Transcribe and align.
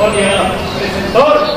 ceremonia 0.00 0.52
presentar. 0.78 1.44
¡No! 1.44 1.49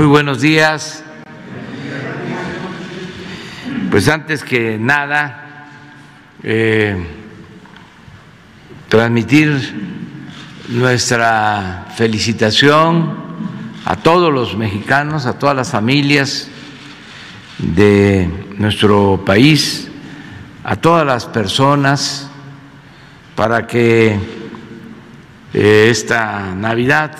Muy 0.00 0.08
buenos 0.08 0.40
días. 0.40 1.04
Pues 3.90 4.08
antes 4.08 4.42
que 4.42 4.78
nada, 4.78 5.68
eh, 6.42 6.96
transmitir 8.88 9.50
nuestra 10.70 11.84
felicitación 11.96 13.14
a 13.84 13.96
todos 13.96 14.32
los 14.32 14.56
mexicanos, 14.56 15.26
a 15.26 15.38
todas 15.38 15.54
las 15.54 15.70
familias 15.70 16.48
de 17.58 18.26
nuestro 18.56 19.22
país, 19.26 19.90
a 20.64 20.76
todas 20.76 21.06
las 21.06 21.26
personas, 21.26 22.30
para 23.36 23.66
que 23.66 24.18
eh, 25.52 25.88
esta 25.90 26.54
Navidad 26.54 27.18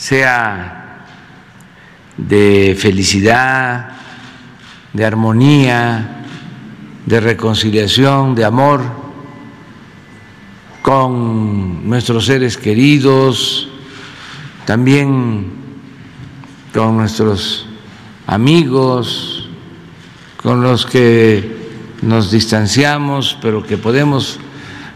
sea 0.00 1.04
de 2.16 2.74
felicidad, 2.78 3.90
de 4.94 5.04
armonía, 5.04 6.24
de 7.04 7.20
reconciliación, 7.20 8.34
de 8.34 8.46
amor 8.46 8.80
con 10.80 11.86
nuestros 11.86 12.24
seres 12.24 12.56
queridos, 12.56 13.68
también 14.64 15.52
con 16.72 16.96
nuestros 16.96 17.66
amigos, 18.26 19.50
con 20.42 20.62
los 20.62 20.86
que 20.86 21.58
nos 22.00 22.30
distanciamos, 22.30 23.36
pero 23.42 23.62
que 23.62 23.76
podemos 23.76 24.40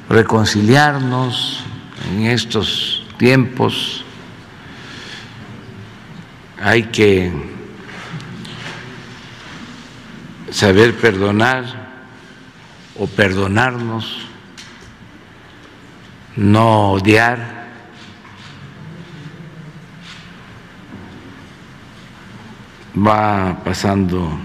reconciliarnos 0.08 1.60
en 2.10 2.24
estos 2.24 3.04
tiempos 3.18 4.03
hay 6.64 6.84
que 6.84 7.30
saber 10.50 10.96
perdonar 10.96 11.66
o 12.98 13.06
perdonarnos, 13.06 14.16
no 16.36 16.92
odiar. 16.92 17.66
Va 22.96 23.60
pasando 23.62 24.38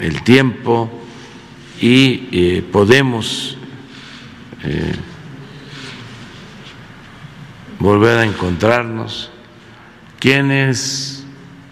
el 0.00 0.22
tiempo 0.22 0.90
y 1.82 2.28
eh, 2.32 2.62
podemos 2.62 3.58
eh, 4.62 4.94
volver 7.78 8.20
a 8.20 8.24
encontrarnos. 8.24 9.30
Quienes 10.18 11.21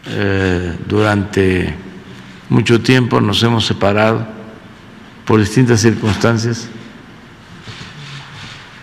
eh, 0.07 0.77
durante 0.89 1.75
mucho 2.49 2.81
tiempo 2.81 3.21
nos 3.21 3.43
hemos 3.43 3.67
separado 3.67 4.27
por 5.25 5.39
distintas 5.39 5.81
circunstancias 5.81 6.69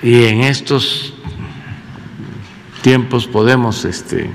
y 0.02 0.26
en 0.26 0.42
estos 0.42 1.14
tiempos 2.82 3.28
podemos 3.28 3.84
este, 3.84 4.30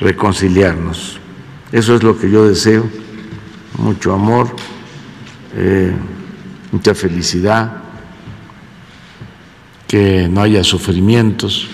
reconciliarnos. 0.00 1.18
Eso 1.72 1.96
es 1.96 2.02
lo 2.02 2.18
que 2.18 2.30
yo 2.30 2.46
deseo, 2.46 2.88
mucho 3.76 4.14
amor, 4.14 4.54
eh, 5.56 5.92
mucha 6.70 6.94
felicidad, 6.94 7.82
que 9.88 10.28
no 10.28 10.42
haya 10.42 10.62
sufrimientos 10.64 11.66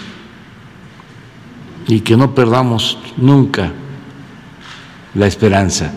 y 1.86 2.00
que 2.00 2.16
no 2.16 2.34
perdamos 2.34 2.98
nunca 3.16 3.72
la 5.14 5.26
esperanza 5.26 5.90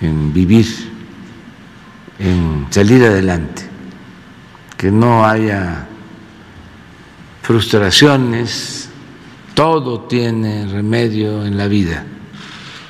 en 0.00 0.32
vivir, 0.32 0.66
en 2.18 2.66
salir 2.70 3.04
adelante, 3.04 3.62
que 4.76 4.90
no 4.90 5.24
haya 5.24 5.86
frustraciones, 7.42 8.90
todo 9.54 10.00
tiene 10.02 10.66
remedio 10.66 11.44
en 11.44 11.56
la 11.56 11.68
vida, 11.68 12.04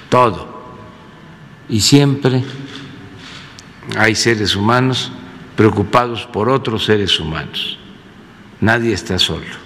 todo. 0.09 0.55
Y 1.69 1.81
siempre 1.81 2.45
hay 3.97 4.15
seres 4.15 4.57
humanos 4.57 5.13
preocupados 5.57 6.27
por 6.27 6.49
otros 6.49 6.85
seres 6.85 7.19
humanos. 7.21 7.79
Nadie 8.61 8.93
está 8.93 9.19
solo. 9.19 9.64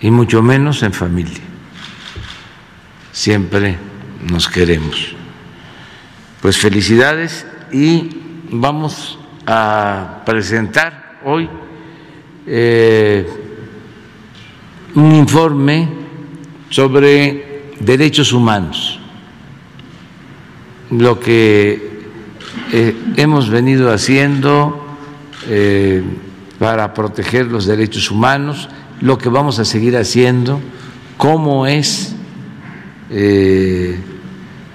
Y 0.00 0.10
mucho 0.10 0.42
menos 0.42 0.82
en 0.82 0.92
familia. 0.92 1.42
Siempre 3.12 3.76
nos 4.30 4.48
queremos. 4.48 5.14
Pues 6.40 6.56
felicidades 6.56 7.46
y 7.72 8.10
vamos 8.50 9.18
a 9.46 10.22
presentar 10.24 11.18
hoy 11.24 11.48
eh, 12.46 13.26
un 14.94 15.14
informe 15.14 15.88
sobre 16.68 17.74
derechos 17.80 18.32
humanos, 18.32 18.98
lo 20.90 21.20
que 21.20 21.90
eh, 22.72 22.96
hemos 23.16 23.50
venido 23.50 23.92
haciendo 23.92 24.96
eh, 25.46 26.02
para 26.58 26.92
proteger 26.94 27.46
los 27.46 27.66
derechos 27.66 28.10
humanos, 28.10 28.68
lo 29.00 29.18
que 29.18 29.28
vamos 29.28 29.58
a 29.58 29.64
seguir 29.64 29.96
haciendo, 29.96 30.60
cómo 31.16 31.66
es 31.66 32.14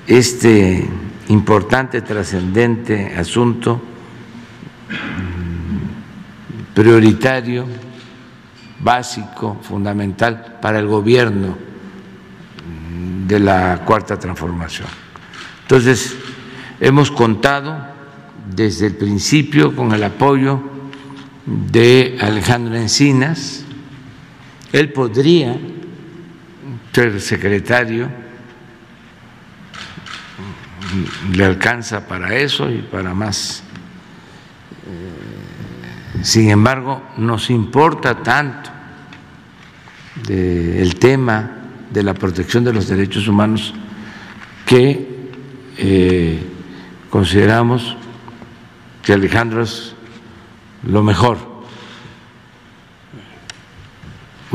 este 0.07 0.87
importante, 1.29 2.01
trascendente 2.01 3.15
asunto 3.15 3.81
prioritario, 6.73 7.65
básico, 8.79 9.57
fundamental 9.61 10.57
para 10.61 10.79
el 10.79 10.87
gobierno 10.87 11.57
de 13.27 13.39
la 13.39 13.81
cuarta 13.85 14.19
transformación. 14.19 14.87
Entonces, 15.61 16.15
hemos 16.79 17.09
contado 17.09 17.75
desde 18.53 18.87
el 18.87 18.95
principio 18.95 19.75
con 19.75 19.93
el 19.93 20.03
apoyo 20.03 20.61
de 21.45 22.17
Alejandro 22.21 22.75
Encinas. 22.75 23.64
Él 24.75 24.91
podría 24.91 25.57
ser 26.91 27.21
secretario, 27.21 28.09
le 31.33 31.45
alcanza 31.45 32.07
para 32.07 32.35
eso 32.35 32.69
y 32.69 32.79
para 32.79 33.13
más 33.13 33.63
sin 36.25 36.49
embargo, 36.49 37.03
nos 37.17 37.51
importa 37.51 38.23
tanto 38.23 38.71
el 40.27 40.95
tema 40.95 41.51
de 41.91 42.01
la 42.01 42.15
protección 42.15 42.63
de 42.63 42.73
los 42.73 42.87
derechos 42.87 43.27
humanos 43.27 43.75
que 44.65 45.29
eh, 45.77 46.39
consideramos 47.09 47.95
que 49.03 49.13
Alejandro 49.13 49.61
es 49.61 49.93
lo 50.83 51.03
mejor. 51.03 51.54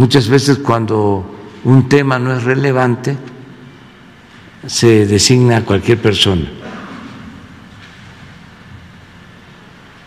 Muchas 0.00 0.30
veces 0.30 0.56
cuando 0.56 1.30
un 1.62 1.86
tema 1.86 2.18
no 2.18 2.34
es 2.34 2.42
relevante, 2.42 3.18
se 4.66 5.06
designa 5.06 5.58
a 5.58 5.60
cualquier 5.60 6.00
persona. 6.00 6.50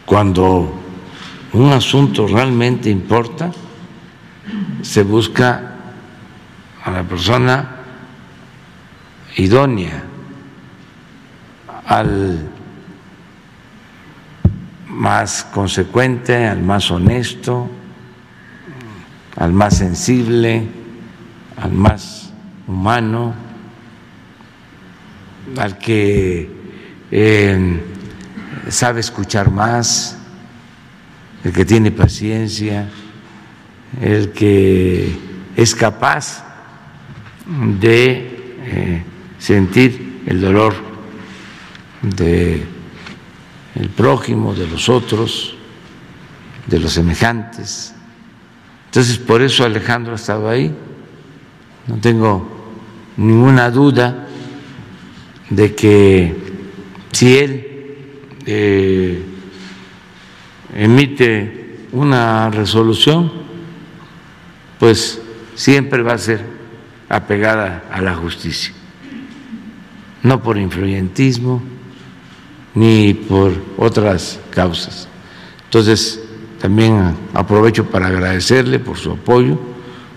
Cuando 0.03 0.73
un 1.53 1.71
asunto 1.71 2.25
realmente 2.25 2.89
importa, 2.89 3.51
se 4.81 5.03
busca 5.03 5.75
a 6.83 6.89
la 6.89 7.03
persona 7.03 7.75
idónea, 9.37 10.03
al 11.85 12.49
más 14.87 15.43
consecuente, 15.53 16.47
al 16.47 16.63
más 16.63 16.89
honesto, 16.89 17.69
al 19.35 19.53
más 19.53 19.77
sensible, 19.77 20.67
al 21.57 21.71
más 21.71 22.31
humano, 22.67 23.33
al 25.57 25.77
que 25.77 26.49
eh, 27.11 27.81
sabe 28.69 28.99
escuchar 28.99 29.51
más 29.51 30.17
el 31.43 31.51
que 31.51 31.65
tiene 31.65 31.91
paciencia, 31.91 32.89
el 34.01 34.31
que 34.31 35.15
es 35.55 35.75
capaz 35.75 36.43
de 37.79 38.55
eh, 38.65 39.03
sentir 39.37 40.23
el 40.25 40.41
dolor 40.41 40.73
de 42.01 42.73
el 43.75 43.89
prójimo, 43.89 44.53
de 44.53 44.67
los 44.67 44.87
otros, 44.87 45.55
de 46.67 46.79
los 46.79 46.93
semejantes. 46.93 47.92
Entonces, 48.93 49.17
por 49.17 49.41
eso 49.41 49.65
Alejandro 49.65 50.11
ha 50.13 50.17
estado 50.17 50.47
ahí. 50.47 50.71
No 51.87 51.97
tengo 51.97 52.47
ninguna 53.17 53.71
duda 53.71 54.27
de 55.49 55.73
que 55.73 56.35
si 57.11 57.35
él 57.35 57.67
eh, 58.45 59.25
emite 60.75 61.87
una 61.91 62.51
resolución, 62.51 63.31
pues 64.77 65.19
siempre 65.55 66.03
va 66.03 66.13
a 66.13 66.19
ser 66.19 66.45
apegada 67.09 67.85
a 67.91 67.99
la 67.99 68.13
justicia, 68.13 68.75
no 70.21 70.43
por 70.43 70.59
influyentismo 70.59 71.63
ni 72.75 73.15
por 73.15 73.53
otras 73.75 74.39
causas. 74.51 75.07
Entonces, 75.63 76.22
también 76.63 77.13
aprovecho 77.33 77.83
para 77.83 78.07
agradecerle 78.07 78.79
por 78.79 78.95
su 78.95 79.11
apoyo, 79.11 79.59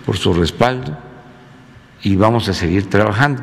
por 0.06 0.16
su 0.16 0.32
respaldo 0.32 0.96
y 2.04 2.14
vamos 2.14 2.48
a 2.48 2.54
seguir 2.54 2.88
trabajando. 2.88 3.42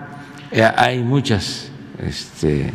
Eh, 0.50 0.64
hay 0.64 1.04
muchas 1.04 1.70
este, 2.00 2.74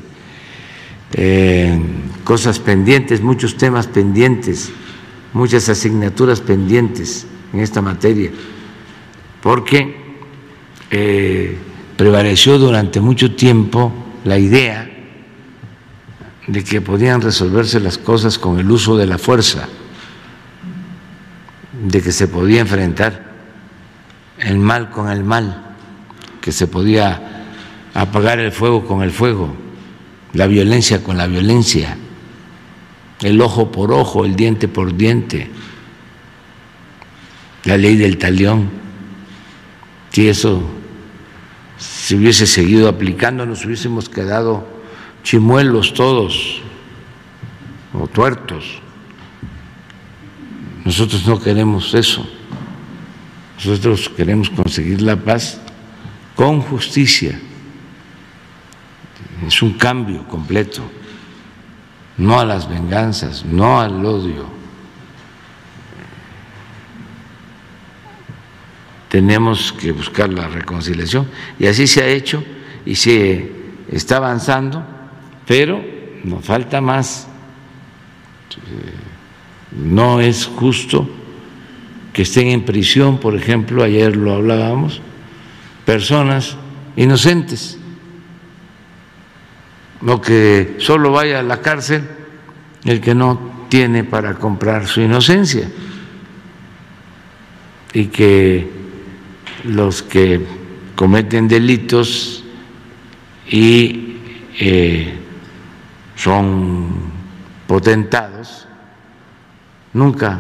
eh, 1.14 1.80
cosas 2.24 2.58
pendientes, 2.58 3.22
muchos 3.22 3.56
temas 3.56 3.86
pendientes, 3.86 4.70
muchas 5.32 5.66
asignaturas 5.70 6.42
pendientes 6.42 7.26
en 7.54 7.60
esta 7.60 7.80
materia, 7.80 8.30
porque 9.42 9.96
eh, 10.90 11.56
prevaleció 11.96 12.58
durante 12.58 13.00
mucho 13.00 13.34
tiempo 13.34 13.94
la 14.24 14.38
idea 14.38 14.90
de 16.46 16.64
que 16.64 16.82
podían 16.82 17.22
resolverse 17.22 17.80
las 17.80 17.96
cosas 17.96 18.38
con 18.38 18.58
el 18.58 18.70
uso 18.70 18.94
de 18.94 19.06
la 19.06 19.16
fuerza, 19.16 19.66
de 21.88 22.03
que 22.03 22.12
se 22.12 22.29
podía 22.29 22.61
enfrentar 22.61 23.33
el 24.38 24.59
mal 24.59 24.90
con 24.90 25.11
el 25.11 25.24
mal, 25.24 25.74
que 26.40 26.53
se 26.53 26.66
podía 26.66 27.46
apagar 27.94 28.38
el 28.38 28.53
fuego 28.53 28.87
con 28.87 29.03
el 29.03 29.11
fuego 29.11 29.68
la 30.33 30.46
violencia 30.46 31.03
con 31.03 31.16
la 31.16 31.27
violencia, 31.27 31.96
el 33.20 33.40
ojo 33.40 33.72
por 33.72 33.92
ojo, 33.92 34.24
el 34.24 34.37
diente 34.37 34.68
por 34.68 34.96
diente, 34.96 35.51
la 37.64 37.77
ley 37.77 37.96
del 37.96 38.18
talión. 38.18 38.70
Si 40.11 40.29
eso 40.29 40.62
se 41.79 42.16
hubiese 42.16 42.46
seguido 42.46 42.88
aplicando, 42.88 43.46
nos 43.46 43.64
hubiésemos 43.64 44.09
quedado 44.09 44.66
chimuelos 45.22 45.94
todos 45.94 46.61
o 47.92 48.07
tuertos. 48.07 48.81
Nosotros 50.88 51.27
no 51.27 51.38
queremos 51.38 51.92
eso. 51.92 52.27
Nosotros 53.57 54.09
queremos 54.09 54.48
conseguir 54.48 55.03
la 55.03 55.16
paz 55.16 55.61
con 56.35 56.62
justicia 56.62 57.38
es 59.46 59.61
un 59.61 59.74
cambio 59.74 60.27
completo, 60.27 60.81
no 62.16 62.40
a 62.40 62.46
las 62.46 62.66
venganzas, 62.66 63.44
no 63.44 63.79
al 63.79 64.03
odio. 64.03 64.46
Tenemos 69.11 69.74
que 69.74 69.92
buscar 69.92 70.33
la 70.33 70.48
reconciliación 70.48 71.29
y 71.59 71.66
así 71.66 71.87
se 71.87 72.03
ha 72.03 72.07
hecho 72.07 72.42
y 72.87 72.94
se 72.94 73.53
está 73.92 74.16
avanzando, 74.16 74.83
pero 75.46 75.85
nos 76.24 76.42
falta 76.46 76.81
más. 76.81 77.29
No 79.72 80.20
es 80.20 80.46
justo 80.46 81.09
que 82.12 82.22
estén 82.22 82.48
en 82.48 82.64
prisión, 82.64 83.18
por 83.18 83.35
ejemplo, 83.35 83.83
ayer 83.83 84.16
lo 84.16 84.35
hablábamos, 84.35 85.00
personas 85.85 86.57
inocentes. 86.96 87.78
O 90.07 90.20
que 90.20 90.76
solo 90.78 91.11
vaya 91.11 91.40
a 91.40 91.42
la 91.42 91.61
cárcel 91.61 92.02
el 92.85 93.00
que 93.00 93.14
no 93.14 93.66
tiene 93.68 94.04
para 94.04 94.35
comprar 94.35 94.87
su 94.87 95.00
inocencia. 95.00 95.70
Y 97.92 98.07
que 98.07 98.70
los 99.64 100.02
que 100.02 100.40
cometen 100.94 101.48
delitos 101.48 102.44
y 103.50 104.16
eh, 104.61 105.14
son 106.16 106.88
potentados 107.66 108.67
nunca 109.98 110.38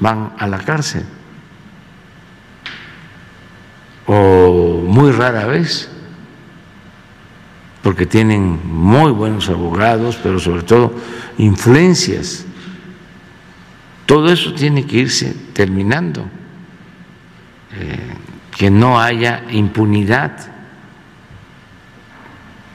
van 0.00 0.34
a 0.38 0.46
la 0.46 0.58
cárcel 0.58 1.04
o 4.06 4.82
muy 4.86 5.10
rara 5.12 5.46
vez 5.46 5.88
porque 7.82 8.04
tienen 8.04 8.58
muy 8.64 9.12
buenos 9.12 9.48
abogados, 9.48 10.18
pero 10.20 10.40
sobre 10.40 10.64
todo 10.64 10.92
influencias. 11.38 12.44
Todo 14.06 14.32
eso 14.32 14.54
tiene 14.54 14.84
que 14.84 14.96
irse 14.96 15.36
terminando, 15.52 16.28
eh, 17.78 18.14
que 18.56 18.70
no 18.70 19.00
haya 19.00 19.44
impunidad 19.50 20.52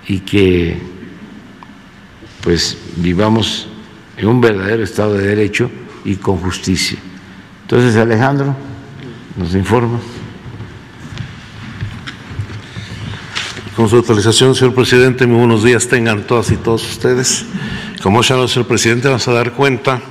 y 0.07 0.19
que 0.19 0.81
pues 2.41 2.77
vivamos 2.95 3.67
en 4.15 4.27
un 4.27 4.39
verdadero 4.39 4.83
Estado 4.83 5.15
de 5.15 5.27
Derecho 5.27 5.69
y 6.05 6.15
con 6.15 6.37
justicia. 6.37 6.97
Entonces, 7.63 7.95
Alejandro, 7.95 8.55
nos 9.37 9.55
informa. 9.55 9.99
Con 13.75 13.87
su 13.87 13.95
autorización, 13.95 14.53
señor 14.53 14.75
presidente, 14.75 15.25
muy 15.25 15.39
buenos 15.39 15.63
días 15.63 15.87
tengan 15.87 16.27
todas 16.27 16.51
y 16.51 16.57
todos 16.57 16.83
ustedes. 16.89 17.45
Como 18.03 18.21
ya 18.21 18.35
lo 18.35 18.47
señor 18.47 18.67
presidente, 18.67 19.07
vamos 19.07 19.27
a 19.27 19.33
dar 19.33 19.53
cuenta 19.53 20.01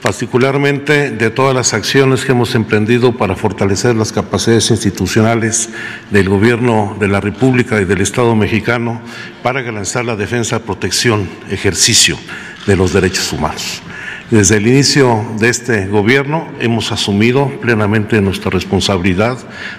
particularmente 0.00 1.10
de 1.10 1.30
todas 1.30 1.54
las 1.54 1.74
acciones 1.74 2.24
que 2.24 2.32
hemos 2.32 2.54
emprendido 2.54 3.12
para 3.12 3.36
fortalecer 3.36 3.94
las 3.94 4.12
capacidades 4.12 4.70
institucionales 4.70 5.68
del 6.10 6.28
Gobierno 6.28 6.96
de 6.98 7.08
la 7.08 7.20
República 7.20 7.80
y 7.80 7.84
del 7.84 8.00
Estado 8.00 8.34
mexicano 8.34 9.00
para 9.42 9.62
garantizar 9.62 10.04
la 10.04 10.16
defensa, 10.16 10.60
protección, 10.60 11.28
ejercicio 11.50 12.16
de 12.66 12.76
los 12.76 12.92
derechos 12.92 13.32
humanos. 13.32 13.82
Desde 14.30 14.58
el 14.58 14.68
inicio 14.68 15.26
de 15.40 15.48
este 15.48 15.88
gobierno 15.88 16.46
hemos 16.60 16.92
asumido 16.92 17.48
plenamente 17.60 18.20
nuestra 18.20 18.48
responsabilidad, 18.48 19.36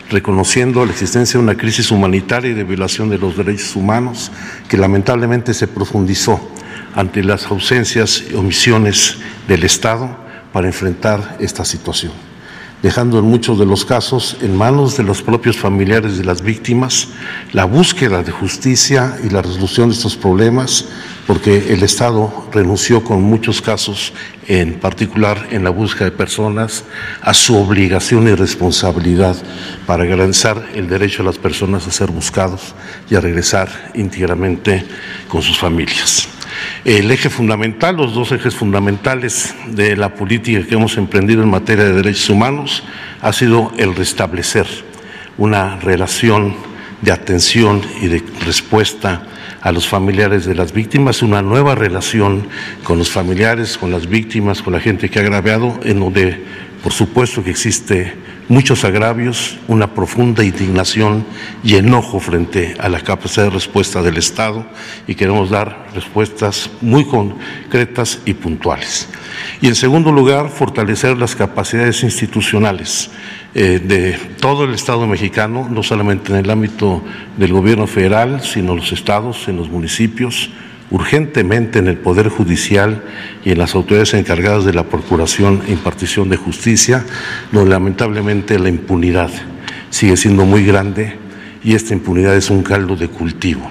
reconociendo 0.10 0.86
la 0.86 0.92
existencia 0.92 1.38
de 1.38 1.44
una 1.46 1.56
crisis 1.56 1.90
humanitaria 1.90 2.52
y 2.52 2.54
de 2.54 2.66
violación 2.66 3.10
de 3.10 3.18
los 3.18 3.38
derechos 3.38 3.78
humanos 3.78 4.30
que 4.68 4.76
lamentablemente 4.76 5.54
se 5.54 5.70
profundizó 5.70 6.52
ante 6.96 7.24
las 7.24 7.46
ausencias 7.46 8.26
y 8.30 8.36
omisiones 8.36 9.20
del 9.48 9.64
Estado 9.64 10.18
para 10.52 10.68
enfrentar 10.68 11.38
esta 11.40 11.64
situación 11.64 12.31
dejando 12.82 13.20
en 13.20 13.26
muchos 13.26 13.60
de 13.60 13.66
los 13.66 13.86
casos 13.86 14.38
en 14.42 14.58
manos 14.58 14.98
de 14.98 15.04
los 15.04 15.22
propios 15.22 15.58
familiares 15.58 16.18
de 16.18 16.24
las 16.24 16.42
víctimas 16.42 17.10
la 17.54 17.66
búsqueda 17.66 18.24
de 18.24 18.32
justicia 18.32 19.18
y 19.24 19.30
la 19.30 19.42
resolución 19.42 19.90
de 19.90 19.96
estos 19.96 20.16
problemas, 20.16 20.86
porque 21.28 21.74
el 21.74 21.84
Estado 21.84 22.48
renunció 22.52 23.04
con 23.04 23.22
muchos 23.22 23.62
casos, 23.62 24.14
en 24.48 24.80
particular 24.80 25.48
en 25.52 25.64
la 25.64 25.70
búsqueda 25.70 26.06
de 26.06 26.16
personas, 26.16 26.84
a 27.22 27.34
su 27.34 27.56
obligación 27.56 28.28
y 28.28 28.36
responsabilidad 28.36 29.36
para 29.86 30.06
garantizar 30.06 30.70
el 30.74 30.88
derecho 30.88 31.20
de 31.20 31.28
las 31.28 31.38
personas 31.38 31.88
a 31.88 31.92
ser 31.92 32.10
buscados 32.12 32.74
y 33.10 33.16
a 33.16 33.22
regresar 33.22 33.92
íntegramente 33.94 34.86
con 35.28 35.42
sus 35.42 35.58
familias. 35.58 36.31
El 36.84 37.12
eje 37.12 37.30
fundamental, 37.30 37.98
los 37.98 38.16
dos 38.16 38.32
ejes 38.32 38.56
fundamentales 38.56 39.54
de 39.68 39.96
la 39.96 40.16
política 40.16 40.66
que 40.66 40.74
hemos 40.74 40.98
emprendido 40.98 41.44
en 41.44 41.50
materia 41.50 41.84
de 41.84 41.94
derechos 41.94 42.28
humanos 42.32 42.82
ha 43.22 43.32
sido 43.34 43.72
el 43.78 43.96
restablecer 43.96 44.66
una 45.38 45.80
relación 45.80 46.56
de 47.02 47.12
atención 47.12 47.84
y 48.02 48.08
de 48.08 48.24
respuesta 48.48 49.28
a 49.62 49.72
los 49.72 49.88
familiares 49.88 50.46
de 50.46 50.56
las 50.56 50.74
víctimas, 50.74 51.22
una 51.22 51.44
nueva 51.44 51.76
relación 51.76 52.48
con 52.84 52.98
los 52.98 53.12
familiares, 53.12 53.78
con 53.78 53.92
las 53.92 54.08
víctimas, 54.08 54.64
con 54.64 54.74
la 54.74 54.80
gente 54.80 55.08
que 55.12 55.20
ha 55.20 55.22
agraviado, 55.22 55.80
en 55.84 56.00
donde 56.00 56.44
por 56.84 56.94
supuesto 56.94 57.44
que 57.44 57.52
existe 57.52 58.14
muchos 58.50 58.84
agravios, 58.84 59.58
una 59.68 59.94
profunda 59.94 60.44
indignación 60.44 61.26
y 61.64 61.76
enojo 61.76 62.20
frente 62.20 62.76
a 62.80 62.90
la 62.90 63.00
capacidad 63.00 63.46
de 63.46 63.52
respuesta 63.52 64.02
del 64.02 64.18
Estado 64.18 64.66
y 65.08 65.16
queremos 65.16 65.50
dar 65.50 65.88
respuestas 65.94 66.70
muy 66.82 67.06
concretas 67.06 68.20
y 68.26 68.34
puntuales. 68.34 69.08
Y 69.62 69.68
en 69.68 69.76
segundo 69.76 70.12
lugar, 70.12 70.50
fortalecer 70.50 71.18
las 71.18 71.36
capacidades 71.36 72.04
institucionales 72.04 73.12
eh, 73.54 73.80
de 73.80 74.14
todo 74.40 74.64
el 74.64 74.74
Estado 74.74 75.06
mexicano, 75.08 75.68
no 75.70 75.84
solamente 75.84 76.32
en 76.32 76.40
el 76.40 76.50
ámbito 76.50 77.04
del 77.38 77.54
gobierno 77.54 77.86
federal, 77.86 78.42
sino 78.42 78.76
los 78.76 78.92
estados, 78.92 79.48
en 79.48 79.58
los 79.58 79.70
municipios, 79.70 80.50
urgentemente 80.92 81.80
en 81.80 81.88
el 81.88 81.98
Poder 81.98 82.30
Judicial 82.30 83.04
y 83.44 83.52
en 83.52 83.58
las 83.58 83.74
autoridades 83.76 84.14
encargadas 84.14 84.66
de 84.66 84.74
la 84.74 84.84
Procuración 84.84 85.64
e 85.68 85.72
impartición 85.72 86.30
de 86.30 86.38
justicia, 86.38 87.06
donde 87.52 87.72
lamentablemente 87.72 88.60
la 88.60 88.70
impunidad 88.70 89.32
sigue 89.90 90.18
siendo 90.18 90.46
muy 90.46 90.66
grande 90.66 91.18
y 91.64 91.76
esta 91.76 91.94
impunidad 91.94 92.36
es 92.36 92.50
un 92.50 92.64
caldo 92.64 92.96
de 92.96 93.08
cultivo 93.08 93.70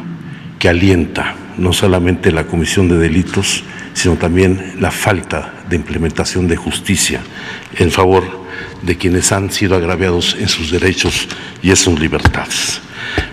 que 0.58 0.68
alienta 0.68 1.34
no 1.58 1.72
solamente 1.72 2.32
la 2.32 2.46
comisión 2.46 2.88
de 2.88 2.96
delitos, 2.96 3.64
sino 3.92 4.16
también 4.16 4.76
la 4.80 4.90
falta 4.90 5.52
de 5.68 5.76
implementación 5.76 6.48
de 6.48 6.56
justicia 6.56 7.20
en 7.76 7.90
favor 7.90 8.24
de 8.82 8.96
quienes 8.96 9.30
han 9.32 9.50
sido 9.50 9.76
agraviados 9.76 10.36
en 10.38 10.48
sus 10.48 10.70
derechos 10.70 11.28
y 11.62 11.70
en 11.70 11.76
sus 11.76 11.98
libertades. 11.98 12.80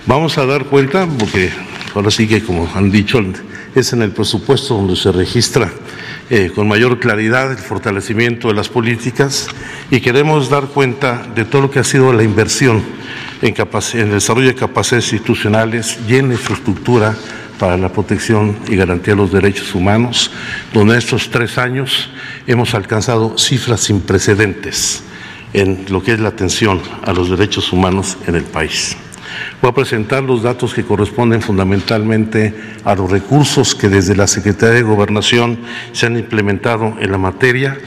Vamos 0.06 0.38
a 0.38 0.46
dar 0.46 0.66
cuenta, 0.66 1.08
porque 1.08 1.52
ahora 1.96 2.12
sí 2.12 2.28
que 2.28 2.42
como 2.42 2.70
han 2.74 2.92
dicho, 2.92 3.22
es 3.80 3.94
en 3.94 4.02
el 4.02 4.12
presupuesto 4.12 4.76
donde 4.76 4.96
se 4.96 5.12
registra 5.12 5.72
eh, 6.30 6.52
con 6.54 6.68
mayor 6.68 7.00
claridad 7.00 7.52
el 7.52 7.58
fortalecimiento 7.58 8.50
de 8.50 8.54
las 8.54 8.70
políticas 8.70 9.48
y 9.90 10.02
queremos 10.02 10.50
dar 10.50 10.66
cuenta 10.66 11.26
de 11.36 11.46
todo 11.46 11.64
lo 11.64 11.72
que 11.72 11.80
ha 11.80 11.84
sido 11.84 12.12
la 12.12 12.24
inversión 12.24 12.84
en, 13.42 13.56
el 13.94 14.12
desarrollo 14.12 14.48
de 14.48 14.56
capacidades 14.56 15.14
institucionales 15.14 16.00
y 16.08 16.16
en 16.16 16.32
infraestructura 16.32 17.16
para 17.60 17.78
la 17.78 17.92
protección 17.92 18.58
y 18.68 18.76
garantía 18.76 19.14
de 19.14 19.22
los 19.22 19.32
derechos 19.32 19.74
humanos, 19.74 20.32
donde 20.74 20.94
en 20.94 21.00
estos 21.00 21.30
tres 21.30 21.58
años 21.58 22.10
hemos 22.46 22.74
alcanzado 22.74 23.38
cifras 23.38 23.82
sin 23.82 24.02
precedentes 24.02 25.04
en 25.54 25.86
lo 25.90 26.04
que 26.04 26.14
es 26.14 26.20
la 26.20 26.30
atención 26.30 26.82
a 27.04 27.14
los 27.14 27.30
derechos 27.30 27.72
humanos 27.72 28.18
en 28.28 28.36
el 28.36 28.44
país. 28.44 28.98
Voy 29.62 29.72
a 29.72 29.74
presentar 29.74 30.24
los 30.24 30.44
datos 30.44 30.74
que 30.74 30.84
corresponden 30.84 31.42
fundamentalmente 31.42 32.54
a 32.84 32.96
los 32.96 33.12
recursos 33.12 33.76
que 33.76 33.90
desde 33.90 34.16
la 34.16 34.28
Secretaría 34.28 34.76
de 34.76 34.84
Gobernación 34.84 35.60
se 35.92 36.06
han 36.06 36.16
implementado 36.18 36.96
en 37.00 37.12
la 37.12 37.18
materia, 37.18 37.78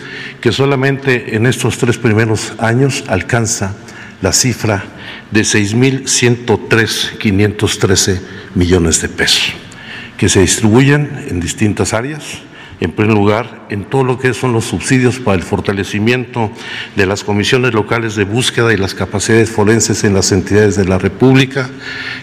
que 0.40 0.52
solamente 0.52 1.36
en 1.36 1.46
estos 1.46 1.78
tres 1.78 1.96
primeros 1.98 2.52
años 2.58 3.04
alcanza 3.08 3.74
la 4.22 4.32
cifra 4.32 4.84
de 5.30 5.42
6.103.513 5.42 8.20
millones 8.54 9.00
de 9.00 9.08
pesos, 9.08 9.54
que 10.16 10.28
se 10.28 10.40
distribuyen 10.40 11.26
en 11.28 11.38
distintas 11.40 11.94
áreas 11.94 12.42
en 12.80 12.92
primer 12.92 13.14
lugar, 13.14 13.66
en 13.68 13.84
todo 13.84 14.04
lo 14.04 14.18
que 14.18 14.32
son 14.32 14.52
los 14.54 14.64
subsidios 14.64 15.18
para 15.18 15.36
el 15.36 15.42
fortalecimiento 15.42 16.50
de 16.96 17.06
las 17.06 17.24
comisiones 17.24 17.74
locales 17.74 18.16
de 18.16 18.24
búsqueda 18.24 18.72
y 18.72 18.78
las 18.78 18.94
capacidades 18.94 19.50
forenses 19.50 20.02
en 20.04 20.14
las 20.14 20.32
entidades 20.32 20.76
de 20.76 20.86
la 20.86 20.98
República, 20.98 21.68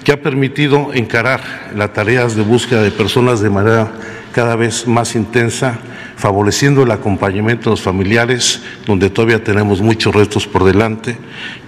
que 0.03 0.11
ha 0.11 0.21
permitido 0.21 0.93
encarar 0.93 1.71
las 1.75 1.93
tareas 1.93 2.35
de 2.35 2.41
búsqueda 2.41 2.81
de 2.81 2.91
personas 2.91 3.39
de 3.39 3.51
manera 3.51 3.91
cada 4.31 4.55
vez 4.55 4.87
más 4.87 5.15
intensa, 5.15 5.79
favoreciendo 6.15 6.83
el 6.83 6.91
acompañamiento 6.91 7.65
de 7.65 7.69
los 7.71 7.81
familiares, 7.81 8.61
donde 8.85 9.09
todavía 9.09 9.43
tenemos 9.43 9.81
muchos 9.81 10.13
retos 10.13 10.47
por 10.47 10.63
delante, 10.63 11.17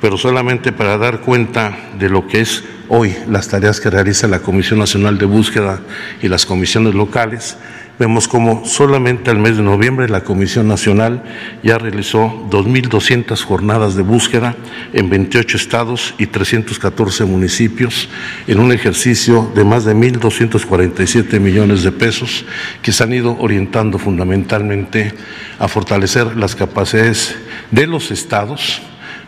pero 0.02 0.17
solamente 0.17 0.71
para 0.71 0.97
dar 0.97 1.21
cuenta 1.21 1.75
de 1.97 2.10
lo 2.10 2.28
que 2.28 2.41
es 2.41 2.63
hoy 2.88 3.15
las 3.28 3.47
tareas 3.47 3.80
que 3.80 3.89
realiza 3.89 4.28
la 4.28 4.39
Comisión 4.39 4.80
Nacional 4.80 5.17
de 5.17 5.25
Búsqueda 5.25 5.80
y 6.21 6.28
las 6.28 6.45
comisiones 6.45 6.95
locales, 6.95 7.58
Vemos 8.00 8.30
como 8.30 8.66
solamente 8.66 9.30
al 9.30 9.40
mes 9.40 9.58
de 9.58 9.64
noviembre 9.64 10.08
la 10.08 10.24
Comisión 10.24 10.70
Nacional 10.70 11.22
ya 11.64 11.78
realizó 11.78 12.48
2.200 12.50 13.44
jornadas 13.44 13.96
de 13.96 14.04
búsqueda 14.04 14.56
en 14.94 15.10
28 15.10 15.58
estados 15.58 16.16
y 16.18 16.28
314 16.28 17.26
municipios 17.26 18.08
en 18.48 18.62
un 18.62 18.72
ejercicio 18.72 19.52
de 19.54 19.66
más 19.66 19.84
de 19.84 19.96
1.247 19.96 21.42
millones 21.42 21.84
de 21.84 21.92
pesos 21.92 22.46
que 22.82 22.94
se 22.94 23.04
han 23.04 23.12
ido 23.12 23.36
orientando 23.38 24.00
fundamentalmente 24.00 25.14
a 25.60 25.68
fortalecer 25.68 26.38
las 26.38 26.56
capacidades 26.56 27.36
de 27.70 27.86
los 27.86 28.12
estados 28.12 28.82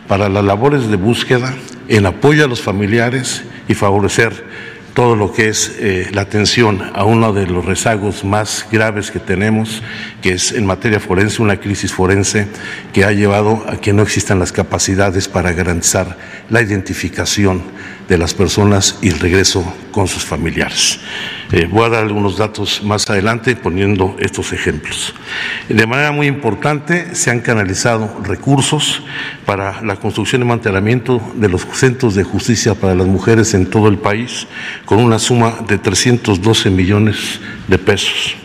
para 0.08 0.30
las 0.30 0.44
labores 0.46 0.88
de 0.88 0.96
búsqueda 0.96 1.54
en 1.88 2.06
apoyo 2.06 2.46
a 2.46 2.48
los 2.48 2.62
familiares 2.62 3.44
y 3.68 3.74
favorecer 3.74 4.71
todo 4.94 5.16
lo 5.16 5.32
que 5.32 5.48
es 5.48 5.76
eh, 5.78 6.08
la 6.12 6.22
atención 6.22 6.82
a 6.94 7.04
uno 7.04 7.32
de 7.32 7.46
los 7.46 7.64
rezagos 7.64 8.24
más 8.24 8.66
graves 8.70 9.10
que 9.10 9.20
tenemos, 9.20 9.82
que 10.20 10.32
es 10.32 10.52
en 10.52 10.66
materia 10.66 11.00
forense, 11.00 11.42
una 11.42 11.58
crisis 11.58 11.92
forense 11.92 12.46
que 12.92 13.04
ha 13.04 13.12
llevado 13.12 13.64
a 13.68 13.76
que 13.76 13.92
no 13.92 14.02
existan 14.02 14.38
las 14.38 14.52
capacidades 14.52 15.28
para 15.28 15.52
garantizar 15.52 16.18
la 16.50 16.62
identificación 16.62 17.62
de 18.08 18.18
las 18.18 18.34
personas 18.34 18.98
y 19.00 19.08
el 19.08 19.18
regreso 19.18 19.64
con 19.92 20.08
sus 20.08 20.24
familiares. 20.24 20.98
Eh, 21.52 21.68
voy 21.70 21.84
a 21.84 21.90
dar 21.90 22.02
algunos 22.04 22.38
datos 22.38 22.82
más 22.82 23.08
adelante 23.08 23.54
poniendo 23.54 24.16
estos 24.18 24.52
ejemplos. 24.52 25.14
De 25.68 25.86
manera 25.86 26.10
muy 26.10 26.26
importante 26.26 27.14
se 27.14 27.30
han 27.30 27.40
canalizado 27.40 28.20
recursos 28.24 29.02
para 29.46 29.82
la 29.82 29.96
construcción 29.96 30.42
y 30.42 30.46
mantenimiento 30.46 31.20
de 31.34 31.48
los 31.48 31.66
centros 31.72 32.14
de 32.14 32.24
justicia 32.24 32.74
para 32.74 32.94
las 32.94 33.06
mujeres 33.06 33.54
en 33.54 33.66
todo 33.66 33.88
el 33.88 33.98
país 33.98 34.46
con 34.86 34.98
una 34.98 35.18
suma 35.18 35.54
de 35.68 35.78
312 35.78 36.70
millones 36.70 37.40
de 37.68 37.78
pesos 37.78 38.36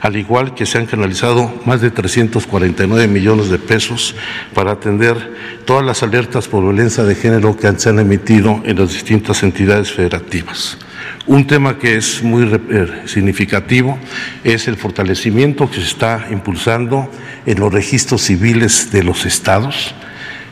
al 0.00 0.16
igual 0.16 0.54
que 0.54 0.66
se 0.66 0.78
han 0.78 0.86
canalizado 0.86 1.52
más 1.64 1.80
de 1.80 1.90
349 1.90 3.08
millones 3.08 3.50
de 3.50 3.58
pesos 3.58 4.14
para 4.54 4.72
atender 4.72 5.34
todas 5.64 5.84
las 5.84 6.02
alertas 6.02 6.48
por 6.48 6.62
violencia 6.62 7.04
de 7.04 7.14
género 7.14 7.56
que 7.56 7.72
se 7.78 7.88
han 7.88 7.98
emitido 7.98 8.62
en 8.64 8.78
las 8.78 8.92
distintas 8.92 9.42
entidades 9.42 9.92
federativas. 9.92 10.78
Un 11.26 11.46
tema 11.46 11.78
que 11.78 11.96
es 11.96 12.22
muy 12.22 12.44
eh, 12.44 13.02
significativo 13.06 13.98
es 14.42 14.68
el 14.68 14.76
fortalecimiento 14.76 15.70
que 15.70 15.76
se 15.76 15.86
está 15.86 16.26
impulsando 16.30 17.10
en 17.46 17.60
los 17.60 17.72
registros 17.72 18.22
civiles 18.22 18.90
de 18.90 19.02
los 19.02 19.24
estados. 19.24 19.94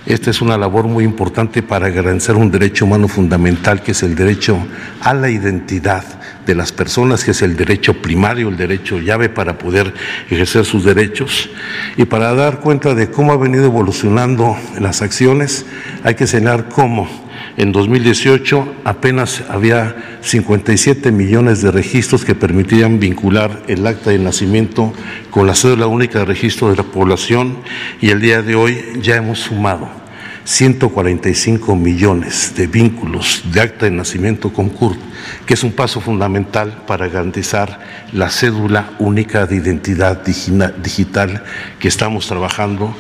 Esta 0.05 0.31
es 0.31 0.43
una 0.43 0.59
labor 0.59 0.89
muy 0.89 1.05
importante 1.05 1.63
para 1.63 1.89
garantizar 1.89 2.35
un 2.35 2.51
derecho 2.51 2.87
humano 2.87 3.07
fundamental 3.07 3.83
que 3.83 3.93
es 3.93 4.03
el 4.03 4.17
derecho 4.17 4.59
a 5.01 5.15
la 5.15 5.31
identidad 5.31 6.03
de 6.45 6.57
las 6.57 6.73
personas, 6.73 7.23
que 7.23 7.31
es 7.31 7.43
el 7.43 7.57
derecho 7.57 8.03
primario, 8.03 8.49
el 8.49 8.57
derecho 8.57 8.99
llave 8.99 9.29
para 9.29 9.59
poder 9.59 9.95
ejercer 10.29 10.65
sus 10.65 10.85
derechos. 10.85 11.51
Y 11.97 12.07
para 12.07 12.35
dar 12.35 12.59
cuenta 12.59 12.97
de 12.97 13.11
cómo 13.11 13.33
ha 13.33 13.37
venido 13.37 13.67
evolucionando 13.67 14.57
las 14.81 15.03
acciones, 15.03 15.67
hay 16.03 16.17
que 16.17 16.27
señalar 16.27 16.69
cómo 16.69 17.09
en 17.57 17.73
2018 17.73 18.77
apenas 18.85 19.43
había 19.49 20.19
57 20.23 21.13
millones 21.13 21.63
de 21.63 21.71
registros 21.71 22.25
que 22.25 22.35
permitían 22.35 22.99
vincular 22.99 23.63
el 23.69 23.87
acta 23.87 24.11
de 24.11 24.19
nacimiento 24.19 24.93
con 25.31 25.47
la 25.47 25.55
cédula 25.55 25.87
única 25.87 26.21
de 26.21 26.25
registro 26.25 26.71
de 26.71 26.77
la 26.77 26.83
población 26.83 27.59
y 28.01 28.11
el 28.11 28.21
día 28.21 28.43
de 28.43 28.55
hoy 28.55 28.83
ya 29.03 29.17
hemos 29.17 29.41
sumado 29.41 30.03
145 30.45 31.77
millones 31.77 32.55
de 32.57 32.67
vínculos 32.67 33.43
de 33.53 33.61
acta 33.61 33.85
de 33.87 33.93
nacimiento 33.93 34.53
con 34.53 34.71
CURT, 34.71 34.99
que 35.47 35.55
es 35.55 35.63
un 35.63 35.73
paso 35.73 36.01
fundamental 36.01 36.83
para 36.87 37.07
garantizar 37.09 37.79
la 38.13 38.29
cédula 38.29 38.91
única 38.99 39.47
de 39.47 39.57
identidad 39.57 40.23
digital 40.25 41.45
que 41.79 41.89
estamos 41.89 42.27
trabajando 42.27 42.95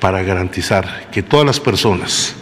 para 0.00 0.22
garantizar 0.22 1.08
que 1.10 1.22
todas 1.22 1.44
las 1.44 1.60
personas, 1.60 2.36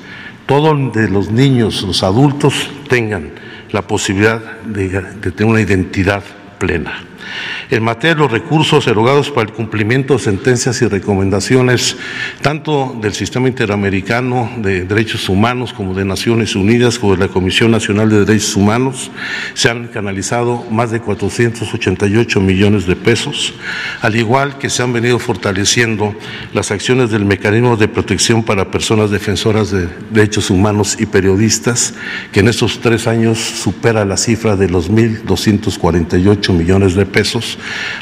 todos 0.46 0.76
los 1.10 1.30
niños, 1.30 1.82
los 1.82 2.02
adultos, 2.02 2.70
tengan 2.88 3.30
la 3.70 3.82
posibilidad 3.82 4.40
de 4.62 5.00
tener 5.32 5.44
una 5.44 5.60
identidad 5.60 6.22
plena. 6.58 7.04
En 7.70 7.82
materia 7.82 8.14
de 8.14 8.20
los 8.20 8.30
recursos 8.30 8.86
erogados 8.86 9.30
para 9.30 9.48
el 9.48 9.54
cumplimiento 9.54 10.14
de 10.14 10.20
sentencias 10.20 10.82
y 10.82 10.86
recomendaciones, 10.86 11.96
tanto 12.42 12.94
del 13.00 13.14
Sistema 13.14 13.48
Interamericano 13.48 14.50
de 14.58 14.84
Derechos 14.84 15.30
Humanos 15.30 15.72
como 15.72 15.94
de 15.94 16.04
Naciones 16.04 16.56
Unidas, 16.56 16.98
como 16.98 17.16
de 17.16 17.26
la 17.26 17.32
Comisión 17.32 17.70
Nacional 17.70 18.10
de 18.10 18.26
Derechos 18.26 18.54
Humanos, 18.56 19.10
se 19.54 19.70
han 19.70 19.88
canalizado 19.88 20.64
más 20.70 20.90
de 20.90 21.00
488 21.00 22.40
millones 22.40 22.86
de 22.86 22.96
pesos, 22.96 23.54
al 24.02 24.16
igual 24.16 24.58
que 24.58 24.68
se 24.68 24.82
han 24.82 24.92
venido 24.92 25.18
fortaleciendo 25.18 26.14
las 26.52 26.70
acciones 26.70 27.10
del 27.10 27.24
mecanismo 27.24 27.78
de 27.78 27.88
protección 27.88 28.42
para 28.42 28.70
personas 28.70 29.10
defensoras 29.10 29.70
de 29.70 29.88
derechos 30.10 30.50
humanos 30.50 30.96
y 31.00 31.06
periodistas, 31.06 31.94
que 32.30 32.40
en 32.40 32.48
estos 32.48 32.80
tres 32.80 33.06
años 33.06 33.38
supera 33.38 34.04
la 34.04 34.18
cifra 34.18 34.54
de 34.54 34.68
los 34.68 34.90
1.248 34.90 36.52
millones 36.52 36.94
de 36.94 37.06
pesos 37.06 37.53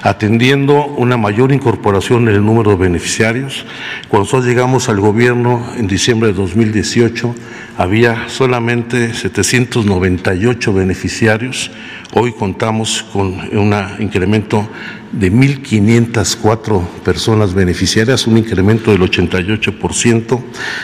atendiendo 0.02 0.86
una 0.86 1.16
mayor 1.16 1.52
incorporación 1.52 2.28
en 2.28 2.34
el 2.34 2.44
número 2.44 2.72
de 2.72 2.76
beneficiarios. 2.76 3.64
Cuando 4.08 4.24
nosotros 4.24 4.46
llegamos 4.46 4.88
al 4.88 5.00
gobierno 5.00 5.72
en 5.76 5.86
diciembre 5.86 6.28
de 6.28 6.34
2018, 6.34 7.34
había 7.76 8.28
solamente 8.28 9.14
798 9.14 10.72
beneficiarios. 10.72 11.70
Hoy 12.14 12.32
contamos 12.32 13.02
con 13.10 13.40
un 13.56 13.74
incremento 13.98 14.68
de 15.12 15.32
1.504 15.32 16.86
personas 17.02 17.54
beneficiarias, 17.54 18.26
un 18.26 18.36
incremento 18.36 18.90
del 18.90 19.00
88%, 19.00 20.42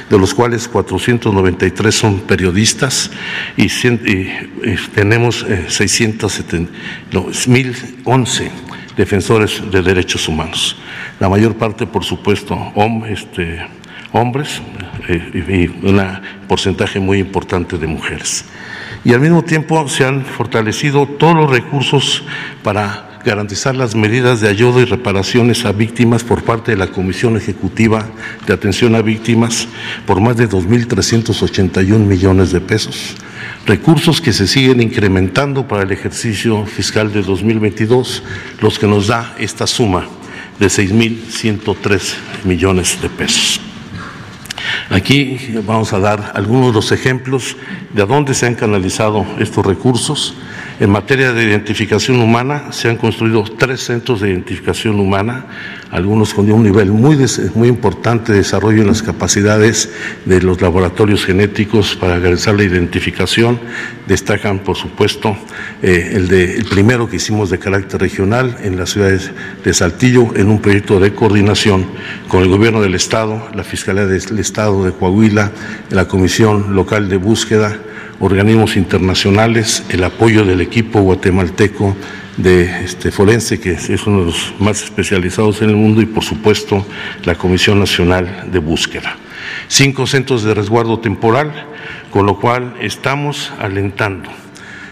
de 0.08 0.18
los 0.18 0.32
cuales 0.32 0.66
493 0.68 1.94
son 1.94 2.20
periodistas 2.20 3.10
y, 3.58 3.68
tenemos 4.94 5.44
670, 5.68 6.72
1.011 7.12 8.50
defensores 8.96 9.62
de 9.70 9.82
derechos 9.82 10.26
humanos. 10.28 10.76
La 11.20 11.28
mayor 11.28 11.56
parte, 11.56 11.86
por 11.86 12.04
supuesto, 12.04 12.72
este, 13.06 13.66
hombres 14.12 14.62
eh, 15.08 15.44
y 15.46 15.86
un 15.86 16.00
porcentaje 16.48 16.98
muy 17.00 17.18
importante 17.18 17.76
de 17.76 17.86
mujeres. 17.86 18.46
Y 19.08 19.14
al 19.14 19.20
mismo 19.20 19.42
tiempo 19.42 19.88
se 19.88 20.04
han 20.04 20.22
fortalecido 20.22 21.06
todos 21.06 21.34
los 21.34 21.48
recursos 21.50 22.24
para 22.62 23.20
garantizar 23.24 23.74
las 23.74 23.94
medidas 23.94 24.42
de 24.42 24.50
ayuda 24.50 24.82
y 24.82 24.84
reparaciones 24.84 25.64
a 25.64 25.72
víctimas 25.72 26.22
por 26.22 26.42
parte 26.42 26.72
de 26.72 26.76
la 26.76 26.88
Comisión 26.88 27.34
Ejecutiva 27.34 28.06
de 28.46 28.52
Atención 28.52 28.94
a 28.94 29.00
Víctimas 29.00 29.66
por 30.06 30.20
más 30.20 30.36
de 30.36 30.46
2.381 30.46 31.96
millones 32.00 32.52
de 32.52 32.60
pesos. 32.60 33.16
Recursos 33.64 34.20
que 34.20 34.34
se 34.34 34.46
siguen 34.46 34.82
incrementando 34.82 35.66
para 35.66 35.84
el 35.84 35.90
ejercicio 35.90 36.66
fiscal 36.66 37.10
de 37.10 37.22
2022, 37.22 38.22
los 38.60 38.78
que 38.78 38.86
nos 38.86 39.06
da 39.06 39.34
esta 39.38 39.66
suma 39.66 40.06
de 40.60 40.66
6.103 40.66 42.14
millones 42.44 43.00
de 43.00 43.08
pesos. 43.08 43.58
Aquí 44.90 45.38
vamos 45.66 45.92
a 45.92 45.98
dar 45.98 46.32
algunos 46.34 46.68
de 46.68 46.72
los 46.72 46.92
ejemplos 46.92 47.56
de 47.92 48.02
a 48.02 48.06
dónde 48.06 48.34
se 48.34 48.46
han 48.46 48.54
canalizado 48.54 49.26
estos 49.38 49.64
recursos. 49.64 50.34
En 50.80 50.90
materia 50.90 51.32
de 51.32 51.42
identificación 51.42 52.20
humana, 52.20 52.70
se 52.70 52.88
han 52.88 52.96
construido 52.96 53.42
tres 53.42 53.80
centros 53.80 54.20
de 54.20 54.30
identificación 54.30 55.00
humana, 55.00 55.46
algunos 55.90 56.32
con 56.32 56.48
un 56.52 56.62
nivel 56.62 56.92
muy, 56.92 57.18
muy 57.56 57.66
importante 57.66 58.30
de 58.30 58.38
desarrollo 58.38 58.82
en 58.82 58.86
las 58.86 59.02
capacidades 59.02 59.90
de 60.24 60.40
los 60.40 60.60
laboratorios 60.60 61.24
genéticos 61.24 61.96
para 61.96 62.20
realizar 62.20 62.54
la 62.54 62.62
identificación. 62.62 63.58
Destacan, 64.06 64.60
por 64.60 64.76
supuesto, 64.76 65.36
eh, 65.82 66.12
el, 66.12 66.28
de, 66.28 66.54
el 66.54 66.66
primero 66.66 67.10
que 67.10 67.16
hicimos 67.16 67.50
de 67.50 67.58
carácter 67.58 68.00
regional 68.00 68.56
en 68.62 68.78
la 68.78 68.86
ciudad 68.86 69.10
de 69.64 69.74
Saltillo, 69.74 70.32
en 70.36 70.48
un 70.48 70.60
proyecto 70.60 71.00
de 71.00 71.12
coordinación 71.12 71.86
con 72.28 72.44
el 72.44 72.50
Gobierno 72.50 72.80
del 72.80 72.94
Estado, 72.94 73.48
la 73.52 73.64
Fiscalía 73.64 74.06
del 74.06 74.38
Estado 74.38 74.84
de 74.84 74.92
Coahuila, 74.92 75.50
la 75.90 76.06
Comisión 76.06 76.76
Local 76.76 77.08
de 77.08 77.16
Búsqueda, 77.16 77.80
organismos 78.20 78.76
internacionales, 78.76 79.84
el 79.90 80.04
apoyo 80.04 80.44
del 80.44 80.60
equipo 80.60 81.00
guatemalteco 81.00 81.96
de 82.36 82.84
este, 82.84 83.10
forense, 83.10 83.60
que 83.60 83.72
es 83.72 84.06
uno 84.06 84.20
de 84.20 84.26
los 84.26 84.54
más 84.58 84.82
especializados 84.82 85.62
en 85.62 85.70
el 85.70 85.76
mundo, 85.76 86.00
y 86.00 86.06
por 86.06 86.24
supuesto 86.24 86.86
la 87.24 87.34
Comisión 87.34 87.78
Nacional 87.78 88.48
de 88.50 88.58
Búsqueda. 88.58 89.16
Cinco 89.68 90.06
centros 90.06 90.42
de 90.42 90.54
resguardo 90.54 91.00
temporal, 91.00 91.52
con 92.10 92.26
lo 92.26 92.38
cual 92.38 92.74
estamos 92.80 93.52
alentando 93.58 94.30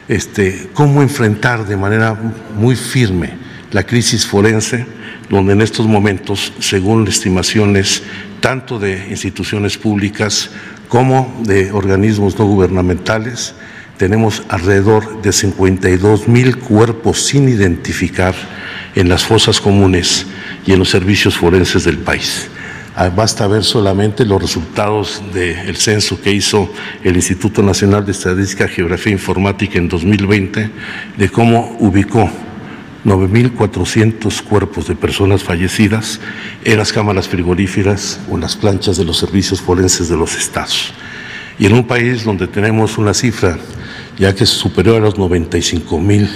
este, 0.08 0.68
cómo 0.72 1.02
enfrentar 1.02 1.66
de 1.66 1.76
manera 1.76 2.14
muy 2.54 2.76
firme 2.76 3.30
la 3.72 3.84
crisis 3.84 4.26
forense, 4.26 4.86
donde 5.28 5.52
en 5.52 5.60
estos 5.60 5.86
momentos, 5.86 6.52
según 6.60 7.08
estimaciones 7.08 8.02
tanto 8.40 8.78
de 8.78 9.08
instituciones 9.10 9.76
públicas 9.76 10.50
como 10.88 11.34
de 11.44 11.72
organismos 11.72 12.38
no 12.38 12.46
gubernamentales. 12.46 13.54
Tenemos 13.98 14.42
alrededor 14.48 15.22
de 15.22 15.32
52 15.32 16.28
mil 16.28 16.58
cuerpos 16.58 17.20
sin 17.26 17.48
identificar 17.48 18.34
en 18.94 19.08
las 19.08 19.24
fosas 19.24 19.60
comunes 19.60 20.26
y 20.66 20.72
en 20.72 20.78
los 20.78 20.90
servicios 20.90 21.36
forenses 21.36 21.84
del 21.84 21.98
país. 21.98 22.48
Ah, 22.98 23.10
basta 23.10 23.46
ver 23.46 23.62
solamente 23.62 24.24
los 24.24 24.40
resultados 24.40 25.22
del 25.34 25.76
censo 25.76 26.20
que 26.20 26.32
hizo 26.32 26.72
el 27.04 27.14
Instituto 27.16 27.62
Nacional 27.62 28.06
de 28.06 28.12
Estadística, 28.12 28.66
Geografía 28.66 29.10
e 29.10 29.16
Informática 29.16 29.78
en 29.78 29.88
2020, 29.88 30.70
de 31.18 31.28
cómo 31.28 31.76
ubicó 31.78 32.30
9.400 33.06 34.42
cuerpos 34.42 34.88
de 34.88 34.96
personas 34.96 35.44
fallecidas 35.44 36.20
en 36.64 36.76
las 36.76 36.92
cámaras 36.92 37.28
frigoríferas 37.28 38.18
o 38.28 38.34
en 38.34 38.40
las 38.40 38.56
planchas 38.56 38.96
de 38.96 39.04
los 39.04 39.16
servicios 39.16 39.60
forenses 39.60 40.08
de 40.08 40.16
los 40.16 40.34
estados. 40.34 40.92
Y 41.56 41.66
en 41.66 41.74
un 41.74 41.86
país 41.86 42.24
donde 42.24 42.48
tenemos 42.48 42.98
una 42.98 43.14
cifra 43.14 43.58
ya 44.18 44.34
que 44.34 44.42
es 44.42 44.50
superior 44.50 44.96
a 44.96 45.00
los 45.00 45.18
95 45.18 46.00
mil 46.00 46.28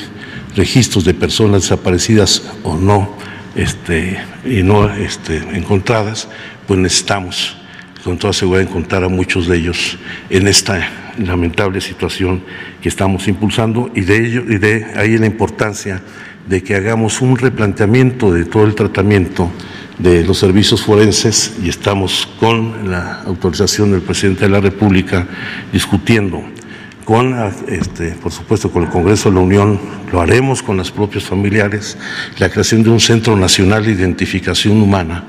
registros 0.54 1.04
de 1.04 1.12
personas 1.12 1.62
desaparecidas 1.62 2.42
o 2.62 2.76
no, 2.76 3.16
este, 3.56 4.20
y 4.44 4.62
no 4.62 4.88
este, 4.94 5.38
encontradas, 5.56 6.28
pues 6.68 6.78
necesitamos 6.78 7.56
con 8.04 8.16
toda 8.16 8.32
seguridad 8.32 8.68
encontrar 8.68 9.02
a 9.02 9.08
muchos 9.08 9.48
de 9.48 9.56
ellos 9.56 9.98
en 10.30 10.46
esta 10.46 10.88
lamentable 11.18 11.80
situación 11.80 12.44
que 12.80 12.88
estamos 12.88 13.26
impulsando 13.26 13.90
y 13.94 14.02
de 14.02 14.24
ello 14.24 14.44
y 14.48 14.58
de 14.58 14.86
ahí 14.94 15.18
la 15.18 15.26
importancia 15.26 16.00
de 16.48 16.62
que 16.62 16.74
hagamos 16.74 17.20
un 17.20 17.36
replanteamiento 17.36 18.32
de 18.32 18.44
todo 18.44 18.64
el 18.64 18.74
tratamiento 18.74 19.50
de 19.98 20.24
los 20.24 20.38
servicios 20.38 20.82
forenses 20.82 21.54
y 21.62 21.68
estamos 21.68 22.28
con 22.40 22.90
la 22.90 23.22
autorización 23.22 23.92
del 23.92 24.00
presidente 24.00 24.46
de 24.46 24.50
la 24.50 24.60
República 24.60 25.26
discutiendo 25.72 26.42
con, 27.04 27.34
este, 27.66 28.12
por 28.12 28.30
supuesto, 28.30 28.70
con 28.70 28.84
el 28.84 28.88
Congreso 28.88 29.30
de 29.30 29.34
la 29.34 29.40
Unión, 29.40 29.80
lo 30.12 30.20
haremos 30.20 30.62
con 30.62 30.76
las 30.76 30.92
propios 30.92 31.24
familiares, 31.24 31.98
la 32.38 32.48
creación 32.48 32.84
de 32.84 32.90
un 32.90 33.00
Centro 33.00 33.36
Nacional 33.36 33.84
de 33.84 33.92
Identificación 33.92 34.80
Humana 34.80 35.24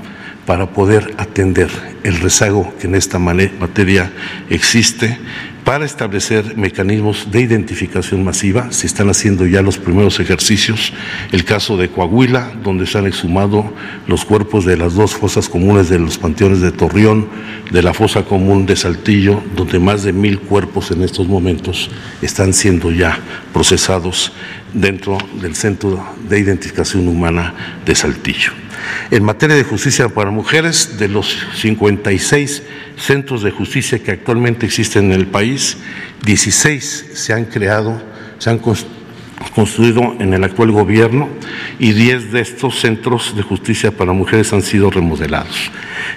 para 0.46 0.68
poder 0.68 1.16
atender 1.18 1.70
el 2.04 2.20
rezago 2.20 2.74
que 2.80 2.88
en 2.88 2.96
esta 2.96 3.20
materia 3.20 4.12
existe 4.50 5.18
para 5.64 5.86
establecer 5.86 6.58
mecanismos 6.58 7.32
de 7.32 7.42
identificación 7.42 8.24
masiva. 8.24 8.72
Se 8.72 8.88
están 8.88 9.10
haciendo 9.10 9.46
ya 9.46 9.62
los 9.62 9.78
primeros 9.78 10.20
ejercicios. 10.20 10.94
El 11.32 11.46
caso 11.46 11.78
de 11.78 11.90
Coahuila, 11.90 12.52
donde 12.64 12.86
se 12.88 12.98
han 12.98 13.08
exhumado 13.08 13.72
los 14.08 14.26
cuerpos 14.26 14.66
de 14.66 14.78
las 14.78 14.96
dos 14.96 15.14
fosas 15.14 15.50
comunes 15.50 15.90
de 15.90 16.00
los 16.00 16.18
panteones 16.18 16.62
de 16.62 16.72
Torreón, 16.72 17.28
de 17.72 17.84
la 17.84 17.94
fosa 17.94 18.24
común 18.24 18.66
de 18.66 18.76
Saltillo, 18.76 19.42
donde 19.56 19.80
más 19.80 20.04
de 20.04 20.14
mil 20.14 20.40
cuerpos 20.40 20.92
en 20.92 21.04
estos 21.04 21.28
momentos 21.28 21.90
están 22.22 22.54
siendo 22.54 22.92
ya 22.92 23.20
procesados 23.54 24.34
dentro 24.74 25.18
del 25.42 25.56
Centro 25.56 26.04
de 26.28 26.40
Identificación 26.40 27.08
Humana 27.08 27.54
de 27.86 27.96
Saltillo. 27.96 28.52
En 29.12 29.24
materia 29.24 29.56
de 29.56 29.64
justicia 29.64 30.10
para 30.10 30.32
mujeres, 30.32 30.98
de 30.98 31.08
los 31.08 31.38
56 31.56 32.64
centros 32.98 33.44
de 33.44 33.52
justicia 33.52 34.00
que 34.00 34.12
actualmente 34.12 34.66
existen 34.66 35.12
en 35.12 35.20
el 35.20 35.28
país, 35.28 35.51
16 36.26 37.12
se 37.14 37.34
han 37.34 37.46
creado, 37.46 38.02
se 38.38 38.50
han 38.50 38.60
construido 39.56 40.16
en 40.20 40.34
el 40.34 40.44
actual 40.44 40.72
gobierno 40.72 41.30
y 41.80 41.94
10 41.94 42.32
de 42.32 42.42
estos 42.42 42.80
centros 42.80 43.36
de 43.36 43.42
justicia 43.42 43.92
para 43.92 44.14
mujeres 44.14 44.54
han 44.54 44.62
sido 44.62 44.90
remodelados. 44.90 45.72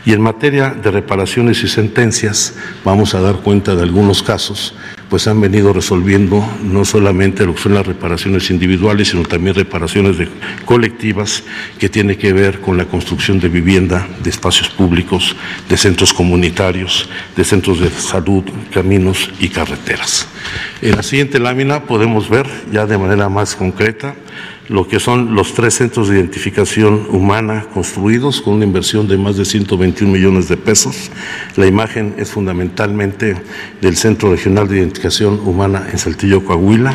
Y 0.05 0.13
en 0.13 0.21
materia 0.21 0.71
de 0.71 0.91
reparaciones 0.91 1.63
y 1.63 1.69
sentencias, 1.69 2.55
vamos 2.85 3.15
a 3.15 3.21
dar 3.21 3.37
cuenta 3.37 3.75
de 3.75 3.83
algunos 3.83 4.23
casos 4.23 4.75
pues 5.15 5.29
han 5.29 5.41
venido 5.41 5.73
resolviendo 5.73 6.45
no 6.65 6.85
solamente 6.85 7.47
lo 7.47 7.55
que 7.55 7.61
son 7.61 7.75
las 7.75 7.87
reparaciones 7.87 8.51
individuales, 8.51 9.11
sino 9.11 9.23
también 9.23 9.55
reparaciones 9.55 10.17
colectivas 10.65 11.45
que 11.79 11.89
tiene 11.89 12.17
que 12.19 12.33
ver 12.33 12.61
con 12.61 12.77
la 12.77 12.87
construcción 12.87 13.39
de 13.39 13.49
vivienda, 13.49 14.09
de 14.25 14.31
espacios 14.31 14.71
públicos, 14.71 15.37
de 15.69 15.77
centros 15.77 16.13
comunitarios, 16.13 17.09
de 17.37 17.45
centros 17.45 17.79
de 17.79 17.91
salud, 17.91 18.43
caminos 18.73 19.31
y 19.39 19.51
carreteras. 19.51 20.27
En 20.83 20.97
la 20.97 21.05
siguiente 21.05 21.39
lámina 21.39 21.85
podemos 21.85 22.29
ver 22.29 22.49
ya 22.73 22.85
de 22.85 22.99
manera 22.99 23.29
más 23.29 23.55
concreta 23.55 24.17
lo 24.69 24.89
que 24.89 24.99
son 24.99 25.35
los 25.35 25.53
tres 25.53 25.75
centros 25.75 26.09
de 26.09 26.17
identificación 26.17 27.07
humana 27.11 27.67
construidos 27.75 28.41
con 28.41 28.55
una 28.55 28.65
inversión 28.65 29.07
de 29.07 29.19
más 29.19 29.37
de 29.37 29.45
121 29.45 30.11
millones 30.11 30.49
de 30.49 30.57
pesos. 30.57 31.11
La 31.57 31.67
imagen 31.67 32.15
es 32.17 32.31
fundamentalmente 32.31 33.37
del 33.83 33.97
Centro 33.97 34.31
Regional 34.31 34.67
de 34.67 34.79
Identificación 34.79 35.41
Humana 35.45 35.89
en 35.93 35.99
Saltillo, 35.99 36.45
Coahuila, 36.45 36.95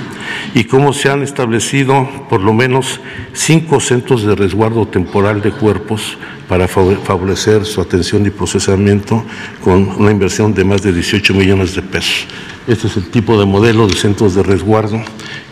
y 0.56 0.64
cómo 0.64 0.94
se 0.94 1.10
han 1.10 1.22
establecido 1.22 2.10
por 2.28 2.42
lo 2.42 2.54
menos 2.54 3.00
cinco 3.34 3.80
centros 3.80 4.24
de 4.24 4.36
resguardo 4.36 4.88
temporal 4.88 5.42
de 5.42 5.52
cuerpos 5.52 6.18
para 6.48 6.68
favorecer 6.68 7.66
su 7.66 7.80
atención 7.80 8.26
y 8.26 8.32
procesamiento 8.32 9.24
con 9.64 9.88
una 9.90 10.10
inversión 10.10 10.56
de 10.56 10.64
más 10.64 10.82
de 10.82 10.92
18 10.92 11.36
millones 11.36 11.76
de 11.76 11.84
pesos. 11.84 12.26
Este 12.68 12.88
es 12.88 12.98
el 12.98 13.10
tipo 13.12 13.40
de 13.40 13.46
modelo 13.46 13.88
de 13.88 13.94
centros 13.94 14.34
de 14.34 14.42
resguardo 14.42 15.00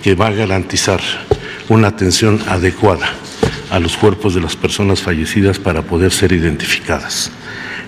que 0.02 0.16
va 0.16 0.28
a 0.28 0.32
garantizar 0.32 1.00
una 1.70 1.88
atención 1.88 2.40
adecuada 2.48 3.08
a 3.70 3.80
los 3.80 3.98
cuerpos 3.98 4.34
de 4.34 4.42
las 4.42 4.56
personas 4.56 5.02
fallecidas 5.02 5.60
para 5.60 5.82
poder 5.82 6.12
ser 6.12 6.32
identificadas. 6.32 7.32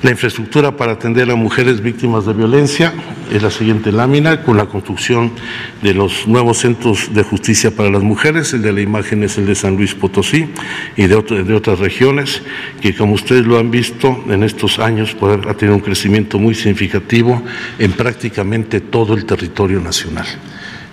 La 0.01 0.11
infraestructura 0.11 0.77
para 0.77 0.93
atender 0.93 1.29
a 1.29 1.35
mujeres 1.35 1.81
víctimas 1.81 2.25
de 2.25 2.31
violencia 2.31 2.93
es 3.33 3.43
la 3.43 3.51
siguiente 3.51 3.91
lámina, 3.91 4.43
con 4.43 4.55
la 4.55 4.67
construcción 4.67 5.33
de 5.81 5.93
los 5.93 6.25
nuevos 6.25 6.59
centros 6.59 7.13
de 7.13 7.21
justicia 7.21 7.71
para 7.71 7.89
las 7.89 8.01
mujeres. 8.01 8.53
El 8.53 8.61
de 8.61 8.71
la 8.71 8.79
imagen 8.79 9.23
es 9.23 9.37
el 9.37 9.45
de 9.45 9.55
San 9.55 9.75
Luis 9.75 9.95
Potosí 9.95 10.47
y 10.95 11.07
de, 11.07 11.15
otras 11.15 11.79
regiones, 11.79 12.41
que 12.79 12.95
como 12.95 13.13
ustedes 13.13 13.45
lo 13.45 13.59
han 13.59 13.71
visto 13.71 14.23
en 14.29 14.43
estos 14.43 14.79
años, 14.79 15.17
pues, 15.19 15.37
ha 15.45 15.53
tenido 15.55 15.75
un 15.75 15.81
crecimiento 15.81 16.39
muy 16.39 16.55
significativo 16.55 17.43
en 17.77 17.91
prácticamente 17.91 18.79
todo 18.79 19.15
el 19.15 19.25
territorio 19.25 19.81
nacional. 19.81 20.27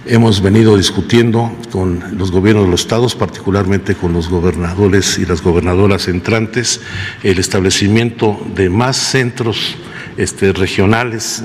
Hemos 0.09 0.41
venido 0.41 0.77
discutiendo 0.77 1.53
con 1.73 2.17
los 2.17 2.31
gobiernos 2.31 2.67
de 2.67 2.71
los 2.71 2.83
estados, 2.83 3.17
particularmente 3.17 3.97
con 3.97 4.13
los 4.13 4.29
gobernadores 4.29 5.19
y 5.19 5.27
las 5.27 5.43
gobernadoras 5.43 6.07
entrantes, 6.07 6.81
el 7.25 7.41
establecimiento 7.41 8.41
de 8.55 8.71
más 8.71 8.97
centros 8.97 9.75
este, 10.17 10.53
regionales 10.53 11.43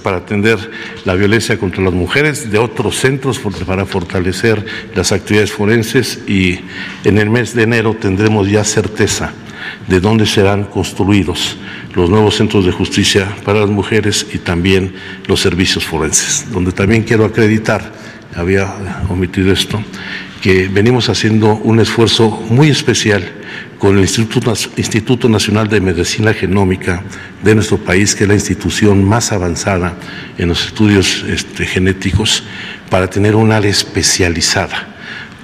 para 0.00 0.18
atender 0.18 0.70
la 1.04 1.14
violencia 1.14 1.58
contra 1.58 1.82
las 1.82 1.92
mujeres, 1.92 2.52
de 2.52 2.58
otros 2.58 3.00
centros 3.00 3.40
para 3.66 3.84
fortalecer 3.84 4.64
las 4.94 5.10
actividades 5.10 5.50
forenses 5.50 6.20
y 6.28 6.60
en 7.02 7.18
el 7.18 7.30
mes 7.30 7.52
de 7.56 7.64
enero 7.64 7.96
tendremos 7.98 8.48
ya 8.48 8.62
certeza 8.62 9.32
de 9.86 10.00
dónde 10.00 10.26
serán 10.26 10.64
construidos 10.64 11.56
los 11.94 12.10
nuevos 12.10 12.36
centros 12.36 12.64
de 12.64 12.72
justicia 12.72 13.28
para 13.44 13.60
las 13.60 13.70
mujeres 13.70 14.26
y 14.32 14.38
también 14.38 14.94
los 15.26 15.40
servicios 15.40 15.84
forenses, 15.84 16.46
donde 16.52 16.72
también 16.72 17.02
quiero 17.02 17.24
acreditar, 17.24 17.92
había 18.36 18.72
omitido 19.08 19.52
esto, 19.52 19.82
que 20.40 20.68
venimos 20.68 21.08
haciendo 21.08 21.54
un 21.56 21.80
esfuerzo 21.80 22.30
muy 22.50 22.68
especial 22.68 23.24
con 23.78 23.96
el 23.96 24.04
Instituto, 24.04 25.28
Nacional 25.28 25.68
de 25.68 25.80
Medicina 25.80 26.32
Genómica 26.32 27.02
de 27.42 27.54
nuestro 27.54 27.78
país, 27.78 28.14
que 28.14 28.24
es 28.24 28.28
la 28.28 28.34
institución 28.34 29.04
más 29.04 29.32
avanzada 29.32 29.94
en 30.36 30.48
los 30.48 30.66
estudios 30.66 31.24
este, 31.28 31.64
genéticos, 31.64 32.44
para 32.90 33.08
tener 33.08 33.34
un 33.34 33.52
área 33.52 33.70
especializada 33.70 34.97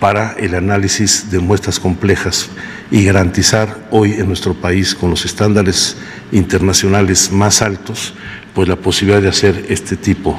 para 0.04 0.32
el 0.32 0.54
análisis 0.54 1.30
de 1.30 1.38
muestras 1.38 1.80
complejas 1.80 2.50
y 2.90 3.06
garantizar 3.06 3.88
hoy 3.90 4.12
en 4.12 4.26
nuestro 4.26 4.52
país, 4.52 4.94
con 4.94 5.08
los 5.08 5.24
estándares 5.24 5.96
internacionales 6.30 7.32
más 7.32 7.62
altos, 7.62 8.12
pues 8.54 8.68
la 8.68 8.76
posibilidad 8.76 9.22
de 9.22 9.30
hacer 9.30 9.64
este 9.70 9.96
tipo 9.96 10.38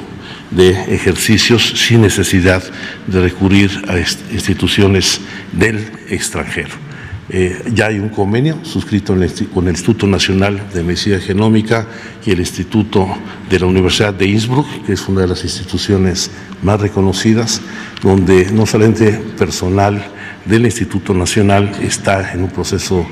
de 0.52 0.70
ejercicios 0.94 1.68
sin 1.84 2.02
necesidad 2.02 2.62
de 3.08 3.20
recurrir 3.20 3.82
a 3.88 3.98
instituciones 4.32 5.20
del 5.50 5.84
extranjero. 6.10 6.85
Eh, 7.28 7.72
ya 7.74 7.86
hay 7.86 7.98
un 7.98 8.10
convenio 8.10 8.60
suscrito 8.62 9.12
con 9.52 9.64
el 9.64 9.70
Instituto 9.70 10.06
Nacional 10.06 10.62
de 10.72 10.84
Medicina 10.84 11.18
Genómica 11.18 11.84
y 12.24 12.30
el 12.30 12.38
Instituto 12.38 13.08
de 13.50 13.58
la 13.58 13.66
Universidad 13.66 14.14
de 14.14 14.28
Innsbruck, 14.28 14.86
que 14.86 14.92
es 14.92 15.08
una 15.08 15.22
de 15.22 15.26
las 15.26 15.42
instituciones 15.42 16.30
más 16.62 16.80
reconocidas, 16.80 17.60
donde 18.00 18.52
no 18.52 18.64
solamente 18.64 19.10
personal 19.36 20.06
del 20.44 20.66
Instituto 20.66 21.14
Nacional 21.14 21.72
está 21.82 22.32
en 22.32 22.44
un 22.44 22.50
proceso 22.50 23.04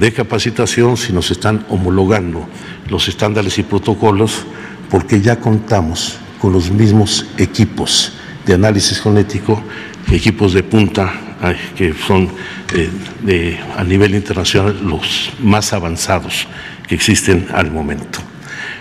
de 0.00 0.12
capacitación, 0.12 0.96
sino 0.96 1.22
se 1.22 1.34
están 1.34 1.64
homologando 1.68 2.48
los 2.88 3.06
estándares 3.06 3.56
y 3.58 3.62
protocolos 3.62 4.46
porque 4.90 5.20
ya 5.20 5.38
contamos 5.38 6.18
con 6.40 6.52
los 6.52 6.72
mismos 6.72 7.26
equipos 7.38 8.14
de 8.46 8.54
análisis 8.54 9.00
genético, 9.00 9.62
equipos 10.10 10.54
de 10.54 10.64
punta 10.64 11.29
que 11.76 11.94
son 11.94 12.28
eh, 12.74 13.60
a 13.76 13.84
nivel 13.84 14.14
internacional 14.14 14.78
los 14.82 15.32
más 15.40 15.72
avanzados 15.72 16.46
que 16.86 16.94
existen 16.94 17.48
al 17.52 17.70
momento. 17.70 18.20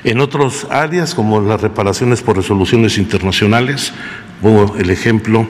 En 0.04 0.20
otras 0.20 0.68
áreas, 0.70 1.14
como 1.14 1.42
las 1.42 1.62
reparaciones 1.62 2.22
por 2.22 2.38
resoluciones 2.38 2.98
internacionales, 2.98 3.94
Pongo 4.42 4.78
el 4.78 4.90
ejemplo 4.90 5.46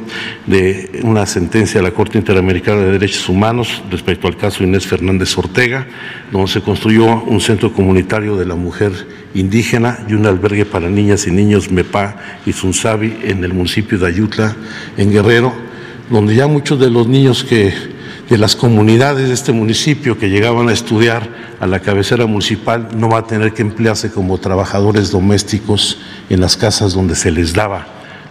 de 0.48 1.02
una 1.04 1.28
sentencia 1.28 1.80
de 1.80 1.88
la 1.88 1.94
Corte 1.94 2.18
Interamericana 2.18 2.82
de 2.82 2.94
Derechos 2.94 3.30
Humanos 3.30 3.84
respecto 3.92 4.28
al 4.28 4.36
caso 4.36 4.64
Inés 4.64 4.88
Fernández 4.88 5.38
Ortega, 5.38 5.86
donde 6.32 6.52
se 6.52 6.62
construyó 6.62 7.22
un 7.22 7.40
centro 7.40 7.72
comunitario 7.72 8.36
de 8.36 8.48
la 8.48 8.56
mujer 8.56 8.92
indígena 9.36 10.00
y 10.08 10.14
un 10.14 10.26
albergue 10.26 10.66
para 10.66 10.90
niñas 10.90 11.28
y 11.28 11.32
niños 11.32 11.70
MEPA 11.70 12.16
y 12.48 12.54
Sunsabi 12.54 13.20
en 13.22 13.44
el 13.44 13.54
municipio 13.54 14.00
de 14.00 14.08
Ayutla, 14.08 14.56
en 14.98 15.12
Guerrero, 15.12 15.54
donde 16.10 16.36
ya 16.36 16.48
muchos 16.48 16.80
de 16.80 16.90
los 16.90 17.08
niños 17.08 17.44
que 17.44 17.74
de 18.30 18.38
las 18.38 18.56
comunidades 18.56 19.28
de 19.28 19.34
este 19.34 19.52
municipio 19.52 20.18
que 20.18 20.30
llegaban 20.30 20.70
a 20.70 20.74
estudiar 20.74 21.28
a 21.60 21.66
la 21.66 21.80
cabecera 21.80 22.28
municipal 22.28 22.90
no 22.96 23.10
va 23.10 23.20
a 23.20 23.28
tener 23.28 23.54
que 23.54 23.64
emplearse 23.64 24.12
como 24.12 24.38
trabajadores 24.38 25.10
domésticos 25.10 25.98
en 26.30 26.40
las 26.40 26.56
casas 26.56 26.94
donde 26.94 27.16
se 27.16 27.32
les 27.32 27.54
daba 27.54 27.88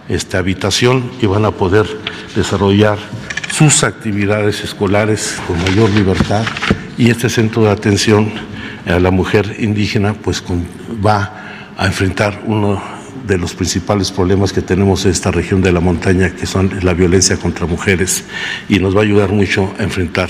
esta 0.07 0.39
habitación 0.39 1.11
y 1.21 1.25
van 1.25 1.45
a 1.45 1.51
poder 1.51 1.85
desarrollar 2.35 2.97
sus 3.51 3.83
actividades 3.83 4.63
escolares 4.63 5.37
con 5.47 5.61
mayor 5.61 5.89
libertad. 5.89 6.45
Y 6.97 7.09
este 7.09 7.29
centro 7.29 7.63
de 7.63 7.69
atención 7.69 8.31
a 8.85 8.99
la 8.99 9.11
mujer 9.11 9.57
indígena 9.59 10.13
pues 10.13 10.43
va 11.05 11.73
a 11.77 11.85
enfrentar 11.85 12.41
uno 12.45 12.98
de 13.29 13.37
los 13.37 13.53
principales 13.53 14.11
problemas 14.11 14.51
que 14.51 14.61
tenemos 14.61 15.05
en 15.05 15.11
esta 15.11 15.31
región 15.31 15.61
de 15.61 15.71
la 15.71 15.79
montaña, 15.79 16.31
que 16.31 16.47
son 16.47 16.71
la 16.81 16.93
violencia 16.93 17.37
contra 17.37 17.67
mujeres, 17.67 18.25
y 18.67 18.79
nos 18.79 18.95
va 18.95 19.01
a 19.01 19.03
ayudar 19.03 19.29
mucho 19.29 19.73
a 19.79 19.83
enfrentar 19.83 20.29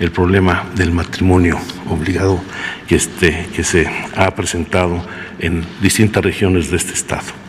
el 0.00 0.10
problema 0.10 0.66
del 0.74 0.90
matrimonio 0.90 1.58
obligado 1.88 2.42
que, 2.88 2.96
este, 2.96 3.46
que 3.54 3.62
se 3.62 3.88
ha 4.16 4.34
presentado 4.34 5.00
en 5.38 5.64
distintas 5.80 6.24
regiones 6.24 6.70
de 6.70 6.76
este 6.76 6.92
estado. 6.92 7.40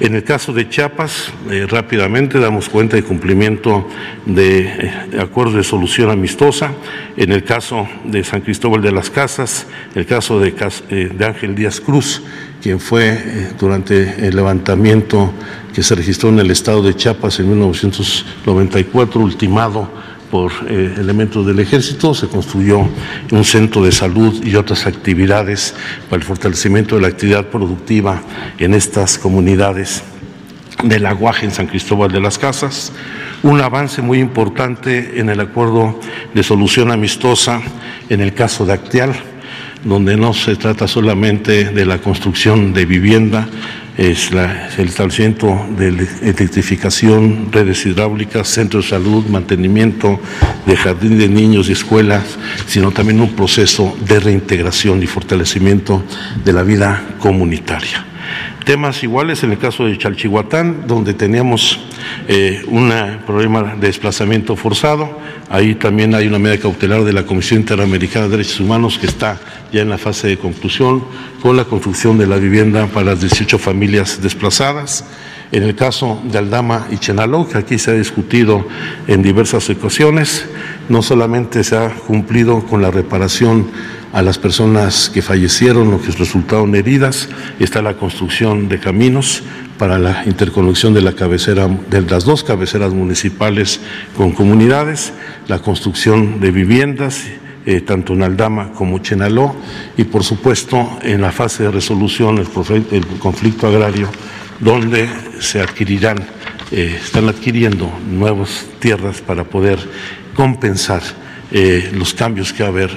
En 0.00 0.14
el 0.14 0.22
caso 0.22 0.52
de 0.52 0.68
Chiapas, 0.68 1.32
eh, 1.50 1.66
rápidamente 1.66 2.38
damos 2.38 2.68
cuenta 2.68 2.96
de 2.96 3.02
cumplimiento 3.02 3.88
de 4.26 4.60
eh, 4.60 4.92
acuerdos 5.18 5.54
de 5.54 5.64
solución 5.64 6.10
amistosa. 6.10 6.72
En 7.16 7.32
el 7.32 7.42
caso 7.42 7.88
de 8.04 8.22
San 8.22 8.42
Cristóbal 8.42 8.82
de 8.82 8.92
las 8.92 9.08
Casas, 9.08 9.66
el 9.94 10.04
caso 10.04 10.40
de, 10.40 10.54
eh, 10.90 11.10
de 11.14 11.24
Ángel 11.24 11.54
Díaz 11.54 11.80
Cruz, 11.80 12.22
quien 12.62 12.78
fue 12.78 13.50
durante 13.58 14.26
el 14.26 14.36
levantamiento 14.36 15.32
que 15.74 15.82
se 15.82 15.96
registró 15.96 16.28
en 16.28 16.38
el 16.38 16.50
estado 16.50 16.82
de 16.82 16.94
Chiapas 16.94 17.40
en 17.40 17.48
1994, 17.48 19.20
ultimado 19.20 19.90
por 20.30 20.52
eh, 20.68 20.94
elementos 20.96 21.44
del 21.44 21.58
ejército, 21.58 22.14
se 22.14 22.28
construyó 22.28 22.88
un 23.32 23.44
centro 23.44 23.84
de 23.84 23.90
salud 23.90 24.44
y 24.44 24.54
otras 24.54 24.86
actividades 24.86 25.74
para 26.08 26.22
el 26.22 26.26
fortalecimiento 26.26 26.94
de 26.94 27.02
la 27.02 27.08
actividad 27.08 27.46
productiva 27.46 28.22
en 28.58 28.74
estas 28.74 29.18
comunidades 29.18 30.04
del 30.84 31.04
aguaje 31.06 31.44
en 31.44 31.52
San 31.52 31.66
Cristóbal 31.66 32.10
de 32.12 32.20
las 32.20 32.38
Casas, 32.38 32.92
un 33.42 33.60
avance 33.60 34.02
muy 34.02 34.20
importante 34.20 35.18
en 35.18 35.28
el 35.28 35.40
acuerdo 35.40 35.98
de 36.32 36.42
solución 36.42 36.90
amistosa 36.92 37.60
en 38.08 38.20
el 38.20 38.34
caso 38.34 38.64
de 38.64 38.72
Actial, 38.72 39.14
donde 39.84 40.16
no 40.16 40.32
se 40.32 40.56
trata 40.56 40.86
solamente 40.86 41.64
de 41.64 41.84
la 41.84 41.98
construcción 41.98 42.72
de 42.72 42.86
vivienda, 42.86 43.48
es 43.96 44.30
el 44.32 44.88
establecimiento 44.88 45.66
de 45.76 45.88
electrificación, 45.88 47.52
redes 47.52 47.84
hidráulicas, 47.84 48.48
centros 48.48 48.86
de 48.86 48.90
salud, 48.90 49.26
mantenimiento 49.26 50.18
de 50.66 50.76
jardín 50.76 51.18
de 51.18 51.28
niños 51.28 51.68
y 51.68 51.72
escuelas, 51.72 52.38
sino 52.66 52.90
también 52.90 53.20
un 53.20 53.34
proceso 53.34 53.96
de 54.06 54.18
reintegración 54.18 55.02
y 55.02 55.06
fortalecimiento 55.06 56.02
de 56.44 56.52
la 56.52 56.62
vida 56.62 57.02
comunitaria. 57.18 58.11
Temas 58.64 59.02
iguales 59.02 59.42
en 59.42 59.50
el 59.50 59.58
caso 59.58 59.86
de 59.86 59.98
Chalchihuatán, 59.98 60.86
donde 60.86 61.14
teníamos 61.14 61.80
eh, 62.28 62.62
un 62.68 62.92
problema 63.26 63.74
de 63.74 63.88
desplazamiento 63.88 64.54
forzado. 64.54 65.18
Ahí 65.50 65.74
también 65.74 66.14
hay 66.14 66.28
una 66.28 66.38
medida 66.38 66.62
cautelar 66.62 67.02
de 67.02 67.12
la 67.12 67.24
Comisión 67.24 67.60
Interamericana 67.60 68.26
de 68.26 68.32
Derechos 68.32 68.60
Humanos 68.60 68.98
que 68.98 69.06
está 69.06 69.40
ya 69.72 69.82
en 69.82 69.88
la 69.88 69.98
fase 69.98 70.28
de 70.28 70.38
conclusión 70.38 71.04
con 71.40 71.56
la 71.56 71.64
construcción 71.64 72.18
de 72.18 72.26
la 72.26 72.36
vivienda 72.36 72.86
para 72.86 73.06
las 73.06 73.20
18 73.20 73.58
familias 73.58 74.22
desplazadas. 74.22 75.04
En 75.52 75.62
el 75.64 75.74
caso 75.74 76.18
de 76.24 76.38
Aldama 76.38 76.86
y 76.90 76.96
Chenaló, 76.96 77.46
que 77.46 77.58
aquí 77.58 77.78
se 77.78 77.90
ha 77.90 77.94
discutido 77.94 78.66
en 79.06 79.22
diversas 79.22 79.68
ocasiones, 79.68 80.46
no 80.88 81.02
solamente 81.02 81.62
se 81.62 81.76
ha 81.76 81.90
cumplido 81.90 82.60
con 82.64 82.80
la 82.80 82.90
reparación 82.90 83.66
a 84.14 84.22
las 84.22 84.38
personas 84.38 85.10
que 85.12 85.20
fallecieron 85.20 85.92
o 85.92 86.00
que 86.00 86.10
resultaron 86.12 86.74
heridas. 86.74 87.28
Está 87.58 87.82
la 87.82 87.94
construcción 87.94 88.68
de 88.68 88.80
caminos 88.80 89.42
para 89.76 89.98
la 89.98 90.24
interconexión 90.24 90.94
de 90.94 91.02
la 91.02 91.12
cabecera 91.12 91.68
de 91.68 92.00
las 92.00 92.24
dos 92.24 92.44
cabeceras 92.44 92.94
municipales 92.94 93.80
con 94.16 94.32
comunidades, 94.32 95.12
la 95.48 95.58
construcción 95.58 96.40
de 96.40 96.50
viviendas 96.50 97.26
eh, 97.64 97.80
tanto 97.80 98.14
en 98.14 98.24
Aldama 98.24 98.72
como 98.72 98.98
Chenaló 98.98 99.54
y 99.96 100.02
por 100.02 100.24
supuesto 100.24 100.98
en 101.02 101.20
la 101.20 101.30
fase 101.30 101.62
de 101.62 101.70
resolución 101.70 102.38
el, 102.38 102.48
conflicto 103.20 103.68
agrario 103.68 104.08
donde 104.62 105.08
se 105.40 105.60
adquirirán, 105.60 106.18
eh, 106.70 106.98
están 107.04 107.28
adquiriendo 107.28 107.92
nuevas 108.08 108.64
tierras 108.78 109.20
para 109.20 109.44
poder 109.44 109.78
compensar 110.34 111.02
eh, 111.50 111.90
los 111.92 112.14
cambios 112.14 112.52
que 112.52 112.62
va 112.62 112.68
a 112.68 112.72
haber 112.72 112.90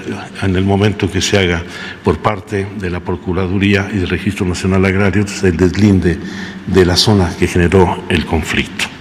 en 0.43 0.55
el 0.55 0.63
momento 0.63 1.11
que 1.11 1.21
se 1.21 1.37
haga 1.37 1.63
por 2.03 2.19
parte 2.19 2.67
de 2.79 2.89
la 2.89 3.01
Procuraduría 3.01 3.89
y 3.91 3.97
del 3.97 4.07
Registro 4.07 4.45
Nacional 4.45 4.85
Agrario 4.85 5.25
el 5.43 5.57
deslinde 5.57 6.17
de 6.67 6.85
la 6.85 6.95
zona 6.95 7.35
que 7.37 7.47
generó 7.47 8.05
el 8.09 8.25
conflicto. 8.25 8.94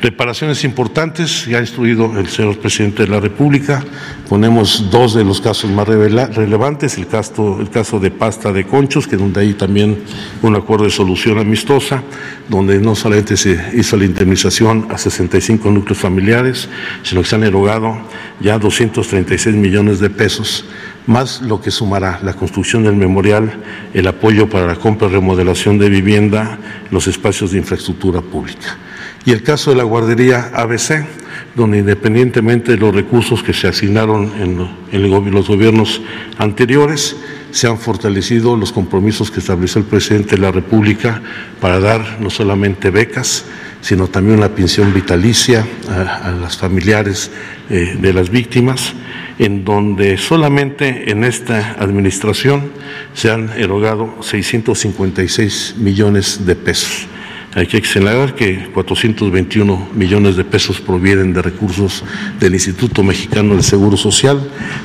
Reparaciones 0.00 0.64
importantes, 0.64 1.46
ya 1.46 1.58
ha 1.58 1.60
instruido 1.60 2.18
el 2.18 2.28
señor 2.28 2.58
presidente 2.58 3.04
de 3.04 3.08
la 3.08 3.20
República, 3.20 3.82
ponemos 4.28 4.90
dos 4.90 5.14
de 5.14 5.24
los 5.24 5.40
casos 5.40 5.70
más 5.70 5.88
relevantes, 5.88 6.98
el 6.98 7.06
caso, 7.06 7.60
el 7.60 7.70
caso 7.70 8.00
de 8.00 8.10
pasta 8.10 8.52
de 8.52 8.64
conchos, 8.64 9.06
que 9.06 9.16
donde 9.16 9.40
hay 9.40 9.54
también 9.54 10.02
un 10.42 10.56
acuerdo 10.56 10.84
de 10.84 10.90
solución 10.90 11.38
amistosa, 11.38 12.02
donde 12.48 12.78
no 12.80 12.94
solamente 12.94 13.36
se 13.36 13.58
hizo 13.74 13.96
la 13.96 14.04
indemnización 14.04 14.88
a 14.90 14.98
65 14.98 15.70
núcleos 15.70 15.98
familiares, 15.98 16.68
sino 17.02 17.22
que 17.22 17.28
se 17.28 17.36
han 17.36 17.44
erogado 17.44 17.96
ya 18.40 18.58
236 18.58 19.54
millones 19.54 20.00
de 20.00 20.10
pesos 20.10 20.64
más 21.06 21.42
lo 21.42 21.60
que 21.60 21.70
sumará 21.70 22.20
la 22.22 22.34
construcción 22.34 22.84
del 22.84 22.96
memorial, 22.96 23.52
el 23.92 24.06
apoyo 24.06 24.48
para 24.48 24.66
la 24.66 24.76
compra 24.76 25.08
y 25.08 25.12
remodelación 25.12 25.78
de 25.78 25.88
vivienda, 25.88 26.58
los 26.90 27.06
espacios 27.06 27.52
de 27.52 27.58
infraestructura 27.58 28.20
pública. 28.20 28.78
Y 29.26 29.30
el 29.30 29.42
caso 29.42 29.70
de 29.70 29.76
la 29.76 29.84
guardería 29.84 30.50
ABC, 30.54 31.06
donde 31.54 31.78
independientemente 31.78 32.72
de 32.72 32.78
los 32.78 32.94
recursos 32.94 33.42
que 33.42 33.54
se 33.54 33.68
asignaron 33.68 34.30
en, 34.38 35.32
los 35.32 35.48
gobiernos 35.48 36.02
anteriores, 36.36 37.16
se 37.50 37.66
han 37.66 37.78
fortalecido 37.78 38.54
los 38.56 38.70
compromisos 38.70 39.30
que 39.30 39.40
estableció 39.40 39.80
el 39.80 39.86
presidente 39.86 40.36
de 40.36 40.42
la 40.42 40.50
República 40.50 41.22
para 41.58 41.80
dar 41.80 42.18
no 42.20 42.28
solamente 42.28 42.90
becas, 42.90 43.46
sino 43.80 44.08
también 44.08 44.38
una 44.38 44.50
pensión 44.50 44.92
vitalicia 44.92 45.64
a, 45.88 46.32
las 46.32 46.58
familiares 46.58 47.30
eh, 47.70 47.96
de 47.98 48.12
las 48.12 48.28
víctimas, 48.28 48.92
en 49.38 49.64
donde 49.64 50.18
solamente 50.18 51.10
en 51.10 51.24
esta 51.24 51.76
administración 51.78 52.72
se 53.14 53.30
han 53.30 53.50
erogado 53.56 54.16
656 54.20 55.76
millones 55.78 56.44
de 56.44 56.56
pesos. 56.56 57.08
Hay 57.56 57.68
que 57.68 57.84
señalar 57.84 58.34
que 58.34 58.68
421 58.74 59.90
millones 59.94 60.34
de 60.34 60.42
pesos 60.42 60.80
provienen 60.80 61.32
de 61.32 61.40
recursos 61.40 62.02
del 62.40 62.54
Instituto 62.54 63.04
Mexicano 63.04 63.54
del 63.54 63.62
Seguro 63.62 63.96
Social, 63.96 64.40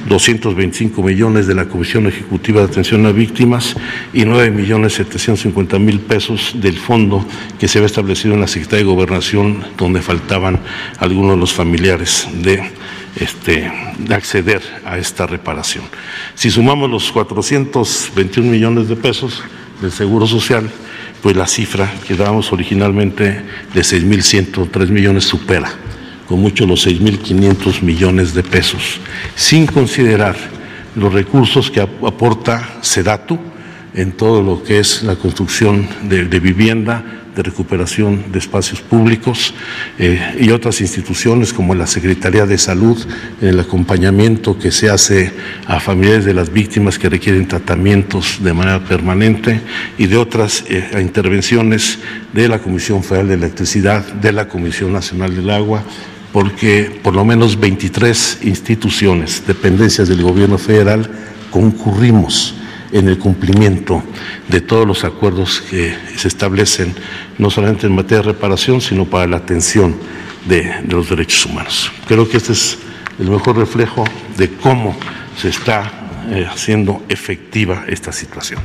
225 0.08 1.02
millones 1.02 1.48
de 1.48 1.56
la 1.56 1.66
Comisión 1.66 2.06
Ejecutiva 2.06 2.62
de 2.62 2.68
Atención 2.68 3.08
a 3.08 3.12
Víctimas 3.12 3.76
y 4.14 4.24
9 4.24 4.52
millones 4.52 4.94
750 4.94 5.80
mil 5.80 6.00
pesos 6.00 6.52
del 6.62 6.78
fondo 6.78 7.26
que 7.60 7.68
se 7.68 7.80
había 7.80 7.88
establecido 7.88 8.36
en 8.36 8.42
la 8.42 8.48
Secretaría 8.48 8.86
de 8.86 8.92
Gobernación, 8.92 9.64
donde 9.76 10.04
faltaban 10.04 10.60
algunos 11.00 11.32
de 11.32 11.38
los 11.38 11.52
familiares 11.52 12.28
de 12.36 12.62
este, 13.16 13.72
de 13.98 14.14
acceder 14.14 14.62
a 14.86 15.00
esta 15.00 15.26
reparación. 15.26 15.86
Si 16.36 16.52
sumamos 16.52 16.88
los 16.88 17.12
421 17.12 18.52
millones 18.52 18.88
de 18.88 18.96
pesos 18.96 19.42
del 19.82 19.92
Seguro 19.92 20.28
Social, 20.28 20.70
pues 21.22 21.36
la 21.36 21.48
cifra 21.48 21.92
que 22.08 22.16
dábamos 22.16 22.52
originalmente 22.54 23.42
de 23.74 23.82
6.103 23.82 24.90
millones 24.90 25.26
supera 25.26 25.70
con 26.28 26.40
mucho 26.40 26.68
los 26.68 26.86
6.500 26.86 27.82
millones 27.82 28.36
de 28.36 28.44
pesos, 28.44 29.00
sin 29.36 29.66
considerar 29.66 30.36
los 30.96 31.12
recursos 31.12 31.72
que 31.72 31.82
aporta 31.82 32.78
SEDATU 32.82 33.40
en 33.96 34.12
todo 34.12 34.44
lo 34.44 34.62
que 34.62 34.80
es 34.80 35.02
la 35.02 35.16
construcción 35.16 35.90
de, 36.04 36.26
de 36.26 36.40
vivienda, 36.40 37.04
de 37.40 37.44
recuperación 37.44 38.34
de 38.34 38.40
espacios 38.40 38.82
públicos 38.82 39.54
eh, 39.98 40.36
y 40.42 40.50
otras 40.50 40.82
instituciones 40.82 41.54
como 41.54 41.74
la 41.74 41.88
Secretaría 41.88 42.46
de 42.46 42.58
Salud, 42.58 42.98
en 43.40 43.48
el 43.48 43.60
acompañamiento 43.62 44.60
que 44.60 44.72
se 44.72 44.90
hace 44.90 45.32
a 45.66 45.80
familiares 45.80 46.26
de 46.26 46.34
las 46.34 46.52
víctimas 46.52 47.00
que 47.00 47.08
requieren 47.08 47.48
tratamientos 47.48 48.44
de 48.44 48.52
manera 48.52 48.84
permanente 48.84 49.62
y 49.98 50.08
de 50.08 50.18
otras 50.18 50.66
eh, 50.68 51.00
intervenciones 51.00 52.00
de 52.34 52.50
la 52.50 52.60
Comisión 52.60 53.06
Federal 53.06 53.30
de 53.30 53.36
Electricidad, 53.36 54.06
de 54.06 54.34
la 54.34 54.50
Comisión 54.50 54.92
Nacional 54.92 55.34
del 55.34 55.50
Agua, 55.50 55.82
porque 56.34 57.00
por 57.02 57.16
lo 57.16 57.24
menos 57.24 57.58
23 57.58 58.40
instituciones, 58.44 59.44
dependencias 59.48 60.10
del 60.10 60.24
gobierno 60.24 60.58
federal, 60.58 61.10
concurrimos 61.52 62.59
en 62.92 63.08
el 63.08 63.18
cumplimiento 63.18 64.04
de 64.48 64.62
todos 64.62 64.88
los 64.88 65.04
acuerdos 65.04 65.62
que 65.62 65.96
se 66.16 66.28
establecen, 66.28 66.94
no 67.38 67.50
solamente 67.50 67.88
en 67.88 67.96
materia 67.96 68.18
de 68.18 68.34
reparación, 68.34 68.82
sino 68.82 69.06
para 69.06 69.28
la 69.28 69.38
atención 69.38 69.96
de, 70.46 70.74
los 70.88 71.10
derechos 71.10 71.46
humanos. 71.46 71.92
Creo 72.08 72.28
que 72.28 72.38
este 72.38 72.54
es 72.54 72.78
el 73.20 73.30
mejor 73.30 73.58
reflejo 73.58 74.04
de 74.38 74.50
cómo 74.50 74.96
se 75.38 75.50
está 75.50 75.92
eh, 76.32 76.48
haciendo 76.50 77.04
efectiva 77.10 77.84
esta 77.88 78.12
situación. 78.12 78.60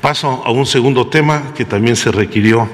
Paso 0.00 0.42
a 0.44 0.50
un 0.50 0.66
segundo 0.66 1.08
tema 1.08 1.52
que 1.54 1.64
también 1.64 1.96
se 1.96 2.12
requirió 2.12 2.68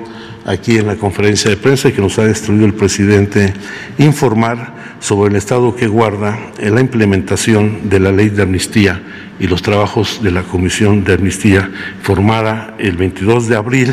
aquí 0.44 0.78
en 0.78 0.86
la 0.86 0.96
conferencia 0.96 1.50
de 1.50 1.56
prensa 1.56 1.88
y 1.88 1.92
que 1.92 2.00
nos 2.00 2.18
ha 2.18 2.28
instruido 2.28 2.66
el 2.66 2.74
presidente 2.74 3.52
informar 3.98 4.74
sobre 5.00 5.30
el 5.30 5.36
estado 5.36 5.74
que 5.74 5.88
guarda 5.88 6.38
en 6.58 6.74
la 6.74 6.80
implementación 6.80 7.88
de 7.88 8.00
la 8.00 8.12
ley 8.12 8.28
de 8.28 8.42
amnistía 8.42 9.02
y 9.40 9.46
los 9.46 9.62
trabajos 9.62 10.22
de 10.22 10.30
la 10.30 10.42
Comisión 10.42 11.02
de 11.04 11.14
Amnistía 11.14 11.70
formada 12.02 12.76
el 12.78 12.96
22 12.96 13.48
de 13.48 13.56
abril 13.56 13.92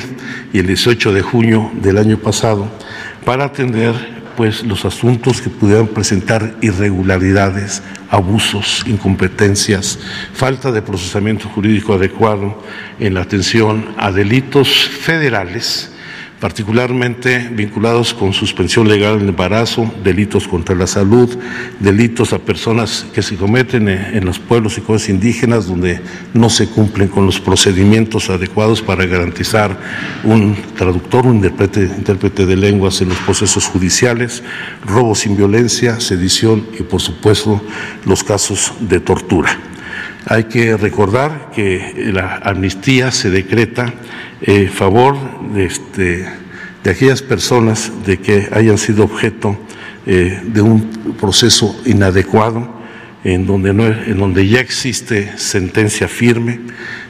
y 0.54 0.60
el 0.60 0.68
18 0.68 1.14
de 1.14 1.22
junio 1.22 1.72
del 1.82 1.98
año 1.98 2.18
pasado 2.18 2.70
para 3.26 3.46
atender 3.46 4.20
pues 4.38 4.64
los 4.64 4.86
asuntos 4.86 5.42
que 5.42 5.50
pudieran 5.50 5.88
presentar 5.88 6.56
irregularidades, 6.62 7.84
abusos, 8.10 8.86
incompetencias, 8.88 10.00
falta 10.34 10.72
de 10.72 10.82
procesamiento 10.82 11.50
jurídico 11.50 11.96
adecuado 11.96 12.64
en 13.00 13.16
la 13.16 13.22
atención 13.22 13.96
a 13.98 14.12
delitos 14.12 14.70
federales 14.70 15.92
particularmente 16.40 17.50
vinculados 17.52 18.14
con 18.14 18.34
suspensión 18.34 18.88
legal 18.88 19.20
del 19.20 19.30
embarazo, 19.30 19.94
delitos 20.04 20.48
contra 20.48 20.76
la 20.76 20.88
salud, 20.88 21.38
delitos 21.80 22.32
a 22.32 22.40
personas 22.40 23.06
que 23.14 23.22
se 23.22 23.36
cometen 23.36 23.90
en 23.90 24.26
los 24.26 24.40
pueblos 24.40 24.78
y 24.78 24.82
cosas 24.82 25.10
indígenas 25.10 25.68
donde 25.68 26.00
no 26.34 26.50
se 26.50 26.68
cumplen 26.68 27.10
con 27.10 27.26
los 27.26 27.40
procedimientos 27.40 28.30
adecuados 28.30 28.82
para 28.82 29.06
garantizar 29.06 29.78
un 30.24 30.56
traductor, 30.78 31.26
un 31.26 31.38
intérprete, 31.38 31.82
intérprete 31.82 32.46
de 32.46 32.56
lenguas 32.56 33.02
en 33.02 33.10
los 33.10 33.18
procesos 33.20 33.66
judiciales, 33.66 34.42
robo 34.86 35.16
sin 35.16 35.36
violencia, 35.36 36.00
sedición 36.00 36.66
y 36.80 36.84
por 36.84 37.02
supuesto 37.02 37.62
los 38.06 38.24
casos 38.24 38.74
de 38.80 39.02
tortura. 39.02 39.60
Hay 40.26 40.46
que 40.46 40.78
recordar 40.78 41.52
que 41.56 42.12
la 42.14 42.38
amnistía 42.44 43.12
se 43.12 43.30
decreta 43.30 43.94
en 44.42 44.70
favor 44.70 45.18
de, 45.54 45.66
este, 45.66 46.26
de 46.84 46.92
aquellas 46.92 47.22
personas 47.22 47.92
de 48.06 48.18
que 48.18 48.50
hayan 48.52 48.78
sido 48.78 49.04
objeto 49.04 49.58
eh, 50.06 50.42
de 50.44 50.62
un 50.62 51.16
proceso 51.20 51.76
inadecuado, 51.86 52.80
en 53.24 53.46
donde, 53.46 53.74
no, 53.74 53.86
en 53.86 54.18
donde 54.18 54.48
ya 54.48 54.62
existe 54.62 55.38
sentencia 55.38 56.08
firme. 56.08 56.62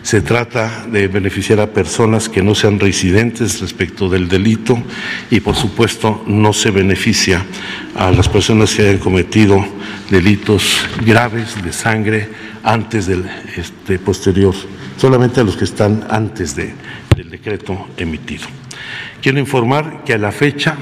Se 0.02 0.22
trata 0.22 0.88
de 0.92 1.08
beneficiar 1.08 1.60
a 1.60 1.72
personas 1.72 2.30
que 2.30 2.42
no 2.42 2.56
sean 2.56 2.80
residentes 2.80 3.62
respecto 3.62 4.10
del 4.10 4.28
delito 4.28 4.82
y, 5.30 5.40
por 5.40 5.56
supuesto, 5.56 6.24
no 6.26 6.52
se 6.52 6.72
beneficia 6.72 7.46
a 7.96 8.12
las 8.12 8.28
personas 8.28 8.74
que 8.74 8.82
hayan 8.84 8.98
cometido 8.98 9.64
delitos 10.10 10.88
graves 11.06 11.62
de 11.64 11.72
sangre 11.72 12.30
antes 12.64 13.06
del 13.06 13.24
este, 13.56 14.00
posterior, 14.00 14.56
solamente 14.98 15.42
a 15.42 15.44
los 15.44 15.56
que 15.56 15.66
están 15.66 16.06
antes 16.10 16.56
de, 16.56 16.74
del 17.16 17.30
decreto 17.30 17.88
emitido. 17.98 18.48
Quiero 19.22 19.40
informar 19.40 20.04
que 20.06 20.14
a 20.14 20.18
la 20.18 20.32
fecha 20.32 20.78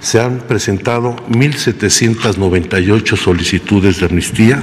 se 0.00 0.20
han 0.20 0.40
presentado 0.40 1.16
1.798 1.28 3.16
solicitudes 3.16 4.00
de 4.00 4.06
amnistía, 4.06 4.62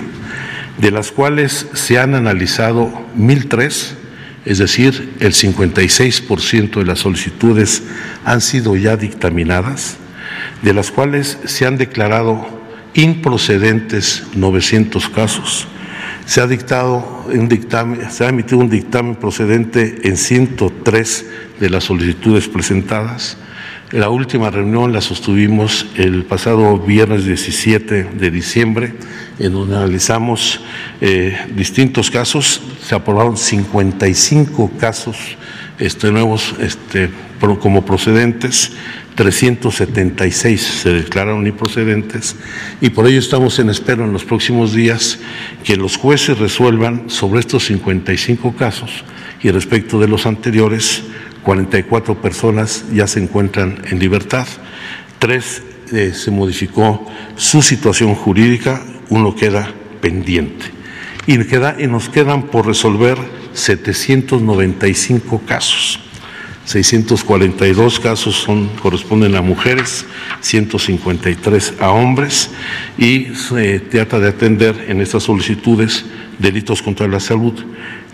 de 0.78 0.92
las 0.92 1.12
cuales 1.12 1.68
se 1.74 2.00
han 2.00 2.16
analizado 2.16 2.90
1.003, 3.18 3.96
es 4.46 4.58
decir, 4.58 5.14
el 5.20 5.34
56% 5.34 6.80
de 6.80 6.86
las 6.86 7.00
solicitudes 7.00 7.84
han 8.26 8.42
sido 8.42 8.76
ya 8.76 8.96
dictaminadas, 8.96 9.98
de 10.62 10.74
las 10.74 10.92
cuales 10.92 11.38
se 11.46 11.66
han 11.66 11.78
declarado 11.78 12.48
improcedentes 12.94 14.24
900 14.36 15.10
casos 15.10 15.68
se 16.30 16.42
ha 16.42 16.46
dictado 16.46 17.24
un 17.26 17.50
dictamen, 17.50 18.12
se 18.12 18.24
ha 18.24 18.30
emitido 18.30 18.60
un 18.60 18.70
dictamen 18.70 19.16
procedente 19.16 20.02
en 20.04 20.16
103 20.16 21.26
de 21.60 21.70
las 21.72 21.86
solicitudes 21.86 22.48
presentadas. 22.48 23.36
La 23.90 24.10
última 24.10 24.52
reunión 24.52 24.94
la 24.94 25.02
sostuvimos 25.02 25.88
el 25.96 26.26
pasado 26.26 26.78
viernes 26.78 27.26
17 27.26 28.04
de 28.14 28.30
diciembre, 28.30 28.94
en 29.40 29.54
donde 29.54 29.76
analizamos 29.76 30.62
eh, 31.02 31.36
distintos 31.56 32.12
casos. 32.12 32.62
Se 32.80 32.94
aprobaron 32.94 33.36
55 33.36 34.74
casos 34.80 35.18
este, 35.80 36.12
nuevos 36.12 36.54
este, 36.60 37.10
como 37.60 37.84
procedentes 37.84 38.74
376 39.16 40.62
se 40.62 40.94
declararon 40.94 41.46
improcedentes 41.46 42.36
y 42.80 42.90
por 42.90 43.08
ello 43.08 43.20
estamos 43.20 43.60
en 43.60 43.70
espera 43.70 44.06
en 44.06 44.14
los 44.14 44.24
próximos 44.24 44.74
días 44.74 45.20
que 45.64 45.76
los 45.76 45.98
jueces 45.98 46.38
resuelvan 46.38 47.10
sobre 47.10 47.42
estos 47.42 47.66
55 47.66 48.56
casos 48.56 49.04
y 49.42 49.52
respecto 49.52 50.00
de 50.00 50.08
los 50.08 50.26
anteriores, 50.26 51.04
44 51.44 52.22
personas 52.22 52.86
ya 52.94 53.08
se 53.08 53.22
encuentran 53.22 53.82
en 53.90 54.00
libertad, 54.00 54.48
tres 55.18 55.64
eh, 55.92 56.14
se 56.14 56.32
modificó 56.32 57.06
su 57.36 57.62
situación 57.62 58.16
jurídica, 58.16 58.84
uno 59.10 59.36
queda 59.36 59.74
pendiente 60.02 60.66
y, 61.26 61.38
queda, 61.46 61.76
y 61.80 61.88
nos 61.88 62.10
quedan 62.10 62.44
por 62.44 62.68
resolver 62.68 63.18
795 63.54 65.42
casos. 65.46 66.00
642 66.70 68.00
casos 68.00 68.36
son, 68.36 68.68
corresponden 68.84 69.36
a 69.36 69.42
mujeres, 69.42 70.06
153 70.42 71.74
a 71.80 71.90
hombres 71.90 72.52
y 72.96 73.34
se 73.34 73.80
trata 73.80 74.20
de 74.20 74.30
atender 74.30 74.86
en 74.88 75.02
estas 75.02 75.24
solicitudes 75.24 76.06
delitos 76.38 76.84
contra 76.84 77.08
la 77.08 77.20
salud, 77.20 77.54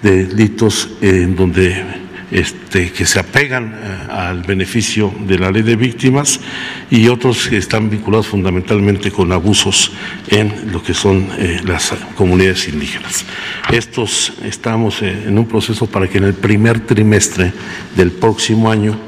delitos 0.01 0.87
en 1.01 1.35
donde 1.35 2.04
este, 2.35 2.91
que 2.91 3.05
se 3.05 3.17
apegan 3.17 3.73
eh, 3.73 4.11
al 4.11 4.41
beneficio 4.41 5.13
de 5.25 5.39
la 5.39 5.51
ley 5.51 5.61
de 5.61 5.77
víctimas 5.77 6.41
y 6.91 7.07
otros 7.07 7.47
que 7.47 7.55
están 7.55 7.89
vinculados 7.89 8.27
fundamentalmente 8.27 9.09
con 9.09 9.31
abusos 9.31 9.93
en 10.27 10.73
lo 10.73 10.83
que 10.83 10.93
son 10.93 11.29
eh, 11.37 11.61
las 11.63 11.93
comunidades 12.15 12.67
indígenas. 12.67 13.23
Estos 13.71 14.33
estamos 14.43 15.01
eh, 15.01 15.27
en 15.27 15.37
un 15.37 15.47
proceso 15.47 15.87
para 15.87 16.09
que 16.09 16.17
en 16.17 16.25
el 16.25 16.33
primer 16.33 16.81
trimestre 16.81 17.53
del 17.95 18.11
próximo 18.11 18.69
año 18.69 18.99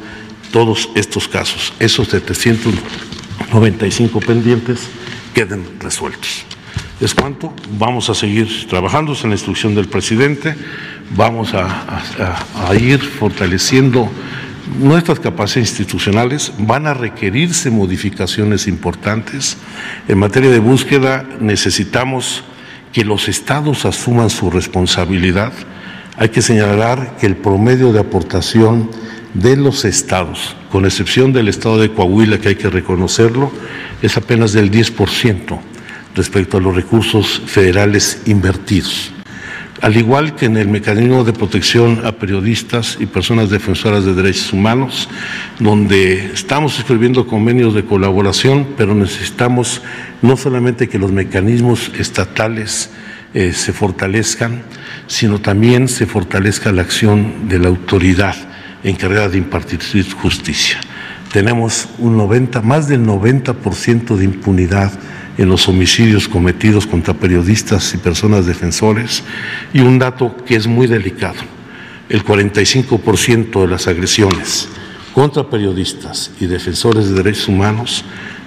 todos 0.54 0.90
estos 0.96 1.28
casos, 1.28 1.74
esos 1.80 2.08
795 2.08 4.22
pendientes, 4.22 4.88
queden 5.34 5.66
resueltos. 5.82 6.46
Es 7.00 7.14
cuanto, 7.14 7.54
vamos 7.78 8.10
a 8.10 8.16
seguir 8.16 8.68
trabajando 8.68 9.14
en 9.14 9.30
la 9.30 9.36
instrucción 9.36 9.76
del 9.76 9.88
presidente 9.88 10.56
vamos 11.16 11.54
a, 11.54 12.74
ir 12.80 13.00
fortaleciendo 13.00 14.10
nuestras 14.80 15.20
capacidades 15.20 15.70
institucionales, 15.70 16.52
van 16.60 16.88
a 16.88 16.94
requerirse 16.94 17.70
modificaciones 17.72 18.68
importantes. 18.68 19.58
En 20.08 20.18
materia 20.18 20.50
de 20.50 20.60
búsqueda 20.60 21.26
necesitamos 21.40 22.44
que 22.92 23.06
los 23.06 23.30
estados 23.30 23.86
asuman 23.86 24.30
su 24.30 24.50
responsabilidad. 24.50 25.54
Hay 26.18 26.30
que 26.30 26.42
señalar 26.42 27.16
que 27.18 27.28
el 27.28 27.38
promedio 27.38 27.94
de 27.94 28.00
aportación 28.00 28.90
de 29.34 29.56
los 29.56 29.86
estados, 29.86 30.56
con 30.72 30.86
excepción 30.86 31.32
del 31.32 31.48
estado 31.48 31.78
de 31.78 31.92
Coahuila, 31.92 32.40
que 32.40 32.50
hay 32.50 32.56
que 32.56 32.70
reconocerlo, 32.70 33.52
es 34.02 34.18
apenas 34.18 34.52
del 34.52 34.72
10% 34.72 35.60
respecto 36.18 36.58
a 36.58 36.62
los 36.62 36.76
recursos 36.76 37.42
federales 37.46 38.24
invertidos 38.26 39.14
al 39.82 39.96
igual 39.96 40.36
que 40.36 40.46
en 40.46 40.58
el 40.58 40.68
mecanismo 40.68 41.24
de 41.24 41.34
protección 41.34 42.02
a 42.06 42.14
periodistas 42.14 42.98
y 43.00 43.06
personas 43.06 43.50
defensoras 43.50 44.06
de 44.06 44.14
derechos 44.14 44.54
humanos, 44.54 45.08
donde 45.60 46.32
estamos 46.34 46.80
escribiendo 46.80 47.28
convenios 47.28 47.74
de 47.76 47.86
colaboración, 47.86 48.68
pero 48.78 48.96
necesitamos 48.96 49.82
no 50.22 50.36
solamente 50.36 50.90
que 50.90 50.98
los 50.98 51.12
mecanismos 51.12 51.92
estatales 51.98 52.90
eh, 53.34 53.54
se 53.54 53.72
fortalezcan, 53.72 54.64
sino 55.06 55.40
también 55.40 55.88
se 55.88 56.08
fortalezca 56.08 56.72
la 56.72 56.82
acción 56.82 57.48
de 57.48 57.60
la 57.60 57.68
autoridad 57.68 58.36
encargada 58.84 59.30
de 59.30 59.38
impartir 59.38 59.80
justicia. 60.14 60.80
Tenemos 61.32 61.90
un 62.00 62.18
90, 62.18 62.62
más 62.62 62.88
del 62.88 63.06
90% 63.06 64.16
de 64.16 64.24
impunidad 64.24 64.92
en 65.38 65.50
los 65.50 65.68
homicidios 65.68 66.28
cometidos 66.28 66.88
contra 66.88 67.14
periodistas 67.14 67.94
y 67.94 67.98
personas 67.98 68.46
defensores 68.46 69.24
y 69.74 69.82
un 69.82 70.00
dato 70.00 70.36
que 70.46 70.56
es 70.56 70.68
muy 70.68 70.88
delicado. 70.88 71.40
El 72.10 72.24
45% 72.24 73.62
de 73.62 73.68
las 73.68 73.88
agresiones 73.88 74.68
contra 75.14 75.50
periodistas 75.50 76.32
y 76.40 76.48
defensores 76.48 77.10
de 77.10 77.16
derechos 77.16 77.48
humanos 77.48 78.04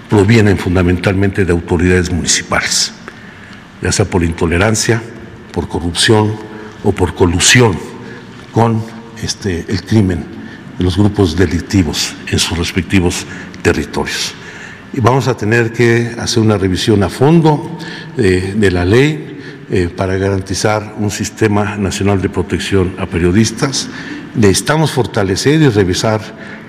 provienen 0.09 0.59
fundamentalmente 0.59 1.45
de 1.45 1.53
autoridades 1.53 2.11
municipales, 2.11 2.93
ya 3.83 3.93
sea 3.93 4.05
por 4.05 4.25
intolerancia, 4.25 5.03
por 5.53 5.69
corrupción 5.69 6.35
o 6.83 6.93
por 6.93 7.15
colusión 7.15 7.79
con 8.53 8.83
este, 9.23 9.65
el 9.69 9.85
crimen 9.85 10.25
de 10.79 10.85
los 10.85 10.97
grupos 10.97 11.37
delictivos 11.37 12.15
en 12.27 12.39
sus 12.39 12.59
respectivos 12.59 13.27
territorios 13.63 14.35
vamos 14.99 15.29
a 15.29 15.37
tener 15.37 15.73
que 15.73 16.11
hacer 16.19 16.43
una 16.43 16.59
revisión 16.59 17.03
a 17.03 17.09
fondo 17.09 17.79
de, 18.17 18.71
la 18.71 18.85
ley 18.85 19.39
eh, 19.71 19.89
para 19.95 20.17
garantizar 20.17 20.95
un 20.99 21.11
sistema 21.11 21.77
nacional 21.77 22.21
de 22.21 22.29
protección 22.29 22.95
a 22.99 23.07
periodistas. 23.07 23.89
Necesitamos 24.35 24.91
fortalecer 24.91 25.61
y 25.63 25.69
revisar 25.69 26.21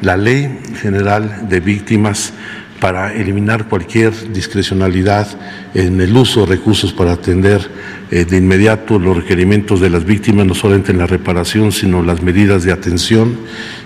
la 0.01 0.17
Ley 0.17 0.59
General 0.82 1.47
de 1.49 1.59
Víctimas 1.59 2.34
para 2.80 3.13
eliminar 3.13 3.67
cualquier 3.67 4.34
discrecionalidad 4.34 5.28
en 5.76 6.01
el 6.01 6.15
uso 6.17 6.41
de 6.41 6.55
recursos 6.55 6.93
para 6.93 7.13
atender 7.13 7.69
eh, 8.09 8.26
de 8.26 8.38
inmediato 8.38 8.97
los 8.97 9.15
requerimientos 9.17 9.80
de 9.80 9.91
las 9.91 10.03
víctimas, 10.03 10.47
no 10.47 10.55
solamente 10.55 10.91
en 10.91 10.97
la 10.97 11.05
reparación, 11.05 11.72
sino 11.72 12.01
las 12.01 12.24
medidas 12.24 12.63
de 12.63 12.72
atención 12.72 13.38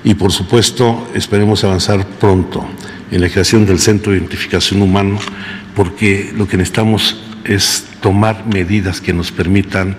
y, 0.06 0.14
por 0.14 0.32
supuesto, 0.32 1.10
esperemos 1.14 1.64
avanzar 1.66 2.06
pronto 2.20 2.66
en 3.12 3.22
la 3.22 3.30
creación 3.30 3.66
del 3.66 3.80
Centro 3.80 4.12
de 4.12 4.20
Identificación 4.20 4.82
Humano, 4.82 5.20
porque 5.76 6.32
lo 6.36 6.48
que 6.48 6.58
necesitamos 6.58 7.22
es 7.44 7.86
tomar 8.02 8.46
medidas 8.48 9.02
que 9.02 9.14
nos 9.14 9.32
permitan 9.32 9.98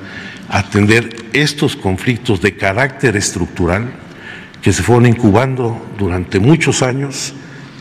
atender 0.49 1.17
estos 1.33 1.77
conflictos 1.77 2.41
de 2.41 2.57
carácter 2.57 3.17
estructural 3.17 3.93
que 4.63 4.73
se 4.73 4.83
fueron 4.83 5.07
incubando 5.07 5.95
durante 5.99 6.41
muchos 6.41 6.83
años 6.83 7.35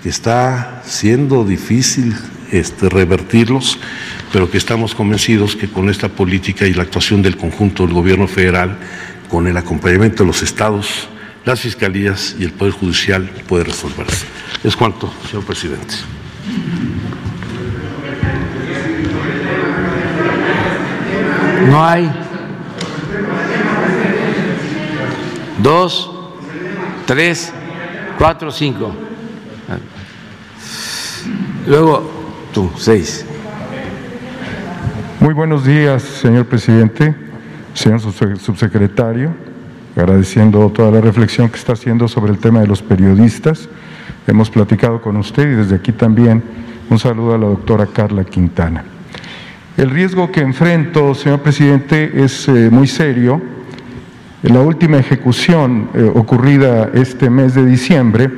que 0.04 0.10
está 0.10 0.84
siendo 0.86 1.44
difícil 1.44 2.16
este, 2.52 2.90
revertirlos, 2.90 3.80
pero 4.32 4.52
que 4.52 4.58
estamos 4.58 4.94
convencidos 4.94 5.56
que 5.56 5.68
con 5.68 5.90
esta 5.90 6.10
política 6.10 6.68
y 6.68 6.74
la 6.74 6.84
actuación 6.84 7.22
del 7.24 7.38
conjunto 7.38 7.86
del 7.86 7.94
gobierno 7.94 8.28
federal, 8.28 8.78
con 9.30 9.48
el 9.48 9.58
acompañamiento 9.58 10.24
de 10.24 10.28
los 10.28 10.44
estados, 10.44 11.10
las 11.46 11.62
fiscalías 11.62 12.36
y 12.40 12.44
el 12.44 12.52
Poder 12.52 12.74
Judicial 12.74 13.30
puede 13.48 13.66
resolverse. 13.66 14.26
Es 14.64 14.76
cuanto, 14.76 15.14
señor 15.30 15.46
presidente. 15.46 15.94
No 21.70 21.84
hay. 21.84 22.12
Dos, 25.62 26.12
tres, 27.06 27.54
cuatro, 28.18 28.52
cinco. 28.52 28.94
Luego 31.68 32.12
tú, 32.54 32.72
seis. 32.78 33.26
Muy 35.20 35.34
buenos 35.34 35.66
días, 35.66 36.04
señor 36.04 36.46
presidente, 36.46 37.16
señor 37.74 38.00
subsecretario, 38.02 39.34
agradeciendo 39.96 40.70
toda 40.70 40.92
la 40.92 41.02
reflexión 41.02 41.50
que 41.50 41.58
está 41.58 41.74
haciendo 41.74 42.08
sobre 42.08 42.32
el 42.32 42.40
tema 42.40 42.60
de 42.60 42.68
los 42.68 42.82
periodistas. 42.82 43.70
Hemos 44.28 44.50
platicado 44.50 45.02
con 45.02 45.18
usted 45.18 45.52
y 45.52 45.56
desde 45.56 45.76
aquí 45.76 45.92
también 45.92 46.44
un 46.90 47.00
saludo 47.00 47.36
a 47.36 47.38
la 47.38 47.48
doctora 47.48 47.88
Carla 47.88 48.24
Quintana. 48.24 48.84
El 49.78 49.90
riesgo 49.90 50.32
que 50.32 50.42
enfrento, 50.42 51.14
señor 51.16 51.42
presidente, 51.42 52.24
es 52.24 52.48
eh, 52.48 52.70
muy 52.72 52.88
serio. 52.88 53.42
En 54.44 54.54
la 54.54 54.62
última 54.62 54.98
ejecución 54.98 55.90
eh, 55.94 56.12
ocurrida 56.14 56.92
este 56.94 57.30
mes 57.30 57.56
de 57.56 57.66
diciembre, 57.66 58.30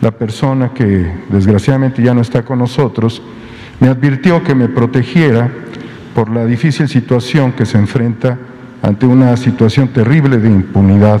la 0.00 0.10
persona 0.10 0.72
que 0.72 1.12
desgraciadamente 1.28 2.02
ya 2.02 2.14
no 2.14 2.20
está 2.20 2.44
con 2.44 2.58
nosotros, 2.58 3.22
me 3.80 3.88
advirtió 3.88 4.42
que 4.42 4.54
me 4.54 4.68
protegiera 4.68 5.50
por 6.14 6.30
la 6.30 6.46
difícil 6.46 6.88
situación 6.88 7.52
que 7.52 7.66
se 7.66 7.78
enfrenta 7.78 8.38
ante 8.82 9.06
una 9.06 9.36
situación 9.36 9.88
terrible 9.88 10.38
de 10.38 10.48
impunidad, 10.48 11.20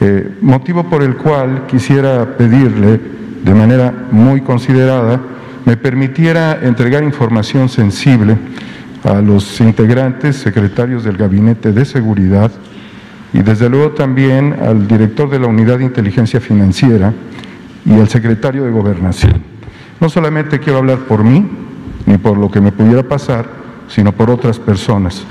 eh, 0.00 0.36
motivo 0.42 0.84
por 0.84 1.02
el 1.02 1.16
cual 1.16 1.66
quisiera 1.66 2.36
pedirle 2.36 3.00
de 3.42 3.54
manera 3.54 3.92
muy 4.10 4.42
considerada 4.42 5.20
me 5.64 5.76
permitiera 5.76 6.60
entregar 6.62 7.02
información 7.02 7.68
sensible 7.68 8.36
a 9.02 9.20
los 9.20 9.60
integrantes, 9.60 10.36
secretarios 10.36 11.02
del 11.02 11.16
Gabinete 11.16 11.72
de 11.72 11.84
Seguridad 11.84 12.52
y 13.32 13.42
desde 13.42 13.68
luego 13.68 13.90
también 13.90 14.56
al 14.62 14.86
director 14.86 15.28
de 15.28 15.40
la 15.40 15.48
Unidad 15.48 15.78
de 15.78 15.84
Inteligencia 15.84 16.40
Financiera, 16.40 17.12
y 17.86 17.94
el 17.94 18.08
secretario 18.08 18.64
de 18.64 18.70
Gobernación. 18.70 19.40
No 20.00 20.08
solamente 20.08 20.58
quiero 20.58 20.80
hablar 20.80 20.98
por 21.00 21.22
mí, 21.22 21.46
ni 22.04 22.18
por 22.18 22.36
lo 22.36 22.50
que 22.50 22.60
me 22.60 22.72
pudiera 22.72 23.04
pasar, 23.04 23.46
sino 23.88 24.12
por 24.12 24.30
otras 24.30 24.58
personas 24.58 25.24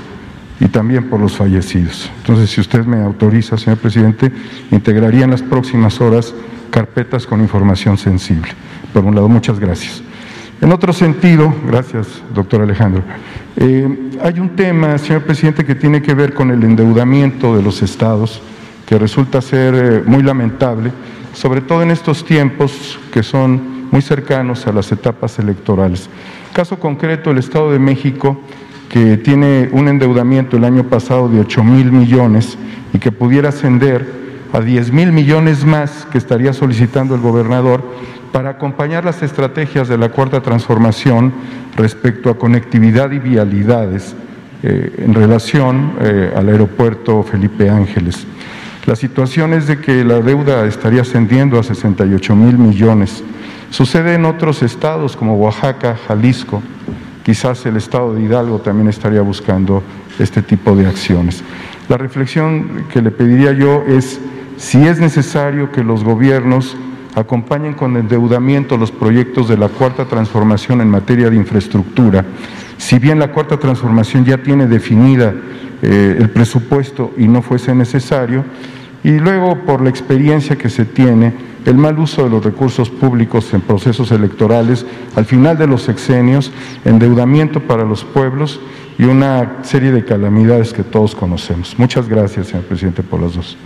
y 0.60 0.68
también 0.68 1.08
por 1.08 1.20
los 1.20 1.36
fallecidos. 1.36 2.10
Entonces, 2.18 2.50
si 2.50 2.60
usted 2.60 2.84
me 2.84 3.02
autoriza, 3.02 3.56
señor 3.58 3.78
presidente, 3.78 4.32
integraría 4.70 5.24
en 5.24 5.30
las 5.30 5.42
próximas 5.42 6.00
horas 6.00 6.34
carpetas 6.70 7.26
con 7.26 7.40
información 7.40 7.98
sensible. 7.98 8.48
Por 8.92 9.04
un 9.04 9.14
lado, 9.14 9.28
muchas 9.28 9.58
gracias. 9.58 10.02
En 10.60 10.72
otro 10.72 10.92
sentido, 10.92 11.54
gracias, 11.66 12.06
doctor 12.34 12.62
Alejandro, 12.62 13.02
eh, 13.56 14.10
hay 14.22 14.40
un 14.40 14.56
tema, 14.56 14.96
señor 14.96 15.22
presidente, 15.24 15.66
que 15.66 15.74
tiene 15.74 16.00
que 16.00 16.14
ver 16.14 16.32
con 16.32 16.50
el 16.50 16.64
endeudamiento 16.64 17.54
de 17.54 17.62
los 17.62 17.82
estados, 17.82 18.40
que 18.86 18.98
resulta 18.98 19.42
ser 19.42 19.74
eh, 19.74 20.02
muy 20.06 20.22
lamentable 20.22 20.92
sobre 21.36 21.60
todo 21.60 21.82
en 21.82 21.90
estos 21.90 22.24
tiempos 22.24 22.98
que 23.12 23.22
son 23.22 23.90
muy 23.90 24.00
cercanos 24.00 24.66
a 24.66 24.72
las 24.72 24.90
etapas 24.90 25.38
electorales. 25.38 26.08
Caso 26.52 26.80
concreto, 26.80 27.30
el 27.30 27.38
Estado 27.38 27.70
de 27.70 27.78
México, 27.78 28.40
que 28.88 29.16
tiene 29.16 29.68
un 29.72 29.88
endeudamiento 29.88 30.56
el 30.56 30.64
año 30.64 30.84
pasado 30.84 31.28
de 31.28 31.40
8 31.40 31.64
mil 31.64 31.92
millones 31.92 32.56
y 32.92 32.98
que 32.98 33.12
pudiera 33.12 33.48
ascender 33.48 34.26
a 34.52 34.60
10 34.60 34.92
mil 34.92 35.12
millones 35.12 35.64
más 35.64 36.06
que 36.10 36.18
estaría 36.18 36.52
solicitando 36.52 37.14
el 37.14 37.20
gobernador 37.20 37.82
para 38.32 38.50
acompañar 38.50 39.04
las 39.04 39.22
estrategias 39.22 39.88
de 39.88 39.98
la 39.98 40.10
cuarta 40.10 40.40
transformación 40.40 41.32
respecto 41.76 42.30
a 42.30 42.38
conectividad 42.38 43.10
y 43.12 43.18
vialidades 43.18 44.14
eh, 44.62 44.94
en 44.98 45.14
relación 45.14 45.92
eh, 46.00 46.32
al 46.34 46.48
aeropuerto 46.48 47.22
Felipe 47.22 47.68
Ángeles. 47.68 48.26
La 48.86 48.94
situación 48.94 49.52
es 49.52 49.66
de 49.66 49.80
que 49.80 50.04
la 50.04 50.20
deuda 50.20 50.64
estaría 50.66 51.02
ascendiendo 51.02 51.58
a 51.58 51.62
68 51.62 52.36
mil 52.36 52.56
millones. 52.56 53.22
Sucede 53.70 54.14
en 54.14 54.24
otros 54.24 54.62
estados 54.62 55.16
como 55.16 55.34
Oaxaca, 55.36 55.96
Jalisco. 56.06 56.62
Quizás 57.26 57.66
el 57.66 57.76
estado 57.76 58.14
de 58.14 58.22
Hidalgo 58.22 58.60
también 58.60 58.86
estaría 58.86 59.20
buscando 59.20 59.82
este 60.20 60.42
tipo 60.42 60.76
de 60.76 60.86
acciones. 60.86 61.42
La 61.88 61.96
reflexión 61.96 62.84
que 62.88 63.02
le 63.02 63.10
pediría 63.10 63.50
yo 63.50 63.82
es 63.84 64.20
si 64.58 64.86
es 64.86 65.00
necesario 65.00 65.72
que 65.72 65.82
los 65.82 66.04
gobiernos 66.04 66.76
acompañen 67.16 67.74
con 67.74 67.96
endeudamiento 67.96 68.76
los 68.76 68.92
proyectos 68.92 69.48
de 69.48 69.56
la 69.56 69.68
cuarta 69.68 70.04
transformación 70.04 70.80
en 70.80 70.88
materia 70.88 71.28
de 71.28 71.34
infraestructura. 71.34 72.24
Si 72.78 73.00
bien 73.00 73.18
la 73.18 73.32
cuarta 73.32 73.56
transformación 73.56 74.24
ya 74.24 74.38
tiene 74.38 74.68
definida 74.68 75.34
eh, 75.82 76.16
el 76.20 76.30
presupuesto 76.30 77.10
y 77.16 77.26
no 77.26 77.42
fuese 77.42 77.74
necesario, 77.74 78.44
y 79.02 79.18
luego, 79.18 79.64
por 79.64 79.82
la 79.82 79.90
experiencia 79.90 80.54
que 80.54 80.70
se 80.70 80.84
tiene, 80.84 81.32
el 81.66 81.76
mal 81.76 81.98
uso 81.98 82.24
de 82.24 82.30
los 82.30 82.44
recursos 82.44 82.88
públicos 82.88 83.52
en 83.52 83.60
procesos 83.60 84.10
electorales, 84.10 84.86
al 85.14 85.26
final 85.26 85.58
de 85.58 85.66
los 85.66 85.82
sexenios, 85.82 86.52
endeudamiento 86.84 87.60
para 87.60 87.84
los 87.84 88.04
pueblos 88.04 88.60
y 88.98 89.04
una 89.04 89.58
serie 89.62 89.92
de 89.92 90.04
calamidades 90.04 90.72
que 90.72 90.82
todos 90.82 91.14
conocemos. 91.14 91.78
Muchas 91.78 92.08
gracias, 92.08 92.48
señor 92.48 92.64
presidente, 92.64 93.02
por 93.02 93.20
las 93.20 93.34
dos. 93.34 93.56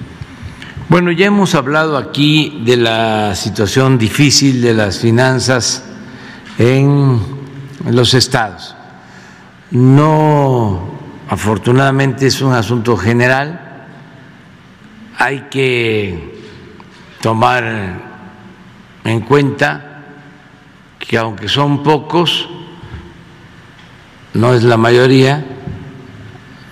Bueno, 0.88 1.12
ya 1.12 1.26
hemos 1.26 1.54
hablado 1.54 1.96
aquí 1.96 2.62
de 2.64 2.76
la 2.76 3.36
situación 3.36 3.96
difícil 3.96 4.60
de 4.60 4.74
las 4.74 4.98
finanzas 4.98 5.84
en 6.58 7.20
los 7.88 8.14
estados. 8.14 8.74
No, 9.70 10.98
afortunadamente, 11.28 12.26
es 12.26 12.42
un 12.42 12.52
asunto 12.52 12.96
general 12.96 13.68
hay 15.20 15.48
que 15.50 16.39
tomar 17.20 18.00
en 19.04 19.20
cuenta 19.20 20.04
que 20.98 21.18
aunque 21.18 21.48
son 21.48 21.82
pocos, 21.82 22.48
no 24.34 24.54
es 24.54 24.62
la 24.62 24.76
mayoría, 24.76 25.44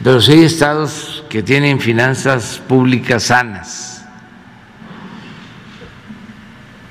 pero 0.03 0.21
sí 0.21 0.33
hay 0.33 0.45
estados 0.45 1.25
que 1.29 1.43
tienen 1.43 1.81
finanzas 1.81 2.63
públicas 2.67 3.25
sanas. 3.25 4.07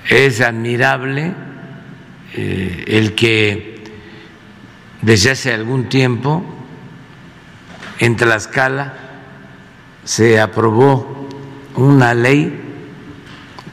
Es 0.09 0.41
admirable 0.41 1.33
eh, 2.33 2.83
el 2.87 3.15
que 3.15 3.83
desde 5.01 5.31
hace 5.31 5.53
algún 5.53 5.89
tiempo 5.89 6.43
en 7.99 8.15
Tlaxcala 8.15 8.93
se 10.03 10.39
aprobó 10.39 11.27
una 11.75 12.13
ley 12.13 12.66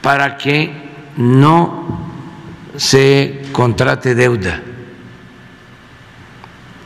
para 0.05 0.36
que 0.36 0.70
no 1.16 1.98
se 2.76 3.40
contrate 3.52 4.14
deuda. 4.14 4.61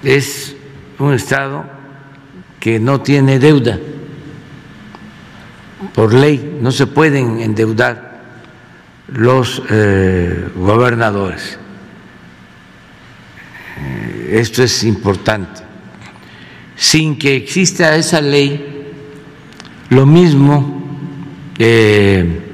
Es 0.04 0.54
un 1.00 1.12
Estado 1.14 1.64
que 2.60 2.78
no 2.78 3.00
tiene 3.00 3.40
deuda. 3.40 3.76
Por 5.96 6.14
ley 6.14 6.60
no 6.62 6.70
se 6.70 6.86
pueden 6.86 7.40
endeudar 7.40 8.20
los 9.08 9.64
eh, 9.68 10.50
gobernadores. 10.54 11.58
Eh, 13.78 14.38
esto 14.40 14.62
es 14.62 14.84
importante. 14.84 15.62
sin 16.76 17.18
que 17.18 17.34
exista 17.34 17.96
esa 17.96 18.20
ley, 18.20 18.86
lo 19.90 20.06
mismo 20.06 20.80
eh, 21.58 22.47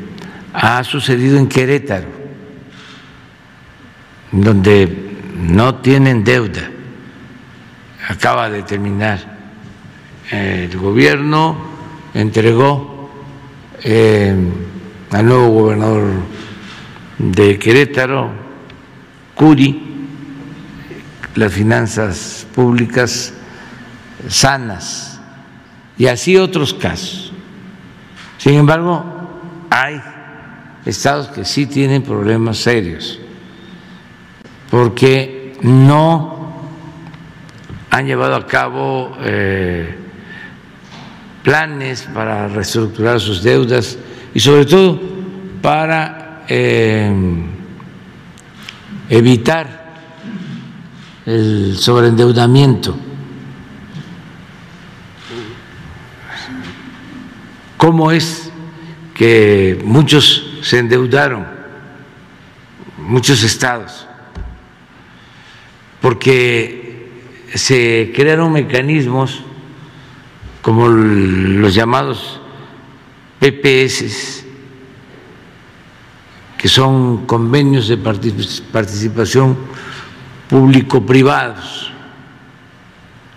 ha 0.55 0.85
sucedido 0.85 1.37
en 1.37 1.49
Querétaro, 1.49 2.07
donde 4.31 5.17
no 5.37 5.77
tienen 5.77 6.23
deuda. 6.23 6.71
Acaba 8.09 8.49
de 8.49 8.63
terminar 8.63 9.19
el 10.31 10.77
gobierno, 10.79 11.57
entregó 12.15 13.11
eh, 13.83 14.35
al 15.11 15.27
nuevo 15.27 15.49
gobernador 15.49 16.05
de 17.19 17.59
Querétaro, 17.59 18.31
Curi, 19.35 19.83
las 21.35 21.53
finanzas 21.53 22.47
públicas 22.55 23.35
sanas 24.29 25.21
y 25.99 26.07
así 26.07 26.37
otros 26.37 26.73
casos. 26.73 27.33
Sin 28.39 28.55
embargo, 28.55 29.05
hay 29.69 30.01
estados 30.87 31.29
que 31.29 31.45
sí 31.45 31.67
tienen 31.67 32.03
problemas 32.03 32.59
serios 32.59 33.19
porque 34.71 35.53
no 35.63 36.53
han 37.91 38.07
llevado 38.07 38.35
a 38.35 38.47
cabo 38.47 39.17
eh, 39.21 39.97
planes 41.43 42.09
para 42.13 42.49
reestructurar 42.49 43.21
sus 43.21 43.43
deudas 43.43 43.97
y 44.35 44.41
sobre 44.41 44.67
todo 44.67 45.01
para 45.63 46.45
eh, 46.49 47.15
evitar 49.09 49.85
el 51.25 51.77
sobreendeudamiento. 51.79 52.97
¿Cómo 57.77 58.11
es 58.11 58.51
que 59.15 59.81
muchos 59.85 60.54
se 60.65 60.79
endeudaron, 60.79 61.45
muchos 62.97 63.43
estados? 63.43 64.07
Porque 66.01 67.11
se 67.55 68.13
crearon 68.17 68.51
mecanismos 68.51 69.43
como 70.63 70.89
los 70.89 71.75
llamados 71.75 72.41
PPS, 73.41 74.47
que 76.57 76.69
son 76.69 77.27
convenios 77.27 77.89
de 77.89 77.99
participación 77.99 79.59
público-privados. 80.49 81.93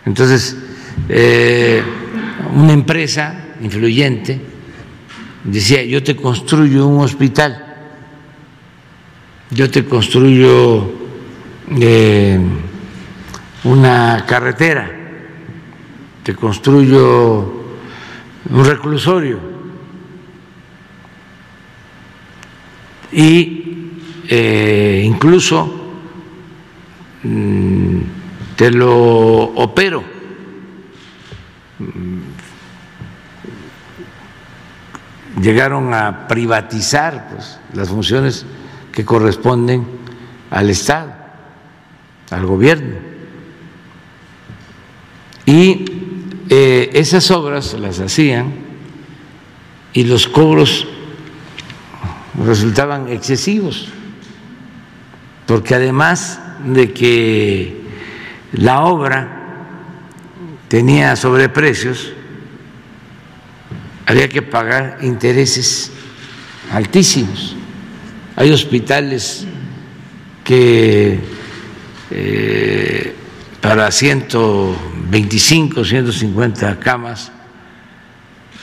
Entonces, 0.06 0.56
eh, 1.10 1.84
una 2.54 2.72
empresa 2.72 3.48
influyente 3.62 4.57
decía, 5.48 5.84
yo 5.84 6.04
te 6.04 6.16
construyo 6.16 6.86
un 6.88 7.04
hospital, 7.04 7.64
yo 9.50 9.72
te 9.72 9.86
construyo 9.86 10.92
eh, 11.80 12.40
una 13.64 14.26
carretera, 14.28 14.92
te 16.24 16.36
construyo 16.36 17.64
un 18.50 18.66
reclusorio. 18.66 19.40
Y 23.12 23.64
eh, 24.28 25.02
incluso 25.06 25.94
mm, 27.24 28.00
te 28.58 28.70
lo 28.72 28.96
opero. 28.96 30.04
Llegaron 35.42 35.94
a 35.94 36.28
privatizar 36.28 37.30
pues, 37.32 37.60
las 37.74 37.90
funciones 37.90 38.46
que 38.92 39.06
corresponden 39.06 39.86
al 40.50 40.70
Estado, 40.70 41.14
al 42.32 42.46
gobierno. 42.46 42.96
Y 45.46 45.86
eh, 46.50 46.90
esas 46.94 47.30
obras 47.32 47.74
las 47.74 48.00
hacían 48.00 48.54
y 49.94 50.04
los 50.04 50.28
cobros 50.28 50.88
resultaban 52.46 53.08
excesivos, 53.10 53.90
porque 55.46 55.76
además 55.76 56.40
de 56.66 56.94
que 56.94 57.82
la 58.54 58.82
obra 58.82 59.38
tenía 60.68 61.16
sobreprecios, 61.16 62.14
había 64.08 64.28
que 64.30 64.42
pagar 64.42 64.98
intereses 65.02 65.92
altísimos. 66.72 67.56
Hay 68.38 68.52
hospitales 68.52 69.46
que 70.44 71.20
eh, 72.10 73.14
para 73.62 73.92
125, 73.92 75.84
150 75.84 76.80
camas 76.80 77.32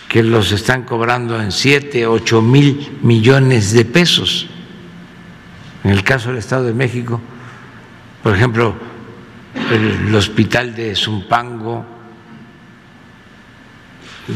que 0.08 0.22
los 0.22 0.50
están 0.52 0.84
cobrando 0.84 1.38
en 1.40 1.52
7, 1.52 2.06
8 2.06 2.40
mil 2.40 2.98
millones 3.02 3.72
de 3.72 3.84
pesos. 3.84 4.46
En 5.82 5.90
el 5.90 6.02
caso 6.02 6.30
del 6.30 6.38
Estado 6.38 6.64
de 6.64 6.72
México, 6.72 7.20
por 8.22 8.34
ejemplo, 8.34 8.74
el, 9.70 10.14
hospital 10.14 10.74
de 10.74 10.94
Zumpango 10.96 11.84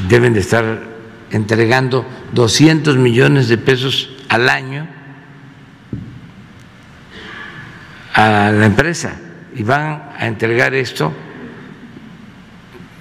deben 0.08 0.34
de 0.34 0.40
estar 0.40 0.97
entregando 1.30 2.06
200 2.32 2.96
millones 2.96 3.48
de 3.48 3.58
pesos 3.58 4.10
al 4.28 4.48
año 4.48 4.86
a 8.14 8.50
la 8.50 8.66
empresa 8.66 9.12
y 9.54 9.62
van 9.62 10.10
a 10.18 10.26
entregar 10.26 10.74
esto 10.74 11.12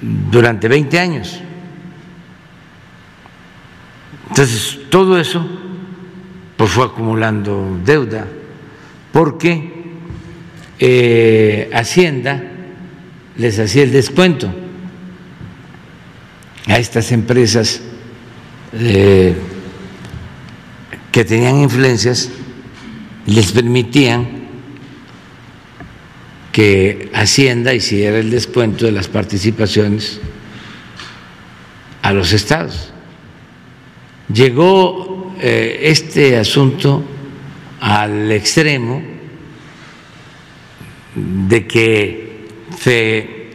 durante 0.01 0.67
20 0.67 0.99
años. 0.99 1.41
Entonces, 4.29 4.79
todo 4.89 5.19
eso 5.19 5.45
pues 6.55 6.71
fue 6.71 6.85
acumulando 6.85 7.79
deuda, 7.85 8.27
porque 9.11 9.85
eh, 10.79 11.69
Hacienda 11.73 12.43
les 13.37 13.59
hacía 13.59 13.83
el 13.83 13.91
descuento 13.91 14.51
a 16.67 16.77
estas 16.77 17.11
empresas 17.11 17.81
eh, 18.73 19.35
que 21.11 21.25
tenían 21.25 21.57
influencias, 21.57 22.29
les 23.25 23.51
permitían 23.51 24.37
que 26.51 27.11
Hacienda 27.13 27.73
hiciera 27.73 28.17
el 28.17 28.31
descuento 28.31 28.85
de 28.85 28.91
las 28.91 29.07
participaciones 29.07 30.19
a 32.01 32.13
los 32.13 32.33
estados. 32.33 32.91
Llegó 34.33 35.33
eh, 35.39 35.81
este 35.83 36.37
asunto 36.37 37.03
al 37.79 38.31
extremo 38.31 39.03
de 41.15 41.67
que 41.67 42.47
se 42.79 43.51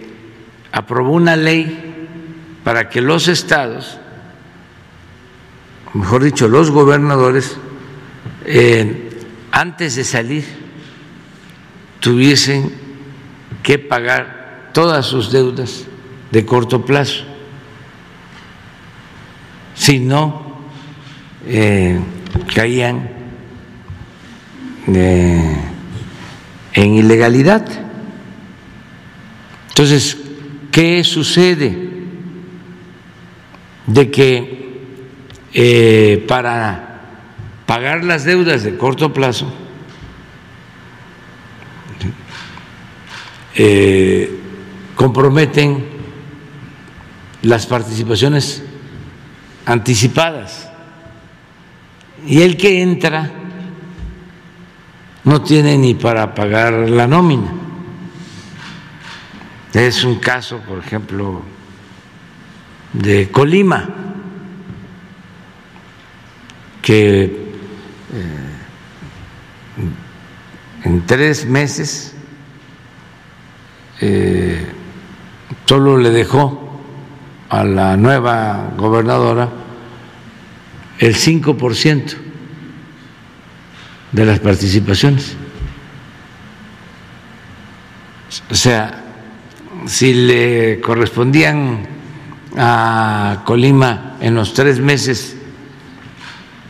aprobó 0.70 1.12
una 1.12 1.36
ley 1.36 1.96
para 2.64 2.88
que 2.88 3.00
los 3.00 3.28
estados, 3.28 3.98
mejor 5.94 6.24
dicho, 6.24 6.48
los 6.48 6.70
gobernadores, 6.70 7.56
antes 9.50 9.96
de 9.96 10.04
salir, 10.04 10.44
tuviesen 12.00 12.72
que 13.62 13.78
pagar 13.78 14.70
todas 14.72 15.06
sus 15.06 15.30
deudas 15.30 15.84
de 16.30 16.44
corto 16.44 16.84
plazo. 16.84 17.24
Si 19.74 19.98
no, 20.00 20.58
eh, 21.46 21.98
caían 22.54 23.10
eh, 24.86 25.56
en 26.74 26.94
ilegalidad. 26.94 27.66
Entonces, 29.68 30.16
¿qué 30.70 31.04
sucede? 31.04 31.90
De 33.86 34.10
que 34.10 34.61
eh, 35.54 36.24
para 36.26 37.00
pagar 37.66 38.04
las 38.04 38.24
deudas 38.24 38.62
de 38.62 38.76
corto 38.76 39.12
plazo, 39.12 39.52
eh, 43.54 44.40
comprometen 44.94 45.84
las 47.42 47.66
participaciones 47.66 48.62
anticipadas 49.66 50.70
y 52.26 52.42
el 52.42 52.56
que 52.56 52.82
entra 52.82 53.30
no 55.24 55.42
tiene 55.42 55.76
ni 55.76 55.94
para 55.94 56.34
pagar 56.34 56.72
la 56.72 57.06
nómina. 57.06 57.52
Es 59.72 60.04
un 60.04 60.16
caso, 60.16 60.58
por 60.58 60.78
ejemplo, 60.78 61.42
de 62.92 63.30
Colima, 63.30 63.88
que 66.82 67.22
eh, 67.24 67.30
en 70.84 71.06
tres 71.06 71.46
meses 71.46 72.12
eh, 74.00 74.66
solo 75.64 75.96
le 75.96 76.10
dejó 76.10 76.80
a 77.48 77.64
la 77.64 77.96
nueva 77.96 78.72
gobernadora 78.76 79.48
el 80.98 81.14
5% 81.14 82.14
de 84.10 84.24
las 84.26 84.40
participaciones. 84.40 85.36
O 88.50 88.54
sea, 88.54 89.04
si 89.86 90.14
le 90.14 90.80
correspondían 90.80 91.86
a 92.56 93.42
Colima 93.44 94.16
en 94.20 94.34
los 94.34 94.52
tres 94.52 94.80
meses, 94.80 95.36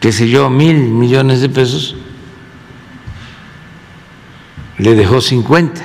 qué 0.03 0.11
sé 0.11 0.29
yo, 0.29 0.51
mil 0.51 0.77
millones 0.77 1.41
de 1.41 1.49
pesos, 1.49 1.95
le 4.77 4.97
dejó 4.97 5.21
50. 5.21 5.81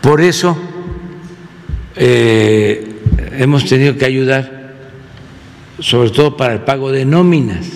Por 0.00 0.22
eso 0.22 0.56
eh, 1.94 3.02
hemos 3.32 3.66
tenido 3.66 3.98
que 3.98 4.06
ayudar, 4.06 4.72
sobre 5.78 6.08
todo 6.08 6.38
para 6.38 6.54
el 6.54 6.60
pago 6.62 6.90
de 6.90 7.04
nóminas. 7.04 7.66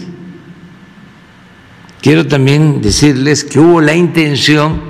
Quiero 2.01 2.27
también 2.27 2.81
decirles 2.81 3.45
que 3.45 3.61
hubo 3.61 3.83
la 3.83 3.95
intención, 3.95 4.81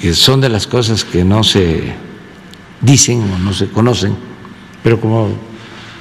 que 0.00 0.14
son 0.14 0.40
de 0.40 0.48
las 0.48 0.68
cosas 0.68 1.04
que 1.04 1.24
no 1.24 1.42
se 1.42 2.06
dicen 2.80 3.22
o 3.32 3.38
no 3.38 3.52
se 3.52 3.68
conocen, 3.68 4.14
pero 4.82 5.00
como 5.00 5.28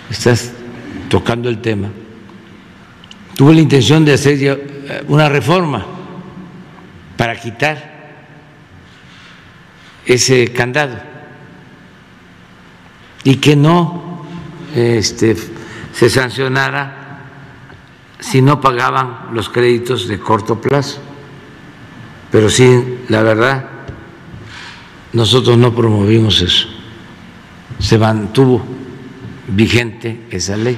estás 0.09 0.51
tocando 1.09 1.49
el 1.49 1.59
tema, 1.61 1.89
tuvo 3.35 3.53
la 3.53 3.61
intención 3.61 4.05
de 4.05 4.13
hacer 4.13 4.37
eh, 4.41 5.03
una 5.07 5.29
reforma 5.29 5.85
para 7.15 7.39
quitar 7.39 7.97
ese 10.05 10.47
candado 10.53 10.97
y 13.23 13.35
que 13.35 13.55
no 13.55 14.25
este, 14.73 15.35
se 15.91 16.09
sancionara 16.09 17.05
si 18.19 18.41
no 18.41 18.61
pagaban 18.61 19.27
los 19.33 19.49
créditos 19.49 20.07
de 20.07 20.19
corto 20.19 20.59
plazo. 20.59 20.99
Pero 22.31 22.49
sí, 22.49 22.99
la 23.09 23.23
verdad, 23.23 23.69
nosotros 25.17 25.57
no 25.57 25.73
promovimos 25.73 26.41
eso. 26.41 26.67
Se 27.79 27.97
mantuvo 27.97 28.63
vigente 29.47 30.21
esa 30.29 30.55
ley 30.55 30.77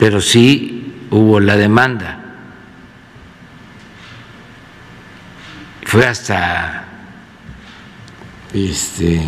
pero 0.00 0.18
sí 0.18 0.94
hubo 1.10 1.38
la 1.38 1.58
demanda. 1.58 2.16
Fue 5.82 6.06
hasta 6.06 6.86
este 8.54 9.20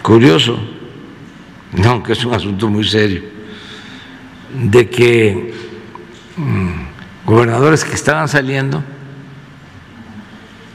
curioso, 0.00 0.56
aunque 1.84 2.12
es 2.12 2.24
un 2.24 2.34
asunto 2.34 2.68
muy 2.68 2.84
serio, 2.84 3.24
de 4.54 4.88
que 4.88 5.54
mm, 6.36 7.26
gobernadores 7.26 7.84
que 7.84 7.96
estaban 7.96 8.28
saliendo 8.28 8.84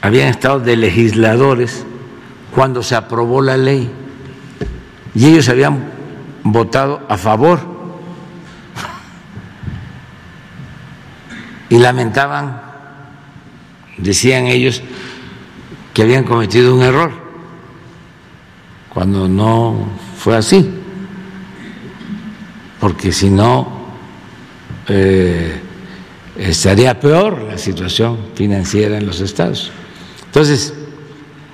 habían 0.00 0.28
estado 0.28 0.60
de 0.60 0.76
legisladores 0.76 1.84
cuando 2.54 2.82
se 2.82 2.94
aprobó 2.94 3.42
la 3.42 3.56
ley. 3.56 3.90
Y 5.14 5.26
ellos 5.26 5.48
habían 5.48 5.90
votado 6.44 7.02
a 7.08 7.16
favor. 7.16 7.60
Y 11.70 11.78
lamentaban, 11.78 12.62
decían 13.98 14.46
ellos, 14.46 14.82
que 15.92 16.02
habían 16.02 16.24
cometido 16.24 16.74
un 16.74 16.82
error, 16.82 17.10
cuando 18.88 19.28
no 19.28 19.88
fue 20.16 20.36
así, 20.36 20.70
porque 22.80 23.12
si 23.12 23.28
no 23.28 23.68
eh, 24.88 25.60
estaría 26.38 26.98
peor 26.98 27.42
la 27.42 27.58
situación 27.58 28.18
financiera 28.34 28.96
en 28.96 29.06
los 29.06 29.20
estados. 29.20 29.70
Entonces, 30.28 30.74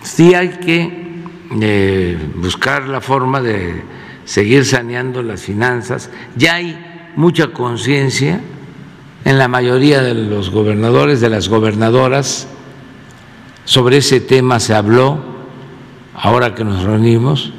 sí 0.03 0.35
hay 0.35 0.51
que 0.51 1.23
eh, 1.61 2.19
buscar 2.37 2.87
la 2.89 3.01
forma 3.01 3.41
de 3.41 3.83
seguir 4.25 4.65
saneando 4.65 5.23
las 5.23 5.43
finanzas, 5.43 6.11
ya 6.37 6.55
hay 6.55 6.79
mucha 7.17 7.49
conciencia 7.49 8.41
en 9.25 9.39
la 9.39 9.49
mayoría 9.49 10.03
de 10.03 10.15
los 10.15 10.51
gobernadores, 10.51 11.21
de 11.21 11.31
las 11.31 11.49
gobernadoras, 11.49 12.49
sobre 13.65 13.99
ese 13.99 14.21
tema 14.21 14.61
se 14.61 14.75
habló 14.75 15.19
ahora 16.15 16.55
que 16.55 16.65
nos 16.65 16.83
reunimos. 16.83 17.53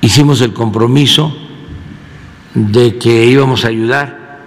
Hicimos 0.00 0.40
el 0.42 0.52
compromiso 0.52 1.34
de 2.54 2.98
que 2.98 3.24
íbamos 3.24 3.64
a 3.64 3.68
ayudar 3.68 4.40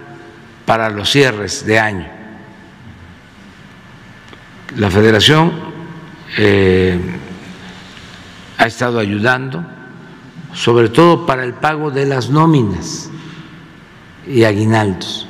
para 0.64 0.90
los 0.90 1.10
cierres 1.10 1.66
de 1.66 1.78
año. 1.78 2.21
La 4.76 4.90
federación 4.90 5.52
eh, 6.38 6.98
ha 8.56 8.66
estado 8.66 8.98
ayudando, 8.98 9.64
sobre 10.54 10.88
todo 10.88 11.26
para 11.26 11.44
el 11.44 11.52
pago 11.52 11.90
de 11.90 12.06
las 12.06 12.30
nóminas 12.30 13.10
y 14.26 14.44
aguinaldos, 14.44 15.26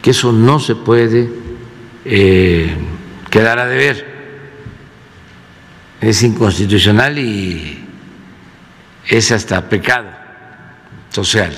que 0.00 0.10
eso 0.10 0.32
no 0.32 0.58
se 0.58 0.74
puede 0.74 1.30
eh, 2.04 2.76
quedar 3.30 3.60
a 3.60 3.66
deber. 3.66 4.10
Es 6.00 6.24
inconstitucional 6.24 7.18
y 7.20 7.86
es 9.06 9.30
hasta 9.30 9.68
pecado 9.68 10.08
social. 11.10 11.52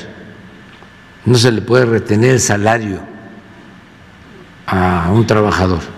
No 1.24 1.38
se 1.38 1.51
le 1.53 1.62
puede 1.62 1.86
retener 1.86 2.32
el 2.32 2.40
salario 2.40 3.01
a 4.66 5.11
un 5.11 5.26
trabajador. 5.26 5.93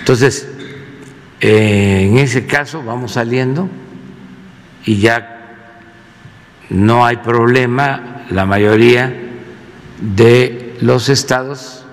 Entonces, 0.00 0.48
eh, 1.40 2.08
en 2.10 2.18
ese 2.18 2.46
caso 2.46 2.82
vamos 2.82 3.12
saliendo 3.12 3.68
y 4.84 4.96
ya 4.98 5.36
no 6.70 7.04
hay 7.04 7.18
problema, 7.18 8.24
la 8.30 8.46
mayoría 8.46 9.14
de 10.00 10.76
los 10.80 11.08
estados 11.08 11.84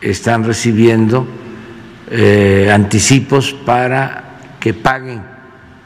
están 0.00 0.44
recibiendo 0.44 1.26
eh, 2.10 2.70
anticipos 2.72 3.52
para 3.52 4.38
que 4.60 4.74
paguen 4.74 5.22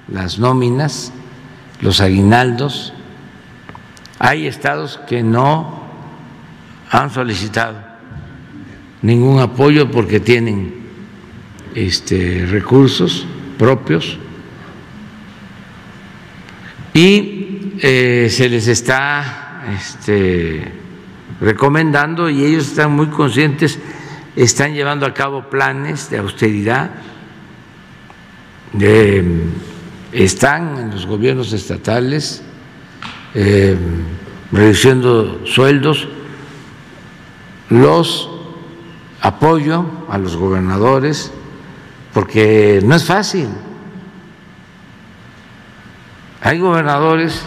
las 0.08 0.38
nóminas, 0.38 1.12
los 1.80 2.00
aguinaldos. 2.00 2.92
Hay 4.18 4.46
estados 4.46 5.00
que 5.08 5.22
no 5.22 5.84
han 6.90 7.10
solicitado 7.10 7.78
ningún 9.02 9.40
apoyo 9.40 9.90
porque 9.90 10.20
tienen 10.20 10.79
este, 11.74 12.46
recursos 12.46 13.26
propios 13.58 14.18
y 16.94 17.74
eh, 17.80 18.28
se 18.30 18.48
les 18.48 18.68
está 18.68 19.62
este, 19.76 20.72
recomendando 21.40 22.28
y 22.28 22.44
ellos 22.44 22.66
están 22.68 22.92
muy 22.92 23.06
conscientes, 23.06 23.78
están 24.36 24.74
llevando 24.74 25.06
a 25.06 25.14
cabo 25.14 25.48
planes 25.48 26.10
de 26.10 26.18
austeridad, 26.18 26.90
están 30.12 30.78
en 30.78 30.90
los 30.90 31.06
gobiernos 31.06 31.52
estatales 31.52 32.42
eh, 33.34 33.76
reduciendo 34.52 35.46
sueldos, 35.46 36.08
los 37.68 38.28
apoyo 39.20 39.84
a 40.08 40.18
los 40.18 40.36
gobernadores, 40.36 41.32
porque 42.12 42.80
no 42.84 42.94
es 42.94 43.04
fácil. 43.04 43.48
Hay 46.42 46.58
gobernadores 46.58 47.42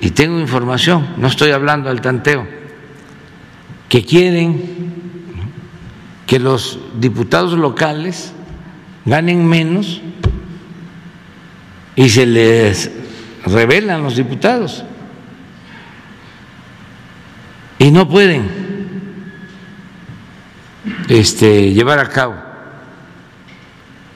y 0.00 0.10
tengo 0.10 0.38
información, 0.38 1.14
no 1.16 1.28
estoy 1.28 1.50
hablando 1.50 1.88
del 1.88 2.00
tanteo, 2.00 2.46
que 3.88 4.04
quieren 4.04 4.92
que 6.26 6.38
los 6.38 6.78
diputados 6.98 7.52
locales 7.52 8.32
ganen 9.04 9.46
menos 9.46 10.00
y 11.94 12.08
se 12.08 12.26
les 12.26 12.90
revelan 13.44 14.02
los 14.02 14.16
diputados. 14.16 14.84
y 17.84 17.90
no 17.90 18.08
pueden 18.08 18.48
este, 21.08 21.72
llevar 21.72 21.98
a 21.98 22.08
cabo 22.08 22.34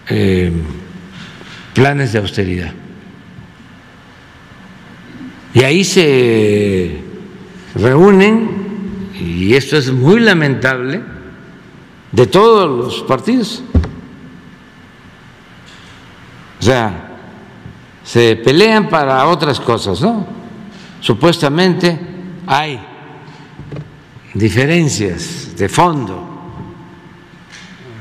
eh, 0.09 0.53
planes 1.75 2.13
de 2.13 2.19
austeridad. 2.19 2.73
Y 5.55 5.63
ahí 5.63 5.85
se 5.85 6.99
reúnen, 7.75 9.11
y 9.19 9.55
esto 9.55 9.77
es 9.77 9.91
muy 9.91 10.21
lamentable, 10.21 11.01
de 12.13 12.27
todos 12.27 12.69
los 12.69 13.03
partidos. 13.03 13.63
O 16.61 16.63
sea, 16.63 17.09
se 18.03 18.37
pelean 18.37 18.89
para 18.89 19.27
otras 19.27 19.61
cosas, 19.61 20.01
¿no? 20.01 20.27
Supuestamente 21.01 21.99
hay 22.47 22.81
diferencias 24.35 25.55
de 25.57 25.69
fondo 25.69 26.25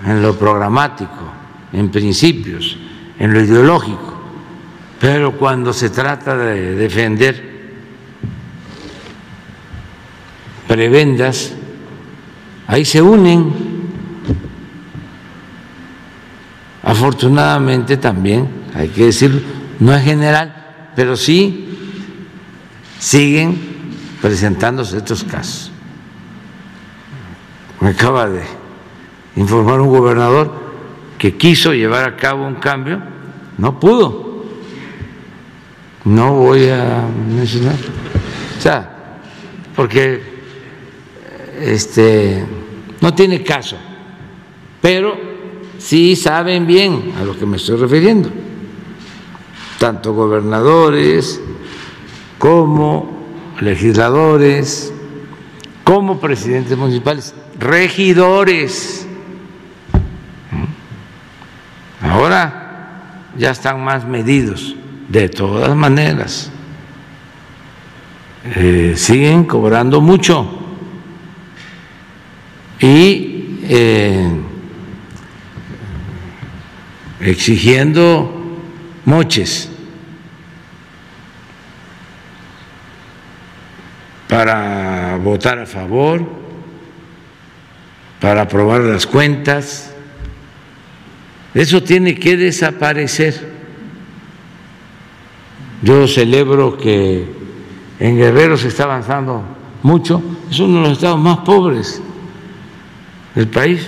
en 0.05 0.21
lo 0.21 0.37
programático, 0.37 1.36
en 1.77 1.89
principios, 1.89 2.75
en 3.19 3.33
lo 3.33 3.39
ideológico, 3.39 4.19
pero 4.99 5.37
cuando 5.37 5.71
se 5.71 5.91
trata 5.91 6.35
de 6.35 6.73
defender 6.73 7.57
prebendas, 10.67 11.53
ahí 12.65 12.83
se 12.83 12.99
unen. 12.99 13.67
Afortunadamente 16.81 17.97
también, 17.97 18.49
hay 18.73 18.87
que 18.87 19.05
decirlo, 19.05 19.41
no 19.79 19.93
es 19.93 20.03
general, 20.03 20.91
pero 20.95 21.15
sí 21.15 21.77
siguen 22.97 23.55
presentándose 24.19 24.97
estos 24.97 25.23
casos. 25.23 25.71
Me 27.81 27.89
acaba 27.89 28.27
de 28.27 28.41
informar 29.35 29.79
un 29.79 29.89
gobernador 29.89 30.66
que 31.17 31.35
quiso 31.35 31.73
llevar 31.73 32.07
a 32.07 32.15
cabo 32.15 32.45
un 32.45 32.55
cambio, 32.55 33.01
no 33.57 33.79
pudo. 33.79 34.45
No 36.05 36.33
voy 36.35 36.69
a 36.69 37.05
mencionar. 37.35 37.75
O 38.57 38.61
sea, 38.61 39.19
porque 39.75 40.21
este, 41.59 42.45
no 43.01 43.13
tiene 43.13 43.43
caso, 43.43 43.77
pero 44.81 45.17
sí 45.77 46.15
saben 46.15 46.65
bien 46.65 47.13
a 47.19 47.23
lo 47.23 47.37
que 47.37 47.45
me 47.45 47.57
estoy 47.57 47.77
refiriendo, 47.77 48.29
tanto 49.79 50.13
gobernadores 50.13 51.41
como 52.37 53.17
legisladores, 53.59 54.93
como 55.83 56.19
presidentes 56.19 56.77
municipales, 56.77 57.33
regidores. 57.59 59.06
Ahora 62.27 63.31
ya 63.37 63.51
están 63.51 63.81
más 63.81 64.05
medidos, 64.05 64.75
de 65.07 65.29
todas 65.29 65.73
maneras. 65.77 66.51
Eh, 68.43 68.95
siguen 68.97 69.45
cobrando 69.45 70.01
mucho 70.01 70.45
y 72.81 73.61
eh, 73.63 74.29
exigiendo 77.21 78.59
moches 79.05 79.69
para 84.27 85.15
votar 85.23 85.59
a 85.59 85.65
favor, 85.65 86.27
para 88.19 88.41
aprobar 88.41 88.81
las 88.81 89.07
cuentas. 89.07 89.86
Eso 91.53 91.81
tiene 91.81 92.15
que 92.15 92.37
desaparecer. 92.37 93.55
Yo 95.81 96.07
celebro 96.07 96.77
que 96.77 97.25
en 97.99 98.17
Guerrero 98.17 98.57
se 98.57 98.67
está 98.67 98.83
avanzando 98.83 99.43
mucho, 99.83 100.21
es 100.49 100.59
uno 100.59 100.81
de 100.81 100.89
los 100.89 100.91
estados 100.93 101.19
más 101.19 101.39
pobres 101.39 102.01
del 103.35 103.47
país. 103.47 103.87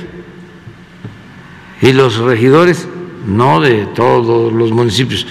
Y 1.82 1.94
los 1.94 2.18
regidores, 2.18 2.88
no 3.26 3.62
de 3.62 3.86
todos 3.88 4.52
los 4.52 4.72
municipios, 4.72 5.26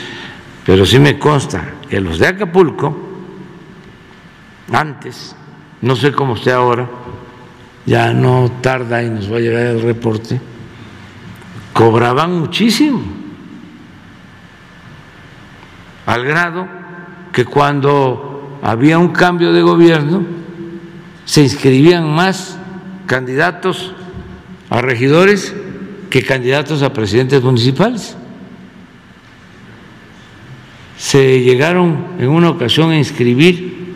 pero 0.64 0.87
sí 0.87 0.99
me 0.99 1.18
consta 1.18 1.74
que 1.89 2.01
los 2.01 2.18
de 2.18 2.26
Acapulco, 2.26 2.97
antes, 4.72 5.35
no 5.81 5.97
sé 5.97 6.12
cómo 6.12 6.35
esté 6.35 6.53
ahora, 6.53 6.89
ya 7.87 8.12
no 8.12 8.51
tarda 8.61 9.03
y 9.03 9.11
nos 9.11 9.33
va 9.33 9.37
a 9.37 9.41
llegar 9.41 9.66
el 9.66 9.83
reporte, 9.83 10.41
cobraban 11.79 12.37
muchísimo, 12.41 13.01
al 16.07 16.24
grado 16.24 16.66
que 17.31 17.45
cuando 17.45 18.59
había 18.64 18.99
un 18.99 19.11
cambio 19.11 19.53
de 19.53 19.62
gobierno 19.62 20.26
se 21.24 21.41
inscribían 21.43 22.12
más 22.12 22.59
candidatos 23.07 23.95
a 24.70 24.81
regidores 24.81 25.55
que 26.11 26.24
candidatos 26.24 26.83
a 26.83 26.93
presidentes 26.93 27.45
municipales. 27.45 28.16
Se 30.97 31.43
llegaron 31.43 32.09
en 32.18 32.29
una 32.29 32.51
ocasión 32.51 32.91
a 32.91 32.99
inscribir 32.99 33.95